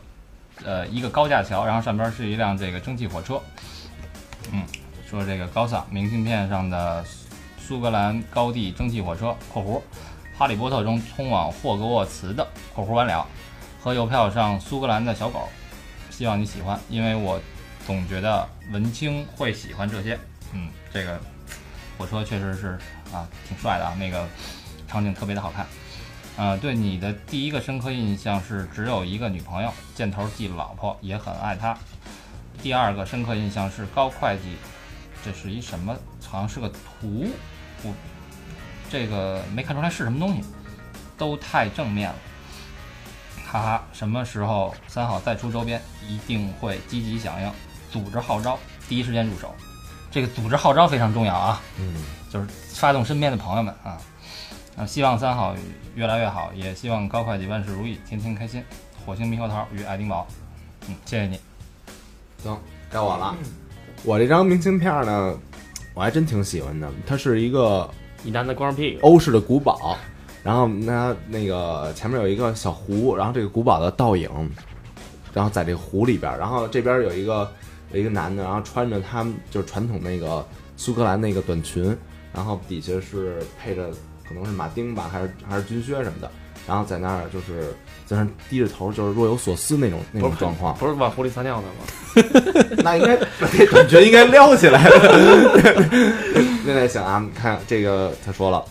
[0.62, 3.40] 呃，一个高架桥，然后上边是一辆这个蒸汽火车。
[4.52, 4.62] 嗯，
[5.10, 7.02] 说这个高萨明信片上的
[7.58, 9.80] 苏格兰高地蒸汽火车（括弧
[10.42, 12.44] 哈利波特中通往霍格沃茨的
[12.74, 13.24] （括弧完了）
[13.80, 15.48] 和邮票上苏格兰的小狗。
[16.10, 17.40] 希望你喜欢，因为我
[17.86, 20.18] 总觉得文青会喜欢这些。
[20.52, 21.16] 嗯，这个
[21.96, 22.76] 火车确实是
[23.14, 24.26] 啊，挺帅的啊，那个
[24.88, 25.64] 场景特别的好看。
[26.36, 31.78] 呃，对你的第一个深刻印象是只有一个女朋友，箭头记老婆，也很爱她。
[32.60, 34.56] 第二个深刻印象是高会计，
[35.24, 35.96] 这是一什么？
[36.28, 37.30] 好像是个图，
[37.84, 37.94] 我
[38.92, 40.42] 这个没看出来是什么东西，
[41.16, 42.16] 都太正面了。
[43.50, 47.50] 哈哈，什么时候三好再出周边，一定会积极响应，
[47.90, 48.58] 组织号召，
[48.90, 49.54] 第一时间入手。
[50.10, 53.98] 这个组织号召非常重要啊，嗯，就是发动身边的朋友们啊。
[54.76, 55.56] 啊，希望三好
[55.94, 58.62] 越来越好，也希望高会计万事如意，天天开心。
[59.06, 60.26] 火星猕猴桃与爱丁堡，
[60.86, 61.40] 嗯，谢谢你。
[62.42, 62.60] 行，
[62.90, 63.34] 该我了。
[64.04, 65.38] 我这张明信片呢，
[65.94, 66.90] 我还真挺喜欢的。
[67.06, 67.90] 它是一个
[68.24, 69.96] 一男的光屁股，欧式的古堡，
[70.44, 74.28] 然后那那个前面有一个小湖，然后这个古堡的倒影，
[75.32, 77.50] 然后在这湖里边，然后这边有一个
[77.92, 80.46] 有一个男的，然后穿着他们就是传统那个
[80.76, 81.96] 苏格兰那个短裙，
[82.32, 83.90] 然后底下是配着
[84.26, 86.30] 可能是马丁吧，还是还是军靴什么的，
[86.66, 87.74] 然后在那儿就是
[88.06, 90.74] 在那儿低着头，就是若有所思那种那种状况。
[90.76, 92.74] 不是往湖里撒尿的吗？
[92.84, 93.16] 那应该
[93.56, 95.60] 这感觉应该撩起来了。
[96.64, 98.64] 现在想啊，看这个他说了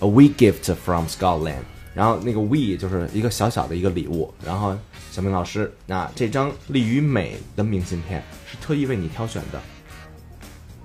[0.00, 1.56] ，a wee gift from Scotland，
[1.94, 4.76] 然后那个 we 就是一个小小的一个礼物，然后
[5.10, 9.60] 小明老师，那这张利于美的明信片是特意为你挑选的，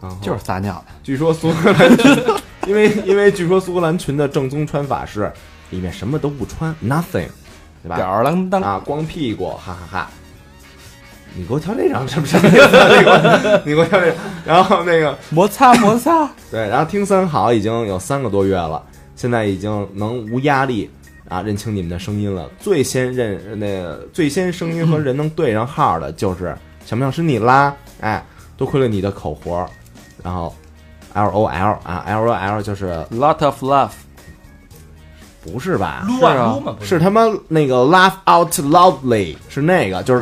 [0.01, 1.89] 然就是撒尿的，据说苏格兰，
[2.67, 5.31] 因为因为据说苏格兰裙的正宗穿法是
[5.71, 7.27] 里面什么都不穿，nothing，
[7.81, 7.95] 对吧？
[7.95, 8.61] 吊儿郎当。
[8.61, 10.09] 啊，光屁股，哈哈哈
[11.33, 12.59] 你给我挑这张什么什么意思？
[12.95, 14.17] 你给我，你给我挑这张。
[14.45, 18.83] 然后那个摩擦摩擦，对，然后听三好已经有三个多月了，
[19.15, 20.91] 现在已经能无压力
[21.29, 22.49] 啊认清你们的声音了。
[22.59, 26.53] 最先认那个最先声音和人能对上号的就是
[26.85, 28.21] 想不想是你啦，哎，
[28.57, 29.69] 多亏了你的口活儿。
[30.21, 30.53] 然后
[31.13, 33.89] L O L 啊，L O L 就是 lot of love，
[35.43, 36.05] 不是吧？
[36.07, 36.31] 撸是啊。
[36.33, 36.99] 啊撸嘛，不是。
[36.99, 40.21] 他妈那个 laugh out loudly，是那个，就是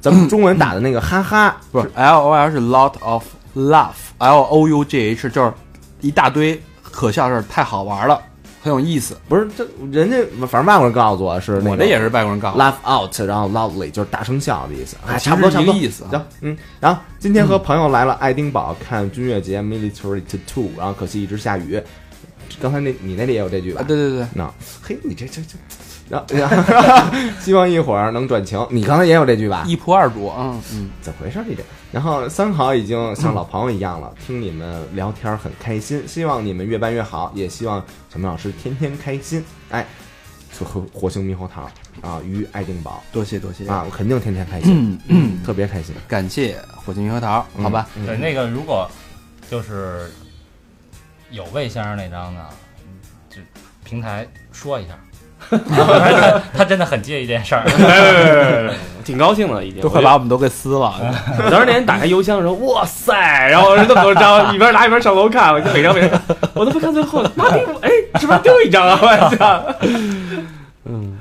[0.00, 3.24] 咱们中文打的那个哈哈， 不是 L O L 是 lot of
[3.56, 5.52] laugh，L O U G H 就是
[6.00, 8.20] 一大堆可笑事儿，太好玩了，
[8.62, 9.16] 很有意思。
[9.28, 10.16] 不是这人家
[10.46, 12.62] 反正外国人告诉我是那个我这也是外国人告诉我。
[12.64, 15.74] laugh out，然后 loudly 就是大声笑的意思，哎，差不多差不多。
[15.74, 16.10] 一个意思啊。
[16.10, 21.82] 行，嗯，然后今天和朋友来了爱丁堡看军乐节 military tattoo，然后可惜一直下雨。
[22.60, 23.80] 刚才那你那里也有这句吧？
[23.80, 24.52] 啊，对对对，那
[24.82, 25.56] 嘿，你这这这，
[26.08, 28.64] 然后然后希望一会儿能转晴。
[28.70, 29.64] 你刚才也有这句吧？
[29.66, 31.44] 一仆二主，嗯嗯，怎么回事儿？
[31.46, 31.62] 你这，
[31.92, 37.78] 然后三好已经像老朋友一样了，听你们聊天儿很开心，希望你们越办越好，也希望
[38.12, 39.44] 小明老师天天开心。
[39.70, 39.86] 哎，
[40.58, 41.62] 火火星猕猴桃
[42.00, 45.94] 啊，于爱丁堡多谢多谢啊，我肯定天天开心，嗯嗯，特别开心。
[46.06, 48.88] 感谢火星猕猴桃，好吧，嗯对，那个如果
[49.50, 50.10] 就是
[51.30, 52.40] 有魏先生那张呢，
[53.28, 53.38] 就
[53.84, 54.94] 平台说一下。
[55.48, 58.74] 他 他真的很介意这件事儿，
[59.04, 60.94] 挺高兴的，已经都快把我们都给撕了。
[61.38, 63.14] 我当时那天打开邮箱的时候，哇塞！
[63.48, 66.20] 然后人这么多张，一边拿一边上楼看，我就每张每张，
[66.54, 67.60] 我都不看最后，妈逼！
[67.82, 68.98] 哎，是不是丢一张啊？
[69.02, 69.62] 我操！
[70.84, 71.20] 嗯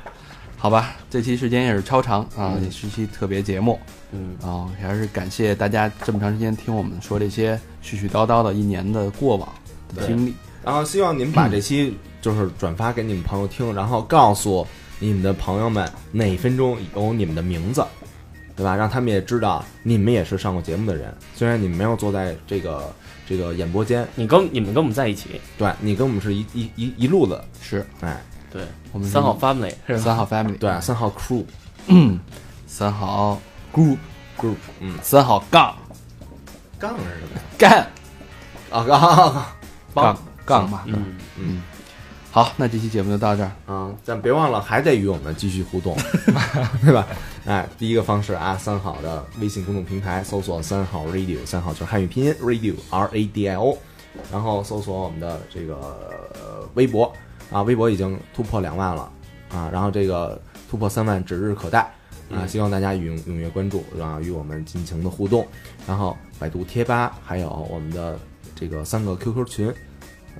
[0.57, 3.79] 好吧，这期时间也是超长啊，也是一期特别节目
[4.11, 9.64] 嗯，啊，还是感谢大家这么长时间听我们说这些絮絮叨叨的一年的过往的
[10.05, 10.33] 经历。
[10.63, 14.65] 然后希望你们把这期就是转发给你们朋友听，然后告诉
[14.99, 17.85] 你们的朋友们哪一分钟有你们的名字，
[18.55, 18.75] 对吧？
[18.75, 22.91] 让他们也知道你们也是上过节目的人，虽然你们没有坐在这个
[23.27, 27.85] 这个演播间，你跟你们跟我们在一起，对你跟我们是一一一一路子，是。
[28.01, 28.19] 哎，
[28.51, 29.99] 对，我们三号 family 是？
[29.99, 31.43] 三号 family，对，三号 crew
[31.87, 32.19] 嗯，
[32.65, 33.39] 三号
[33.71, 35.75] group，group，嗯，三号杠
[36.79, 37.41] 杠是什么呀？
[37.59, 37.87] 干
[38.71, 39.45] 啊杠
[40.03, 40.83] 杠杠嘛。
[40.87, 41.63] 嗯，嗯
[42.31, 43.51] 好，那这期节目就到这儿。
[43.65, 45.95] 啊，但别忘了还得与我们继续互动，
[46.83, 47.07] 对吧？
[47.45, 53.77] 哎，第一个方式啊，三好的微信公众平台搜索“三好 radio”，三好就是汉语拼音 radio r a d i o，
[54.33, 55.75] 然后搜索我们的这个、
[56.33, 57.09] 呃、微博
[57.53, 59.09] 啊，微博已经突破两万了
[59.53, 60.37] 啊，然后这个
[60.69, 61.89] 突破三万指日可待
[62.29, 65.47] 啊，希望大家踊踊跃关注，啊，与我们尽情的互动，
[65.87, 68.19] 然后百度贴吧还有我们的
[68.53, 69.73] 这个三个 QQ 群。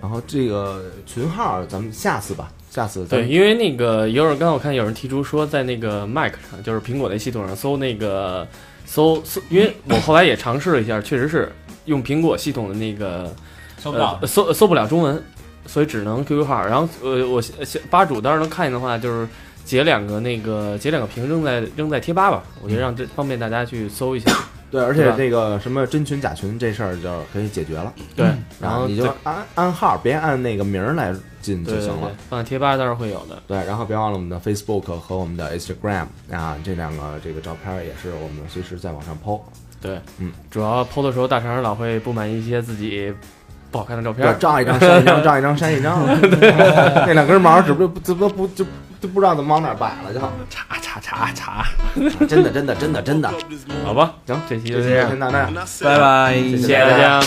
[0.02, 8.48] 然后这个群号，咱们下次吧，下次咱对，因为那个有人刚我看有人提出说，在那个 Mac 上，就是苹果那系统上搜那个
[8.86, 11.52] 搜搜，因为我后来也尝试了一下，确实是
[11.86, 13.34] 用苹果系统的那个
[13.78, 14.28] 搜不到呃、。
[14.28, 15.24] 搜搜不了中文，
[15.66, 16.66] 所以只能 QQ 号。
[16.66, 17.42] 然后呃，我
[17.90, 19.28] 吧主当时能看见的话，就是
[19.64, 24.32] 截两个那个截两个屏扔在扔在贴吧吧，我觉得让这方便大家去搜一下。
[24.76, 27.94] 对，而且这个什么真群假群这事儿就可以解决了。
[28.14, 33.42] 对，然然后你就按按号，别按那个名儿来进就行了。，放在贴吧倒是会有的。
[33.48, 39.40] 对，然后别忘了我们的 Facebook 和我们的 Instagram 啊，这两个这个照片儿也是我们随时在网上 PO。
[39.82, 43.14] 对，嗯，主要 PO 的时候，大肠老会不满意一些自己
[43.72, 44.38] 不好看的照片。
[44.40, 46.06] 照一张删一张，照一张删一张。
[47.08, 48.66] 那两根毛儿指不不不不就
[49.06, 50.20] 就不知道怎么往哪儿摆了，就
[50.50, 51.68] 查查查查，
[52.28, 53.32] 真的真的真的真的。
[53.86, 55.48] 好吧，行，这期就就这样先，到这儿。
[55.84, 57.22] 拜拜，谢谢大家。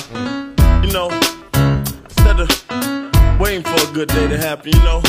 [0.83, 1.09] You know,
[2.09, 2.49] instead of
[3.39, 5.01] waiting for a good day to happen, you know,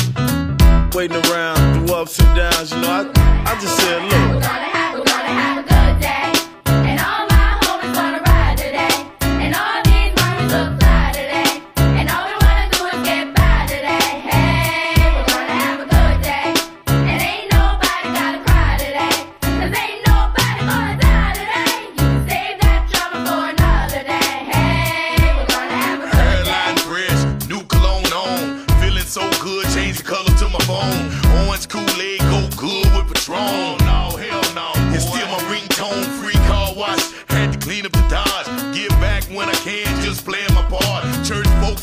[0.94, 3.06] waiting around through ups and downs, you know, I,
[3.46, 4.44] I just said, look.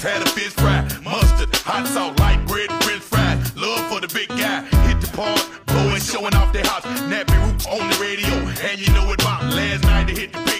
[0.06, 3.56] Had a fish fry, mustard, hot sauce, light bread, french fries.
[3.56, 6.86] Love for the big guy, hit the park, blowing, showing off their house.
[7.10, 8.30] Nappy roots on the radio,
[8.68, 10.55] and you know it about last night to hit the